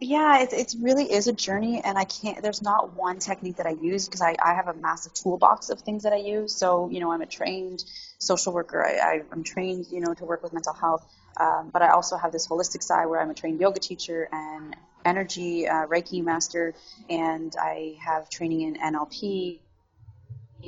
Yeah, 0.00 0.42
it, 0.42 0.52
it 0.52 0.74
really 0.80 1.10
is 1.10 1.26
a 1.26 1.32
journey, 1.32 1.80
and 1.82 1.96
I 1.96 2.04
can't. 2.04 2.42
There's 2.42 2.60
not 2.60 2.94
one 2.94 3.20
technique 3.20 3.56
that 3.56 3.66
I 3.66 3.70
use 3.70 4.06
because 4.06 4.20
I, 4.20 4.36
I 4.44 4.52
have 4.52 4.68
a 4.68 4.74
massive 4.74 5.14
toolbox 5.14 5.70
of 5.70 5.80
things 5.80 6.02
that 6.02 6.12
I 6.12 6.16
use. 6.16 6.54
So 6.54 6.90
you 6.90 7.00
know, 7.00 7.10
I'm 7.10 7.22
a 7.22 7.26
trained 7.26 7.84
social 8.18 8.52
worker. 8.52 8.84
I, 8.84 9.22
I'm 9.32 9.42
trained, 9.42 9.86
you 9.90 10.00
know, 10.00 10.12
to 10.12 10.24
work 10.26 10.42
with 10.42 10.52
mental 10.52 10.74
health. 10.74 11.10
Um, 11.40 11.70
but 11.72 11.80
I 11.80 11.88
also 11.88 12.18
have 12.18 12.32
this 12.32 12.46
holistic 12.46 12.82
side 12.82 13.06
where 13.06 13.20
I'm 13.20 13.30
a 13.30 13.34
trained 13.34 13.60
yoga 13.60 13.80
teacher 13.80 14.28
and 14.30 14.76
energy 15.06 15.66
uh, 15.66 15.86
Reiki 15.86 16.22
master, 16.22 16.74
and 17.08 17.54
I 17.58 17.96
have 18.04 18.28
training 18.28 18.60
in 18.60 18.74
NLP, 18.76 19.60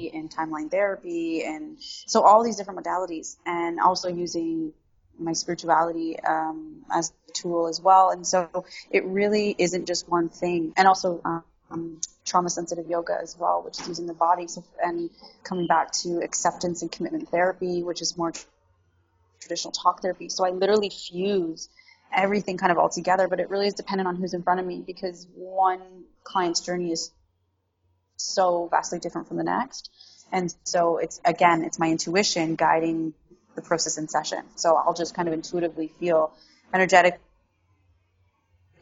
in 0.04 0.28
timeline 0.28 0.70
therapy, 0.70 1.42
and 1.44 1.76
so 1.80 2.22
all 2.22 2.44
these 2.44 2.56
different 2.56 2.84
modalities, 2.84 3.36
and 3.46 3.80
also 3.80 4.08
using 4.08 4.72
my 5.18 5.32
spirituality 5.32 6.18
um, 6.20 6.84
as 6.92 7.12
a 7.28 7.32
tool 7.32 7.68
as 7.68 7.80
well. 7.80 8.10
And 8.10 8.26
so 8.26 8.64
it 8.90 9.04
really 9.04 9.54
isn't 9.58 9.86
just 9.86 10.08
one 10.08 10.28
thing, 10.28 10.72
and 10.76 10.86
also. 10.86 11.20
Um, 11.24 12.00
trauma 12.24 12.48
sensitive 12.48 12.86
yoga 12.88 13.18
as 13.20 13.36
well, 13.36 13.60
which 13.64 13.80
is 13.80 13.88
using 13.88 14.06
the 14.06 14.14
body. 14.14 14.46
So, 14.46 14.62
and 14.80 15.10
coming 15.42 15.66
back 15.66 15.90
to 16.02 16.20
acceptance 16.22 16.82
and 16.82 16.92
commitment 16.92 17.28
therapy, 17.28 17.82
which 17.82 18.00
is 18.02 18.16
more 18.16 18.32
traditional 19.40 19.72
talk 19.72 20.02
therapy. 20.02 20.28
So 20.28 20.44
I 20.44 20.50
literally 20.50 20.90
fuse 20.90 21.68
everything 22.14 22.56
kind 22.56 22.72
of 22.72 22.78
all 22.78 22.88
together, 22.88 23.28
but 23.28 23.40
it 23.40 23.50
really 23.50 23.66
is 23.66 23.74
dependent 23.74 24.08
on 24.08 24.16
who's 24.16 24.34
in 24.34 24.42
front 24.42 24.60
of 24.60 24.66
me 24.66 24.82
because 24.86 25.26
one 25.34 25.80
client's 26.24 26.60
journey 26.60 26.92
is 26.92 27.12
so 28.16 28.68
vastly 28.70 28.98
different 28.98 29.28
from 29.28 29.36
the 29.36 29.44
next. 29.44 29.90
And 30.32 30.52
so 30.64 30.98
it's, 30.98 31.20
again, 31.24 31.62
it's 31.62 31.78
my 31.78 31.88
intuition 31.88 32.56
guiding 32.56 33.14
the 33.54 33.62
process 33.62 33.98
in 33.98 34.08
session. 34.08 34.44
So 34.56 34.76
I'll 34.76 34.94
just 34.94 35.14
kind 35.14 35.28
of 35.28 35.34
intuitively 35.34 35.88
feel 35.88 36.32
energetically, 36.74 37.20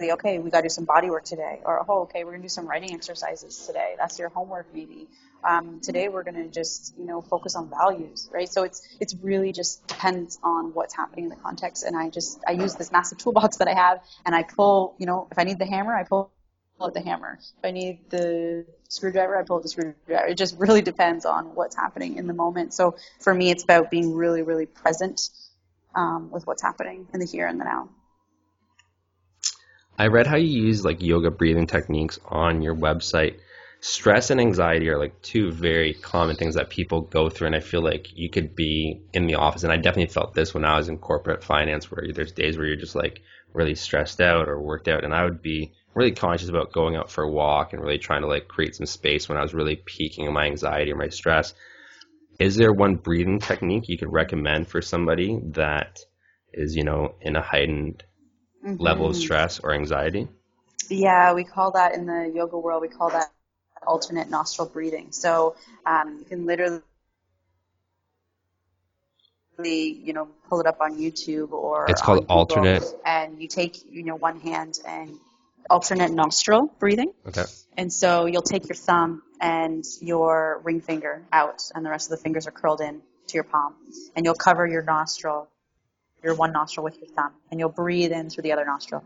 okay, 0.03 0.39
we 0.39 0.51
got 0.51 0.59
to 0.59 0.63
do 0.65 0.69
some 0.69 0.85
body 0.85 1.09
work 1.11 1.25
today, 1.25 1.61
or 1.65 1.85
oh, 1.89 2.03
okay, 2.03 2.25
we're 2.25 2.33
gonna 2.33 2.43
do 2.43 2.49
some 2.49 2.67
writing 2.67 2.93
exercises 2.93 3.67
today. 3.67 3.95
That's 3.97 4.19
your 4.19 4.29
homework, 4.29 4.67
maybe. 4.75 5.09
Um, 5.49 5.81
today 5.81 6.09
we're 6.09 6.25
gonna 6.25 6.49
just 6.49 6.95
you 6.99 7.07
know 7.07 7.21
focus 7.23 7.55
on 7.55 7.71
values, 7.71 8.29
right? 8.33 8.49
So 8.49 8.65
it's 8.65 8.87
it's 9.01 9.15
really 9.23 9.53
just 9.53 9.87
depends 9.87 10.39
on 10.43 10.75
what's 10.75 10.95
happening 10.95 11.27
in 11.27 11.31
the 11.31 11.37
context, 11.37 11.85
and 11.85 11.97
I 11.97 12.11
just 12.11 12.41
I 12.47 12.53
use 12.53 12.75
this 12.75 12.91
massive 12.91 13.19
toolbox 13.19 13.59
that 13.59 13.69
I 13.69 13.75
have, 13.75 14.03
and 14.27 14.35
I 14.35 14.43
pull, 14.43 14.95
you 14.99 15.07
know, 15.07 15.29
if 15.31 15.39
I 15.39 15.45
need 15.45 15.59
the 15.59 15.67
hammer, 15.67 15.95
I 15.95 16.03
pull 16.03 16.31
pull 16.85 16.89
out 16.91 16.95
the 16.95 17.09
hammer. 17.09 17.39
If 17.41 17.65
I 17.65 17.71
need 17.71 18.11
the 18.11 18.67
screwdriver, 18.89 19.37
I 19.37 19.43
pull 19.43 19.57
out 19.57 19.63
the 19.63 19.69
screwdriver. 19.69 20.27
It 20.27 20.37
just 20.37 20.59
really 20.59 20.83
depends 20.83 21.25
on 21.25 21.55
what's 21.55 21.77
happening 21.77 22.17
in 22.17 22.27
the 22.27 22.35
moment. 22.35 22.75
So 22.75 22.97
for 23.21 23.35
me, 23.35 23.51
it's 23.51 23.65
about 23.65 23.91
being 23.91 24.15
really, 24.15 24.43
really 24.43 24.67
present 24.67 25.31
um, 25.95 26.31
with 26.31 26.47
what's 26.47 26.63
happening 26.63 27.07
in 27.15 27.21
the 27.21 27.27
here 27.27 27.47
and 27.47 27.59
the 27.61 27.65
now. 27.65 27.89
I 29.99 30.09
read 30.09 30.27
how 30.27 30.37
you 30.37 30.63
use 30.67 30.85
like 30.85 31.01
yoga 31.01 31.31
breathing 31.31 31.67
techniques 31.67 32.19
on 32.27 32.63
your 32.63 32.75
website. 32.75 33.39
Stress 33.81 34.31
and 34.31 34.41
anxiety 34.41 34.89
are 34.89 34.99
like 34.99 35.21
two 35.23 35.53
very 35.53 35.95
common 35.95 36.37
things 36.37 36.55
that 36.57 36.71
people 36.71 37.03
go 37.03 37.29
through, 37.29 37.49
and 37.49 37.57
I 37.57 37.61
feel 37.61 37.83
like 37.83 38.17
you 38.17 38.29
could 38.29 38.57
be 38.57 39.03
in 39.13 39.27
the 39.27 39.35
office, 39.35 39.63
and 39.63 39.73
I 39.73 39.77
definitely 39.77 40.13
felt 40.13 40.35
this 40.35 40.55
when 40.55 40.65
I 40.65 40.79
was 40.79 40.89
in 40.89 40.99
corporate 40.99 41.45
finance, 41.45 41.91
where 41.91 42.11
there's 42.13 42.33
days 42.33 42.57
where 42.57 42.67
you're 42.67 42.77
just 42.77 42.97
like 42.97 43.21
really 43.55 43.75
stressed 43.75 44.21
out 44.21 44.49
or 44.49 44.61
worked 44.61 44.89
out, 44.89 45.05
and 45.05 45.15
I 45.15 45.25
would 45.25 45.41
be 45.41 45.73
really 45.95 46.13
conscious 46.13 46.49
about 46.49 46.73
going 46.73 46.97
out 46.97 47.11
for 47.11 47.23
a 47.23 47.31
walk 47.31 47.73
and 47.73 47.81
really 47.81 47.99
trying 47.99 48.23
to 48.23 48.27
like 48.27 48.49
create 48.49 48.75
some 48.75 48.87
space 48.87 49.29
when 49.29 49.39
I 49.39 49.43
was 49.43 49.55
really 49.55 49.77
peaking 49.77 50.27
in 50.27 50.33
my 50.33 50.47
anxiety 50.47 50.93
or 50.93 50.97
my 50.97 51.09
stress. 51.09 51.55
Is 52.39 52.57
there 52.57 52.73
one 52.73 52.97
breathing 52.97 53.39
technique 53.39 53.89
you 53.89 53.97
could 53.97 54.13
recommend 54.13 54.67
for 54.67 54.83
somebody 54.83 55.39
that 55.53 56.01
is, 56.53 56.75
you 56.75 56.83
know, 56.83 57.15
in 57.21 57.37
a 57.37 57.43
heightened 57.43 58.03
mm-hmm. 58.65 58.83
level 58.83 59.07
of 59.07 59.17
stress 59.17 59.61
or 59.61 59.73
anxiety? 59.73 60.29
Yeah, 60.89 61.33
we 61.33 61.45
call 61.45 61.71
that 61.73 61.95
in 61.95 62.07
the 62.07 62.31
yoga 62.35 62.59
world, 62.59 62.83
we 62.83 62.89
call 62.89 63.11
that 63.11 63.31
alternate 63.87 64.29
nostril 64.29 64.69
breathing. 64.69 65.13
So 65.13 65.55
um, 65.87 66.19
you 66.19 66.25
can 66.25 66.47
literally 66.47 66.81
you 69.63 70.13
know 70.13 70.29
pull 70.49 70.61
it 70.61 70.67
up 70.67 70.81
on 70.81 70.99
YouTube 70.99 71.53
or 71.53 71.87
it's 71.89 72.03
called 72.03 72.27
alternate. 72.29 72.85
and 73.05 73.41
you 73.41 73.49
take 73.49 73.85
you 73.91 74.03
know 74.03 74.17
one 74.17 74.41
hand 74.41 74.79
and 74.87 75.19
alternate 75.71 76.13
nostril 76.13 76.75
breathing. 76.79 77.13
Okay. 77.27 77.45
And 77.77 77.93
so 77.93 78.27
you'll 78.27 78.43
take 78.43 78.69
your 78.69 78.77
thumb 78.77 79.23
and 79.41 79.85
your 80.01 80.61
ring 80.63 80.81
finger 80.81 81.23
out 81.33 81.63
and 81.75 81.85
the 81.85 81.91
rest 81.91 82.11
of 82.11 82.19
the 82.19 82.23
fingers 82.23 82.47
are 82.47 82.53
curled 82.53 82.81
in 82.81 83.01
to 83.29 83.35
your 83.35 83.45
palm. 83.45 83.75
And 84.15 84.25
you'll 84.25 84.35
cover 84.35 84.67
your 84.67 84.83
nostril 84.83 85.49
your 86.25 86.35
one 86.35 86.53
nostril 86.53 86.83
with 86.83 86.97
your 86.99 87.09
thumb, 87.09 87.33
and 87.51 87.61
you'll 87.61 87.69
breathe 87.69 88.11
in 88.11 88.31
through 88.31 88.43
the 88.43 88.53
other 88.53 88.65
nostril. 88.65 89.05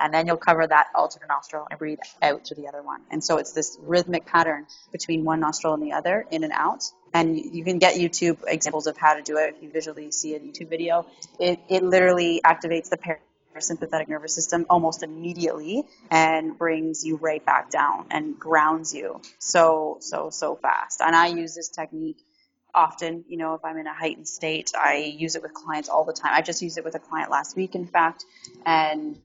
And 0.00 0.12
then 0.12 0.26
you'll 0.26 0.36
cover 0.36 0.66
that 0.66 0.88
alternate 0.94 1.28
nostril 1.28 1.66
and 1.70 1.78
breathe 1.78 1.98
out 2.22 2.46
through 2.46 2.62
the 2.62 2.68
other 2.68 2.82
one. 2.82 3.02
And 3.10 3.22
so 3.22 3.38
it's 3.38 3.52
this 3.52 3.78
rhythmic 3.82 4.26
pattern 4.26 4.66
between 4.92 5.24
one 5.24 5.40
nostril 5.40 5.74
and 5.74 5.82
the 5.82 5.92
other, 5.92 6.26
in 6.30 6.44
and 6.44 6.52
out. 6.52 6.84
And 7.12 7.36
you 7.38 7.64
can 7.64 7.78
get 7.78 7.96
YouTube 7.96 8.38
examples 8.46 8.86
of 8.86 8.96
how 8.96 9.14
to 9.14 9.22
do 9.22 9.36
it 9.36 9.54
if 9.56 9.62
you 9.62 9.70
visually 9.70 10.10
see 10.12 10.34
a 10.34 10.40
YouTube 10.40 10.68
video. 10.68 11.06
It, 11.38 11.60
it 11.68 11.82
literally 11.82 12.40
activates 12.44 12.88
the 12.88 12.98
parasympathetic 12.98 14.08
nervous 14.08 14.34
system 14.34 14.66
almost 14.70 15.02
immediately 15.02 15.84
and 16.10 16.56
brings 16.56 17.04
you 17.04 17.16
right 17.16 17.44
back 17.44 17.70
down 17.70 18.06
and 18.10 18.38
grounds 18.38 18.94
you 18.94 19.20
so, 19.38 19.98
so, 20.00 20.30
so 20.30 20.54
fast. 20.56 21.00
And 21.00 21.14
I 21.16 21.26
use 21.28 21.54
this 21.54 21.68
technique 21.68 22.18
often, 22.74 23.24
you 23.28 23.36
know, 23.36 23.54
if 23.54 23.64
I'm 23.64 23.76
in 23.78 23.86
a 23.86 23.94
heightened 23.94 24.28
state, 24.28 24.72
I 24.78 25.14
use 25.16 25.34
it 25.34 25.42
with 25.42 25.52
clients 25.52 25.88
all 25.88 26.04
the 26.04 26.12
time. 26.12 26.32
I 26.34 26.42
just 26.42 26.62
used 26.62 26.78
it 26.78 26.84
with 26.84 26.94
a 26.94 26.98
client 26.98 27.30
last 27.30 27.56
week, 27.56 27.74
in 27.74 27.86
fact, 27.86 28.24
and 28.64 29.18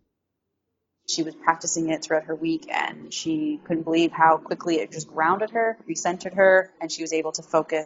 she 1.08 1.24
was 1.24 1.36
practicing 1.36 1.89
it 1.89 2.03
throughout 2.03 2.26
her 2.26 2.36
week 2.36 2.68
and 2.70 3.14
she 3.14 3.60
couldn't 3.66 3.84
believe 3.84 4.12
how 4.12 4.38
quickly 4.38 4.80
it 4.80 4.91
just 4.91 5.08
grounded 5.08 5.51
her, 5.51 5.78
recentered 5.88 6.34
her, 6.36 6.72
and 6.82 6.91
she 6.91 7.03
was 7.03 7.14
able 7.14 7.32
to 7.34 7.43
focus 7.43 7.86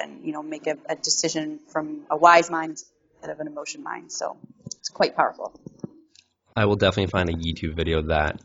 and, 0.00 0.24
you 0.24 0.32
know, 0.32 0.42
make 0.42 0.66
a, 0.66 0.76
a 0.88 0.96
decision 0.96 1.60
from 1.68 2.02
a 2.10 2.16
wise 2.16 2.50
mind 2.50 2.70
instead 2.70 3.30
of 3.30 3.40
an 3.40 3.46
emotion 3.46 3.82
mind. 3.82 4.12
So 4.12 4.36
it's 4.66 4.88
quite 4.88 5.16
powerful. 5.16 5.52
I 6.56 6.66
will 6.66 6.76
definitely 6.76 7.10
find 7.10 7.30
a 7.30 7.32
YouTube 7.32 7.74
video 7.74 7.98
of 7.98 8.08
that 8.08 8.40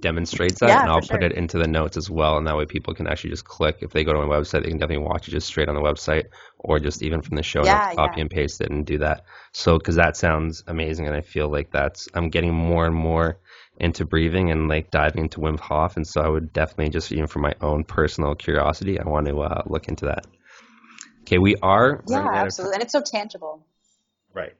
demonstrates 0.00 0.60
that, 0.60 0.68
yeah, 0.68 0.82
and 0.82 0.90
I'll 0.90 1.00
put 1.00 1.22
it 1.22 1.32
into 1.32 1.58
the 1.58 1.66
notes 1.66 1.96
as 1.96 2.08
well. 2.10 2.36
And 2.36 2.46
that 2.46 2.56
way, 2.56 2.66
people 2.66 2.94
can 2.94 3.06
actually 3.06 3.30
just 3.30 3.44
click. 3.44 3.78
If 3.80 3.90
they 3.90 4.04
go 4.04 4.12
to 4.12 4.18
my 4.18 4.26
website, 4.26 4.62
they 4.62 4.68
can 4.68 4.78
definitely 4.78 5.04
watch 5.06 5.28
it 5.28 5.32
just 5.32 5.46
straight 5.46 5.68
on 5.68 5.74
the 5.74 5.80
website, 5.80 6.26
or 6.58 6.78
just 6.78 7.02
even 7.02 7.22
from 7.22 7.36
the 7.36 7.42
show 7.42 7.64
yeah, 7.64 7.86
notes, 7.86 7.96
copy 7.96 8.14
yeah. 8.16 8.20
and 8.22 8.30
paste 8.30 8.60
it 8.60 8.70
and 8.70 8.86
do 8.86 8.98
that. 8.98 9.24
So, 9.52 9.78
because 9.78 9.96
that 9.96 10.16
sounds 10.16 10.62
amazing, 10.66 11.06
and 11.06 11.16
I 11.16 11.20
feel 11.20 11.48
like 11.48 11.70
that's 11.70 12.08
I'm 12.14 12.30
getting 12.30 12.54
more 12.54 12.86
and 12.86 12.94
more 12.94 13.38
into 13.78 14.04
breathing 14.04 14.50
and 14.50 14.68
like 14.68 14.90
diving 14.90 15.22
into 15.22 15.40
Wim 15.40 15.58
Hof, 15.58 15.96
and 15.96 16.06
so 16.06 16.20
I 16.20 16.28
would 16.28 16.52
definitely 16.52 16.90
just 16.90 17.12
even 17.12 17.26
for 17.26 17.38
my 17.38 17.54
own 17.60 17.84
personal 17.84 18.34
curiosity, 18.34 18.98
I 18.98 19.08
want 19.08 19.26
to 19.26 19.40
uh, 19.40 19.62
look 19.66 19.88
into 19.88 20.06
that. 20.06 20.26
Okay, 21.22 21.38
we 21.38 21.56
are. 21.56 22.02
Yeah, 22.08 22.26
absolutely, 22.26 22.74
and 22.74 22.82
it's 22.82 22.92
so 22.92 23.02
tangible. 23.02 23.66
Right. 24.32 24.54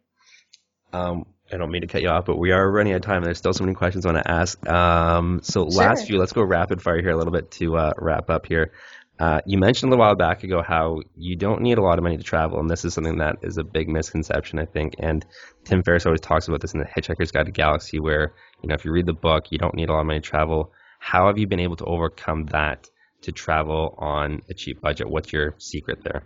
Um, 0.92 1.26
I 1.52 1.56
don't 1.56 1.70
mean 1.70 1.80
to 1.82 1.86
cut 1.86 2.02
you 2.02 2.08
off, 2.08 2.26
but 2.26 2.36
we 2.36 2.52
are 2.52 2.70
running 2.70 2.92
out 2.92 2.96
of 2.96 3.02
time. 3.02 3.22
There's 3.22 3.38
still 3.38 3.52
so 3.52 3.64
many 3.64 3.74
questions 3.74 4.04
I 4.04 4.12
want 4.12 4.24
to 4.24 4.30
ask. 4.30 4.68
Um, 4.68 5.40
so 5.42 5.70
sure. 5.70 5.82
last 5.82 6.06
few, 6.06 6.18
let's 6.18 6.32
go 6.32 6.42
rapid 6.42 6.82
fire 6.82 7.00
here 7.00 7.10
a 7.10 7.16
little 7.16 7.32
bit 7.32 7.50
to 7.52 7.76
uh, 7.76 7.92
wrap 7.96 8.28
up 8.30 8.46
here. 8.46 8.72
Uh, 9.18 9.40
you 9.46 9.58
mentioned 9.58 9.88
a 9.88 9.90
little 9.90 10.04
while 10.04 10.14
back 10.14 10.44
ago 10.44 10.62
how 10.62 11.00
you 11.16 11.34
don't 11.34 11.60
need 11.60 11.78
a 11.78 11.82
lot 11.82 11.98
of 11.98 12.04
money 12.04 12.16
to 12.16 12.22
travel, 12.22 12.60
and 12.60 12.70
this 12.70 12.84
is 12.84 12.94
something 12.94 13.18
that 13.18 13.36
is 13.42 13.58
a 13.58 13.64
big 13.64 13.88
misconception, 13.88 14.60
I 14.60 14.64
think. 14.64 14.94
And 15.00 15.26
Tim 15.64 15.82
Ferriss 15.82 16.06
always 16.06 16.20
talks 16.20 16.46
about 16.46 16.60
this 16.60 16.74
in 16.74 16.80
the 16.80 16.86
Hitchhiker's 16.86 17.32
Guide 17.32 17.46
to 17.46 17.52
Galaxy, 17.52 17.98
where 17.98 18.32
you 18.62 18.68
know 18.68 18.74
if 18.74 18.84
you 18.84 18.92
read 18.92 19.06
the 19.06 19.12
book, 19.12 19.50
you 19.50 19.58
don't 19.58 19.74
need 19.74 19.88
a 19.88 19.92
lot 19.92 20.00
of 20.00 20.06
money 20.06 20.20
to 20.20 20.28
travel. 20.28 20.72
How 21.00 21.26
have 21.26 21.38
you 21.38 21.48
been 21.48 21.60
able 21.60 21.76
to 21.76 21.84
overcome 21.84 22.46
that 22.46 22.88
to 23.22 23.32
travel 23.32 23.96
on 23.98 24.42
a 24.48 24.54
cheap 24.54 24.80
budget? 24.80 25.08
What's 25.08 25.32
your 25.32 25.54
secret 25.58 26.04
there? 26.04 26.22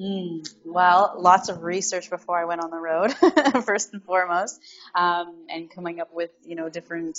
Mm, 0.00 0.46
well, 0.64 1.14
lots 1.18 1.48
of 1.48 1.62
research 1.62 2.10
before 2.10 2.38
I 2.38 2.44
went 2.44 2.62
on 2.62 2.70
the 2.70 2.76
road, 2.76 3.14
first 3.64 3.94
and 3.94 4.02
foremost, 4.02 4.60
um, 4.94 5.46
and 5.48 5.70
coming 5.70 6.00
up 6.00 6.12
with 6.12 6.30
you 6.44 6.54
know 6.54 6.68
different 6.68 7.18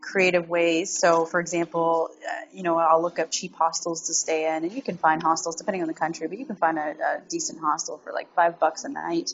creative 0.00 0.48
ways. 0.48 0.98
So, 0.98 1.26
for 1.26 1.38
example, 1.40 2.08
uh, 2.26 2.46
you 2.52 2.62
know, 2.62 2.78
I'll 2.78 3.02
look 3.02 3.18
up 3.18 3.30
cheap 3.30 3.54
hostels 3.54 4.06
to 4.06 4.14
stay 4.14 4.46
in, 4.56 4.64
and 4.64 4.72
you 4.72 4.80
can 4.80 4.96
find 4.96 5.22
hostels 5.22 5.56
depending 5.56 5.82
on 5.82 5.88
the 5.88 5.94
country, 5.94 6.26
but 6.26 6.38
you 6.38 6.46
can 6.46 6.56
find 6.56 6.78
a, 6.78 6.90
a 6.92 7.20
decent 7.28 7.60
hostel 7.60 7.98
for 7.98 8.12
like 8.12 8.32
five 8.34 8.58
bucks 8.58 8.84
a 8.84 8.88
night. 8.88 9.32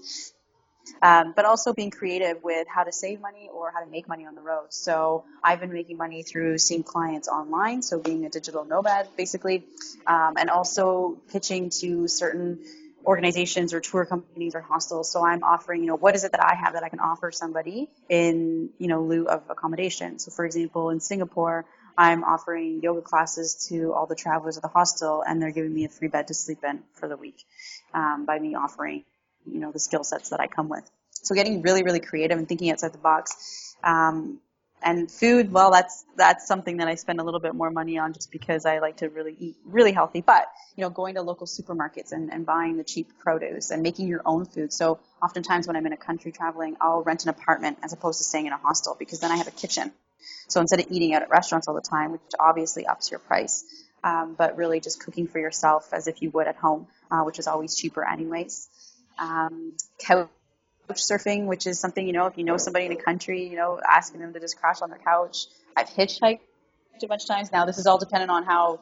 Um, 1.03 1.33
but 1.37 1.45
also 1.45 1.73
being 1.73 1.91
creative 1.91 2.43
with 2.43 2.67
how 2.69 2.83
to 2.85 2.93
save 2.93 3.21
money 3.21 3.49
or 3.53 3.71
how 3.71 3.81
to 3.81 3.91
make 3.91 4.09
money 4.09 4.27
on 4.27 4.35
the 4.35 4.41
road. 4.41 4.67
So 4.71 5.25
I've 5.43 5.61
been 5.61 5.73
making 5.73 5.97
money 5.97 6.23
through 6.23 6.59
seeing 6.59 6.83
clients 6.83 7.29
online, 7.29 7.83
so 7.83 8.01
being 8.01 8.27
a 8.27 8.29
digital 8.29 8.65
nomad 8.65 9.09
basically, 9.17 9.65
um, 10.07 10.35
and 10.37 10.51
also 10.51 11.19
pitching 11.31 11.71
to 11.81 12.09
certain 12.09 12.59
organizations 13.05 13.73
or 13.73 13.81
tour 13.81 14.05
companies 14.05 14.55
or 14.55 14.61
hostels. 14.61 15.11
So 15.11 15.25
I'm 15.25 15.43
offering, 15.43 15.81
you 15.83 15.87
know, 15.87 15.97
what 15.97 16.15
is 16.15 16.25
it 16.25 16.33
that 16.33 16.45
I 16.45 16.55
have 16.55 16.75
that 16.75 16.83
I 16.83 16.89
can 16.89 17.01
offer 17.01 17.31
somebody 17.31 17.89
in, 18.09 18.71
you 18.79 18.89
know, 18.89 19.03
lieu 19.03 19.27
of 19.27 19.43
accommodation. 19.49 20.19
So 20.19 20.31
for 20.31 20.45
example, 20.45 20.91
in 20.91 21.01
Singapore, 21.01 21.67
I'm 21.97 22.25
offering 22.25 22.81
yoga 22.83 23.03
classes 23.03 23.67
to 23.69 23.93
all 23.93 24.07
the 24.07 24.15
travelers 24.15 24.57
of 24.57 24.63
the 24.63 24.69
hostel, 24.69 25.23
and 25.27 25.41
they're 25.41 25.51
giving 25.51 25.75
me 25.75 25.85
a 25.85 25.89
free 25.89 26.09
bed 26.09 26.29
to 26.29 26.35
sleep 26.35 26.65
in 26.65 26.83
for 26.95 27.09
the 27.09 27.17
week 27.17 27.45
um, 27.93 28.25
by 28.25 28.39
me 28.39 28.55
offering, 28.55 29.05
you 29.45 29.61
know, 29.61 29.71
the 29.71 29.81
skill 29.81 30.05
sets 30.05 30.31
that 30.31 30.41
I 30.41 30.47
come 30.47 30.69
with. 30.69 30.89
So 31.11 31.35
getting 31.35 31.63
really, 31.63 31.83
really 31.83 32.01
creative 32.01 32.39
and 32.39 32.49
thinking 32.49 32.71
outside 32.71 32.93
the 32.93 32.99
box. 32.99 33.77
Um, 33.85 34.41
and 34.83 35.11
food, 35.11 35.53
well, 35.53 35.71
that's 35.71 36.05
that's 36.17 36.47
something 36.47 36.79
that 36.79 36.89
I 36.89 36.95
spend 36.95 37.21
a 37.21 37.25
little 37.25 37.41
bit 37.41 37.55
more 37.55 37.71
money 37.71 37.99
on 37.99 38.13
just 38.13 38.31
because 38.31 38.65
I 38.67 38.79
like 38.79 38.99
to 38.99 39.09
really 39.09 39.37
eat 39.39 39.57
really 39.65 39.93
healthy. 39.93 40.21
But 40.21 40.47
you 40.77 40.83
know, 40.83 40.91
going 40.91 41.15
to 41.17 41.23
local 41.23 41.47
supermarkets 41.47 42.13
and, 42.13 42.33
and 42.33 42.47
buying 42.47 42.77
the 42.77 42.85
cheap 42.85 43.19
produce 43.19 43.71
and 43.71 43.83
making 43.83 44.09
your 44.09 44.23
own 44.25 44.47
food. 44.47 44.73
So 44.73 44.99
oftentimes 45.23 45.67
when 45.67 45.77
I'm 45.77 45.87
in 45.87 45.93
a 45.93 45.99
country 45.99 46.33
traveling, 46.33 46.77
I'll 46.81 47.03
rent 47.03 47.25
an 47.25 47.31
apartment 47.31 47.79
as 47.83 47.93
opposed 47.93 48.19
to 48.19 48.25
staying 48.25 48.47
in 48.47 48.53
a 48.53 48.59
hostel 48.59 48.97
because 48.99 49.21
then 49.21 49.31
I 49.31 49.37
have 49.37 49.49
a 49.49 49.53
kitchen. 49.53 49.93
So 50.49 50.61
instead 50.61 50.81
of 50.81 50.87
eating 50.91 51.15
out 51.15 51.23
at 51.23 51.31
restaurants 51.31 51.69
all 51.69 51.75
the 51.75 51.81
time, 51.81 52.13
which 52.13 52.21
obviously 52.39 52.87
ups 52.87 53.11
your 53.11 53.21
price, 53.21 53.65
um, 54.03 54.35
but 54.37 54.57
really 54.57 54.81
just 54.81 55.03
cooking 55.03 55.27
for 55.27 55.39
yourself 55.39 55.91
as 55.93 56.09
if 56.09 56.23
you 56.23 56.31
would 56.31 56.47
at 56.47 56.57
home, 56.57 56.87
uh, 57.11 57.23
which 57.23 57.39
is 57.39 57.47
always 57.47 57.77
cheaper 57.77 58.07
anyways. 58.07 58.69
Um, 59.19 59.75
couch 59.99 60.29
surfing, 60.97 61.47
which 61.47 61.67
is 61.67 61.79
something, 61.79 62.07
you 62.07 62.13
know, 62.13 62.27
if 62.27 62.37
you 62.37 62.45
know 62.45 62.57
somebody 62.57 62.87
in 62.87 62.93
a 62.93 62.97
country, 62.97 63.49
you 63.49 63.57
know, 63.57 63.81
asking 63.87 64.21
them 64.21 64.33
to 64.33 64.41
just 64.41 64.59
crash 64.59 64.83
on 64.83 64.91
their 64.91 64.99
couch. 64.99 65.47
I've 65.77 65.89
hitchhiked 65.89 66.41
a 67.03 67.07
bunch 67.07 67.23
of 67.23 67.29
times. 67.29 67.53
Now, 67.53 67.65
this 67.65 67.79
is 67.79 67.87
all 67.87 67.99
dependent 67.99 68.31
on 68.31 68.45
how, 68.45 68.81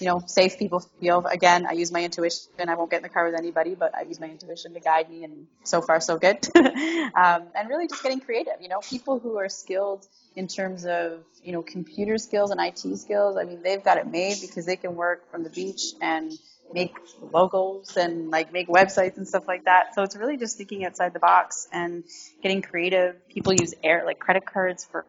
you 0.00 0.06
know, 0.06 0.22
safe 0.26 0.58
people 0.58 0.80
feel. 1.00 1.24
Again, 1.26 1.66
I 1.66 1.72
use 1.72 1.90
my 1.90 2.02
intuition. 2.04 2.68
I 2.68 2.74
won't 2.74 2.90
get 2.90 2.98
in 2.98 3.02
the 3.02 3.08
car 3.08 3.26
with 3.26 3.38
anybody, 3.38 3.74
but 3.74 3.94
I 3.94 4.02
use 4.02 4.20
my 4.20 4.28
intuition 4.28 4.74
to 4.74 4.80
guide 4.80 5.10
me, 5.10 5.24
and 5.24 5.46
so 5.64 5.80
far, 5.80 6.00
so 6.00 6.18
good. 6.18 6.46
um, 6.56 7.42
and 7.54 7.68
really 7.68 7.88
just 7.88 8.02
getting 8.02 8.20
creative. 8.20 8.54
You 8.60 8.68
know, 8.68 8.80
people 8.80 9.18
who 9.18 9.36
are 9.38 9.48
skilled 9.48 10.06
in 10.34 10.48
terms 10.48 10.84
of, 10.84 11.24
you 11.42 11.52
know, 11.52 11.62
computer 11.62 12.18
skills 12.18 12.50
and 12.50 12.60
IT 12.60 12.98
skills, 12.98 13.36
I 13.36 13.44
mean, 13.44 13.62
they've 13.62 13.82
got 13.82 13.98
it 13.98 14.06
made 14.06 14.38
because 14.40 14.66
they 14.66 14.76
can 14.76 14.94
work 14.94 15.30
from 15.30 15.44
the 15.44 15.50
beach 15.50 15.94
and 16.00 16.32
make 16.72 16.94
logos 17.32 17.96
and 17.96 18.30
like 18.30 18.52
make 18.52 18.68
websites 18.68 19.16
and 19.16 19.26
stuff 19.26 19.46
like 19.48 19.64
that. 19.64 19.94
So 19.94 20.02
it's 20.02 20.16
really 20.16 20.36
just 20.36 20.56
thinking 20.56 20.84
outside 20.84 21.12
the 21.12 21.20
box 21.20 21.68
and 21.72 22.04
getting 22.42 22.62
creative. 22.62 23.28
People 23.28 23.52
use 23.52 23.74
air 23.82 24.02
like 24.04 24.18
credit 24.18 24.44
cards 24.46 24.84
for 24.84 25.06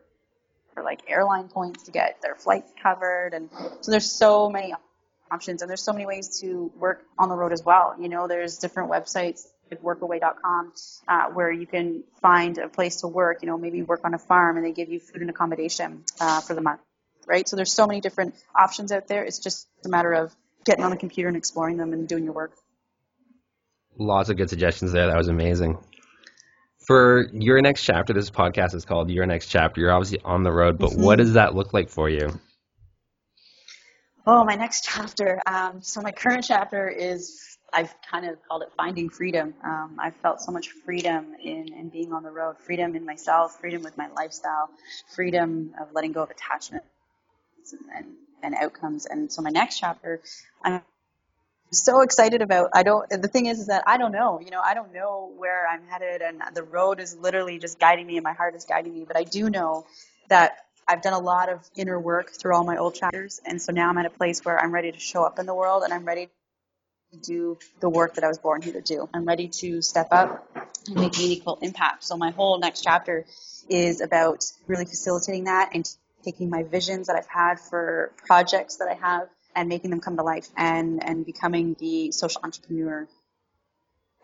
for 0.74 0.84
like 0.84 1.02
airline 1.08 1.48
points 1.48 1.84
to 1.84 1.92
get 1.92 2.22
their 2.22 2.36
flights 2.36 2.72
covered 2.82 3.34
and 3.34 3.50
so 3.82 3.90
there's 3.90 4.12
so 4.12 4.48
many 4.48 4.76
options 5.32 5.62
and 5.62 5.70
there's 5.70 5.82
so 5.82 5.92
many 5.92 6.06
ways 6.06 6.40
to 6.42 6.72
work 6.78 7.04
on 7.18 7.30
the 7.30 7.36
road 7.36 7.52
as 7.52 7.64
well. 7.64 7.96
You 8.00 8.10
know, 8.10 8.28
there's 8.28 8.60
different 8.60 8.92
websites 8.92 9.48
like 9.72 9.82
workaway.com 9.82 10.74
uh, 11.08 11.26
where 11.32 11.52
you 11.52 11.68
can 11.68 12.04
find 12.22 12.58
a 12.58 12.70
place 12.70 13.02
to 13.02 13.08
work, 13.08 13.42
you 13.42 13.48
know, 13.48 13.58
maybe 13.58 13.82
work 13.82 14.02
on 14.04 14.14
a 14.14 14.20
farm 14.20 14.58
and 14.58 14.66
they 14.66 14.72
give 14.72 14.90
you 14.90 15.00
food 15.00 15.22
and 15.22 15.30
accommodation 15.30 16.04
uh, 16.20 16.42
for 16.42 16.54
the 16.54 16.62
month, 16.62 16.82
right? 17.26 17.48
So 17.48 17.56
there's 17.56 17.74
so 17.74 17.88
many 17.88 18.02
different 18.02 18.36
options 18.56 18.92
out 18.92 19.08
there. 19.08 19.24
It's 19.24 19.40
just 19.40 19.68
a 19.86 19.90
matter 19.90 20.14
of 20.14 20.36
getting 20.68 20.84
on 20.84 20.92
the 20.92 20.98
computer 20.98 21.28
and 21.28 21.36
exploring 21.36 21.78
them 21.78 21.94
and 21.94 22.08
doing 22.08 22.24
your 22.24 22.34
work. 22.34 22.52
Lots 23.98 24.30
of 24.30 24.38
good 24.38 24.50
suggestions 24.50 24.92
there. 24.92 25.08
That 25.08 25.18
was 25.18 25.28
amazing. 25.28 25.80
For 26.86 27.30
your 27.34 27.60
next 27.62 27.84
chapter, 27.84 28.14
this 28.14 28.30
podcast 28.30 28.76
is 28.76 28.86
called 28.86 29.10
Your 29.10 29.26
Next 29.26 29.48
Chapter. 29.48 29.82
You're 29.82 29.92
obviously 29.92 30.22
on 30.24 30.44
the 30.44 30.52
road, 30.52 30.78
but 30.78 30.92
mm-hmm. 30.92 31.02
what 31.04 31.18
does 31.18 31.34
that 31.34 31.56
look 31.56 31.74
like 31.74 31.90
for 31.90 32.08
you? 32.08 32.40
Oh, 34.26 34.44
my 34.44 34.56
next 34.56 34.84
chapter. 34.84 35.42
Um, 35.48 35.82
so 35.82 36.02
my 36.02 36.12
current 36.12 36.46
chapter 36.48 36.88
is 36.88 37.58
I've 37.74 37.94
kind 38.10 38.26
of 38.26 38.38
called 38.48 38.62
it 38.62 38.70
finding 38.78 39.10
freedom. 39.10 39.54
Um, 39.64 39.98
I've 40.00 40.16
felt 40.18 40.42
so 40.42 40.52
much 40.52 40.70
freedom 40.86 41.34
in, 41.44 41.74
in 41.74 41.90
being 41.90 42.14
on 42.14 42.24
the 42.24 42.32
road, 42.32 42.58
freedom 42.60 42.96
in 42.96 43.06
myself, 43.06 43.60
freedom 43.60 43.84
with 43.84 43.98
my 43.98 44.08
lifestyle, 44.16 44.70
freedom 45.16 45.74
of 45.82 45.90
letting 45.94 46.12
go 46.14 46.24
of 46.24 46.30
attachment 46.30 46.84
and, 47.96 48.16
and 48.44 48.56
outcomes. 48.56 49.06
And 49.06 49.32
so 49.32 49.42
my 49.42 49.50
next 49.50 49.80
chapter, 49.80 50.22
I'm 50.64 50.82
so 51.72 52.02
excited 52.02 52.42
about. 52.42 52.70
I 52.74 52.84
don't. 52.84 53.10
The 53.10 53.28
thing 53.28 53.48
is, 53.48 53.60
is 53.60 53.68
that 53.68 53.84
I 53.88 53.98
don't 53.98 54.12
know. 54.12 54.40
You 54.40 54.52
know, 54.52 54.62
I 54.64 54.74
don't 54.74 54.94
know 54.94 55.34
where 55.38 55.68
I'm 55.68 55.86
headed, 55.88 56.22
and 56.22 56.42
the 56.54 56.64
road 56.64 57.00
is 57.00 57.16
literally 57.16 57.60
just 57.60 57.80
guiding 57.80 58.08
me, 58.08 58.18
and 58.18 58.24
my 58.24 58.34
heart 58.34 58.56
is 58.56 58.66
guiding 58.66 58.94
me. 58.94 59.06
But 59.06 59.18
I 59.18 59.24
do 59.24 59.50
know 59.50 59.86
that 60.30 60.58
I've 60.88 61.02
done 61.02 61.14
a 61.14 61.20
lot 61.20 61.50
of 61.50 61.60
inner 61.76 62.00
work 62.00 62.32
through 62.32 62.56
all 62.56 62.64
my 62.64 62.78
old 62.78 62.96
chapters, 62.96 63.42
and 63.46 63.62
so 63.62 63.72
now 63.72 63.90
I'm 63.90 63.98
at 63.98 64.06
a 64.06 64.10
place 64.10 64.46
where 64.46 64.60
I'm 64.60 64.74
ready 64.74 64.92
to 64.92 65.00
show 65.00 65.24
up 65.24 65.40
in 65.40 65.46
the 65.46 65.56
world, 65.56 65.84
and 65.84 65.94
I'm 65.94 66.06
ready 66.06 66.30
to 67.12 67.20
do 67.20 67.58
the 67.80 67.90
work 67.90 68.16
that 68.16 68.24
I 68.24 68.28
was 68.28 68.38
born 68.38 68.62
here 68.62 68.74
to 68.74 68.82
do. 68.82 69.10
I'm 69.14 69.26
ready 69.26 69.48
to 69.48 69.82
step 69.82 70.10
up 70.12 70.50
and 70.88 70.96
make 70.96 71.18
meaningful 71.18 71.58
impact. 71.62 72.04
So 72.04 72.18
my 72.18 72.32
whole 72.32 72.60
next 72.60 72.82
chapter 72.82 73.26
is 73.70 74.02
about 74.02 74.46
really 74.68 74.86
facilitating 74.86 75.46
that 75.46 75.72
and 75.74 75.88
taking 76.28 76.50
my 76.50 76.64
visions 76.64 77.08
that 77.08 77.16
I've 77.16 77.28
had 77.28 77.58
for 77.60 78.12
projects 78.26 78.78
that 78.78 78.90
I 78.90 78.96
have 78.96 79.30
and 79.56 79.70
making 79.70 79.92
them 79.92 80.02
come 80.02 80.18
to 80.18 80.24
life 80.24 80.50
and, 80.58 81.02
and 81.04 81.26
becoming 81.26 81.76
the 81.80 82.12
social 82.12 82.42
entrepreneur 82.44 83.08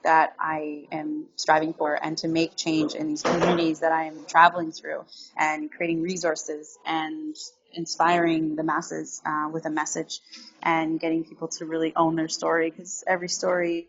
that 0.04 0.36
I 0.38 0.86
am 0.92 1.28
striving 1.38 1.74
for 1.74 1.98
and 2.04 2.18
to 2.18 2.28
make 2.28 2.58
change 2.58 2.94
in 2.94 3.08
these 3.08 3.24
communities 3.24 3.80
that 3.80 3.94
I 3.94 4.04
am 4.04 4.26
traveling 4.28 4.74
through 4.74 5.06
and 5.38 5.72
creating 5.72 6.02
resources 6.02 6.78
and 6.86 7.36
inspiring 7.74 8.58
the 8.58 8.64
masses 8.64 9.22
uh, 9.26 9.50
with 9.52 9.66
a 9.66 9.70
message 9.70 10.20
and 10.62 11.00
getting 11.00 11.24
people 11.24 11.48
to 11.48 11.66
really 11.66 11.94
own 11.96 12.18
their 12.18 12.28
story 12.28 12.70
because 12.70 13.06
every 13.08 13.30
story 13.30 13.88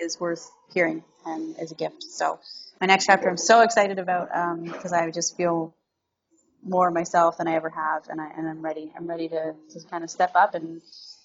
is 0.00 0.18
worth 0.18 0.50
hearing 0.74 1.04
and 1.24 1.56
is 1.60 1.70
a 1.70 1.76
gift. 1.76 2.02
So 2.02 2.40
my 2.80 2.88
next 2.88 3.06
chapter 3.06 3.28
I'm 3.28 3.36
so 3.36 3.60
excited 3.60 4.00
about 4.00 4.28
because 4.64 4.92
um, 4.92 4.98
I 4.98 5.10
just 5.12 5.36
feel 5.36 5.72
more 6.66 6.90
myself 6.90 7.38
than 7.38 7.48
I 7.48 7.54
ever 7.54 7.70
have, 7.70 8.08
and 8.08 8.20
I 8.20 8.30
and 8.36 8.48
I'm 8.48 8.60
ready. 8.60 8.92
I'm 8.96 9.06
ready 9.06 9.28
to 9.28 9.54
to 9.70 9.80
kind 9.88 10.04
of 10.04 10.10
step 10.10 10.32
up 10.34 10.54
and 10.54 10.82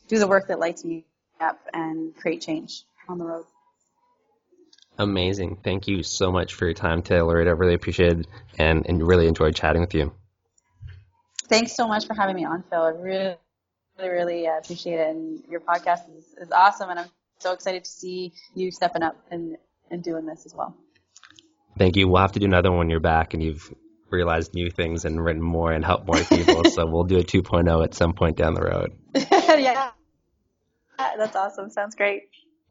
do 0.07 0.19
the 0.19 0.27
work 0.27 0.47
that 0.47 0.59
lights 0.59 0.85
me 0.85 1.05
up 1.39 1.59
and 1.73 2.15
create 2.15 2.41
change 2.41 2.83
on 3.07 3.17
the 3.17 3.25
road. 3.25 3.45
Amazing. 4.97 5.57
Thank 5.63 5.87
you 5.87 6.03
so 6.03 6.31
much 6.31 6.53
for 6.53 6.65
your 6.65 6.73
time 6.73 7.01
today, 7.01 7.21
Loretta. 7.21 7.49
I 7.49 7.53
really 7.53 7.73
appreciate 7.73 8.19
it 8.19 8.27
and, 8.59 8.85
and 8.87 9.05
really 9.05 9.27
enjoyed 9.27 9.55
chatting 9.55 9.81
with 9.81 9.93
you. 9.93 10.13
Thanks 11.45 11.73
so 11.75 11.87
much 11.87 12.05
for 12.05 12.13
having 12.13 12.35
me 12.35 12.45
on, 12.45 12.63
Phil. 12.69 12.81
I 12.81 12.89
really, 12.89 13.35
really, 13.97 14.09
really 14.09 14.47
uh, 14.47 14.59
appreciate 14.59 14.99
it. 14.99 15.09
And 15.09 15.43
your 15.49 15.59
podcast 15.59 16.15
is, 16.15 16.25
is 16.39 16.51
awesome, 16.51 16.89
and 16.89 16.99
I'm 16.99 17.09
so 17.39 17.53
excited 17.53 17.83
to 17.83 17.89
see 17.89 18.33
you 18.53 18.71
stepping 18.71 19.01
up 19.01 19.15
and, 19.31 19.57
and 19.89 20.03
doing 20.03 20.25
this 20.25 20.45
as 20.45 20.53
well. 20.53 20.75
Thank 21.77 21.95
you. 21.95 22.07
We'll 22.07 22.21
have 22.21 22.33
to 22.33 22.39
do 22.39 22.45
another 22.45 22.69
one 22.69 22.79
when 22.79 22.89
you're 22.89 22.99
back 22.99 23.33
and 23.33 23.41
you've 23.41 23.73
realized 24.11 24.53
new 24.53 24.69
things 24.69 25.05
and 25.05 25.23
written 25.23 25.41
more 25.41 25.71
and 25.71 25.83
helped 25.83 26.05
more 26.05 26.23
people. 26.23 26.63
so 26.71 26.85
we'll 26.85 27.03
do 27.03 27.17
a 27.17 27.23
2.0 27.23 27.83
at 27.83 27.93
some 27.93 28.13
point 28.13 28.37
down 28.37 28.53
the 28.53 28.61
road. 28.61 28.91
yeah. 29.15 29.91
That's 30.97 31.35
awesome. 31.35 31.69
Sounds 31.69 31.95
great. 31.95 32.23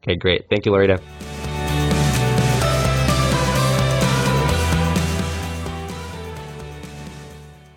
Okay, 0.03 0.15
great. 0.15 0.45
Thank 0.49 0.65
you, 0.65 0.71
Loretta. 0.71 1.01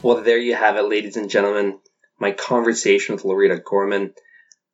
Well, 0.02 0.22
there 0.22 0.38
you 0.38 0.54
have 0.54 0.76
it, 0.76 0.82
ladies 0.82 1.16
and 1.16 1.30
gentlemen. 1.30 1.78
My 2.18 2.32
conversation 2.32 3.14
with 3.14 3.24
Loretta 3.24 3.58
Gorman. 3.64 4.12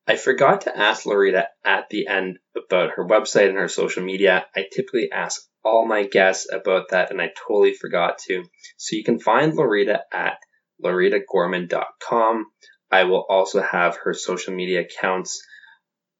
I 0.06 0.16
forgot 0.16 0.62
to 0.62 0.76
ask 0.76 1.06
Loretta 1.06 1.46
at 1.64 1.88
the 1.88 2.08
end 2.08 2.40
about 2.56 2.90
her 2.96 3.06
website 3.06 3.48
and 3.48 3.56
her 3.56 3.68
social 3.68 4.02
media. 4.02 4.46
I 4.56 4.64
typically 4.72 5.12
ask 5.12 5.40
all 5.64 5.86
my 5.86 6.04
guests 6.04 6.46
about 6.52 6.90
that, 6.90 7.10
and 7.10 7.20
I 7.20 7.30
totally 7.46 7.74
forgot 7.74 8.18
to. 8.28 8.44
So 8.76 8.96
you 8.96 9.04
can 9.04 9.18
find 9.18 9.54
Loretta 9.54 10.02
at 10.12 10.38
lorettagorman.com. 10.82 12.46
I 12.90 13.04
will 13.04 13.24
also 13.28 13.62
have 13.62 13.98
her 14.04 14.14
social 14.14 14.54
media 14.54 14.80
accounts 14.80 15.42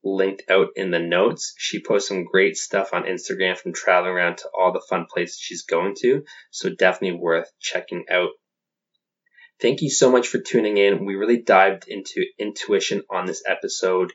linked 0.02 0.42
out 0.50 0.68
in 0.76 0.90
the 0.90 0.98
notes. 0.98 1.54
She 1.58 1.82
posts 1.82 2.08
some 2.08 2.24
great 2.24 2.56
stuff 2.56 2.92
on 2.92 3.04
Instagram 3.04 3.56
from 3.56 3.72
traveling 3.72 4.14
around 4.14 4.38
to 4.38 4.48
all 4.56 4.72
the 4.72 4.84
fun 4.88 5.06
places 5.12 5.38
she's 5.40 5.64
going 5.64 5.94
to, 6.00 6.24
so 6.50 6.70
definitely 6.70 7.18
worth 7.18 7.50
checking 7.60 8.04
out. 8.10 8.30
Thank 9.60 9.82
you 9.82 9.90
so 9.90 10.10
much 10.10 10.28
for 10.28 10.38
tuning 10.38 10.78
in. 10.78 11.04
We 11.04 11.16
really 11.16 11.42
dived 11.42 11.86
into 11.86 12.24
intuition 12.38 13.02
on 13.10 13.26
this 13.26 13.42
episode. 13.46 14.12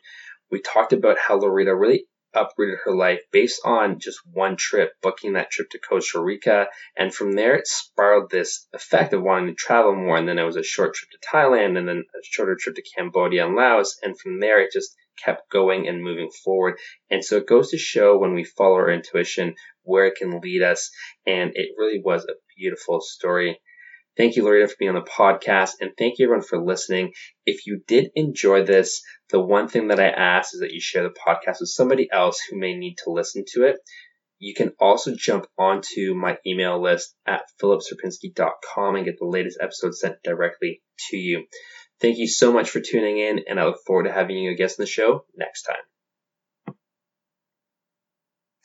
We 0.50 0.62
talked 0.62 0.94
about 0.94 1.18
how 1.20 1.36
Loretta 1.36 1.76
really 1.76 2.08
uprooted 2.36 2.80
her 2.84 2.96
life 2.96 3.22
based 3.32 3.62
on 3.64 4.00
just 4.00 4.20
one 4.32 4.56
trip, 4.58 4.92
booking 5.02 5.34
that 5.34 5.52
trip 5.52 5.70
to 5.72 5.80
Costa 5.80 6.20
Rica. 6.20 6.68
And 6.98 7.14
from 7.14 7.34
there, 7.34 7.56
it 7.56 7.68
spiraled 7.68 8.30
this 8.30 8.68
effect 8.74 9.14
of 9.14 9.22
wanting 9.22 9.48
to 9.48 9.56
travel 9.56 9.96
more. 9.96 10.18
And 10.18 10.28
then 10.28 10.40
it 10.40 10.44
was 10.44 10.58
a 10.58 10.64
short 10.64 10.94
trip 10.94 11.10
to 11.12 11.28
Thailand 11.34 11.78
and 11.78 11.88
then 11.88 12.04
a 12.14 12.20
shorter 12.24 12.58
trip 12.60 12.76
to 12.76 12.84
Cambodia 12.96 13.46
and 13.46 13.56
Laos. 13.56 13.98
And 14.04 14.20
from 14.20 14.40
there, 14.40 14.62
it 14.62 14.72
just 14.72 14.96
kept 15.24 15.50
going 15.50 15.88
and 15.88 16.04
moving 16.04 16.30
forward. 16.44 16.78
And 17.10 17.24
so 17.24 17.38
it 17.38 17.48
goes 17.48 17.72
to 17.72 17.78
show 17.78 18.18
when 18.18 18.34
we 18.34 18.44
follow 18.44 18.76
our 18.76 18.92
intuition 18.92 19.56
where 19.84 20.06
it 20.06 20.16
can 20.16 20.40
lead 20.42 20.62
us. 20.62 20.92
And 21.26 21.52
it 21.56 21.70
really 21.78 22.02
was 22.04 22.26
a 22.26 22.34
beautiful 22.58 23.02
story. 23.02 23.60
Thank 24.18 24.36
you, 24.36 24.44
Loretta, 24.46 24.68
for 24.70 24.76
being 24.80 24.96
on 24.96 25.04
the 25.04 25.10
podcast, 25.10 25.72
and 25.82 25.92
thank 25.98 26.20
you 26.20 26.26
everyone 26.26 26.46
for 26.46 26.64
listening. 26.64 27.12
If 27.46 27.66
you 27.68 27.82
did 27.86 28.12
enjoy 28.16 28.64
this, 28.64 29.02
the 29.30 29.42
one 29.42 29.68
thing 29.68 29.90
that 29.90 30.00
I 30.00 30.08
ask 30.08 30.54
is 30.54 30.62
that 30.62 30.72
you 30.72 30.80
share 30.80 31.04
the 31.04 31.10
podcast 31.10 31.60
with 31.60 31.70
somebody 31.70 32.10
else 32.12 32.40
who 32.50 32.58
may 32.58 32.76
need 32.76 32.96
to 33.04 33.12
listen 33.12 33.44
to 33.54 33.64
it. 33.66 33.78
You 34.40 34.54
can 34.54 34.74
also 34.80 35.16
jump 35.16 35.48
onto 35.58 36.14
my 36.14 36.38
email 36.46 36.82
list 36.82 37.16
at 37.26 37.44
philipsierpinski.com 37.62 38.96
and 38.96 39.06
get 39.06 39.20
the 39.20 39.26
latest 39.26 39.58
episodes 39.62 40.00
sent 40.00 40.24
directly 40.24 40.82
to 41.10 41.18
you. 41.18 41.46
Thank 42.00 42.18
you 42.18 42.28
so 42.28 42.54
much 42.54 42.70
for 42.70 42.82
tuning 42.82 43.18
in, 43.18 43.42
and 43.50 43.60
I 43.60 43.66
look 43.66 43.80
forward 43.86 44.04
to 44.04 44.14
having 44.14 44.38
you 44.38 44.52
a 44.52 44.56
guest 44.56 44.80
on 44.80 44.84
the 44.84 44.88
show 44.92 45.26
next 45.36 45.64
time. 45.64 45.76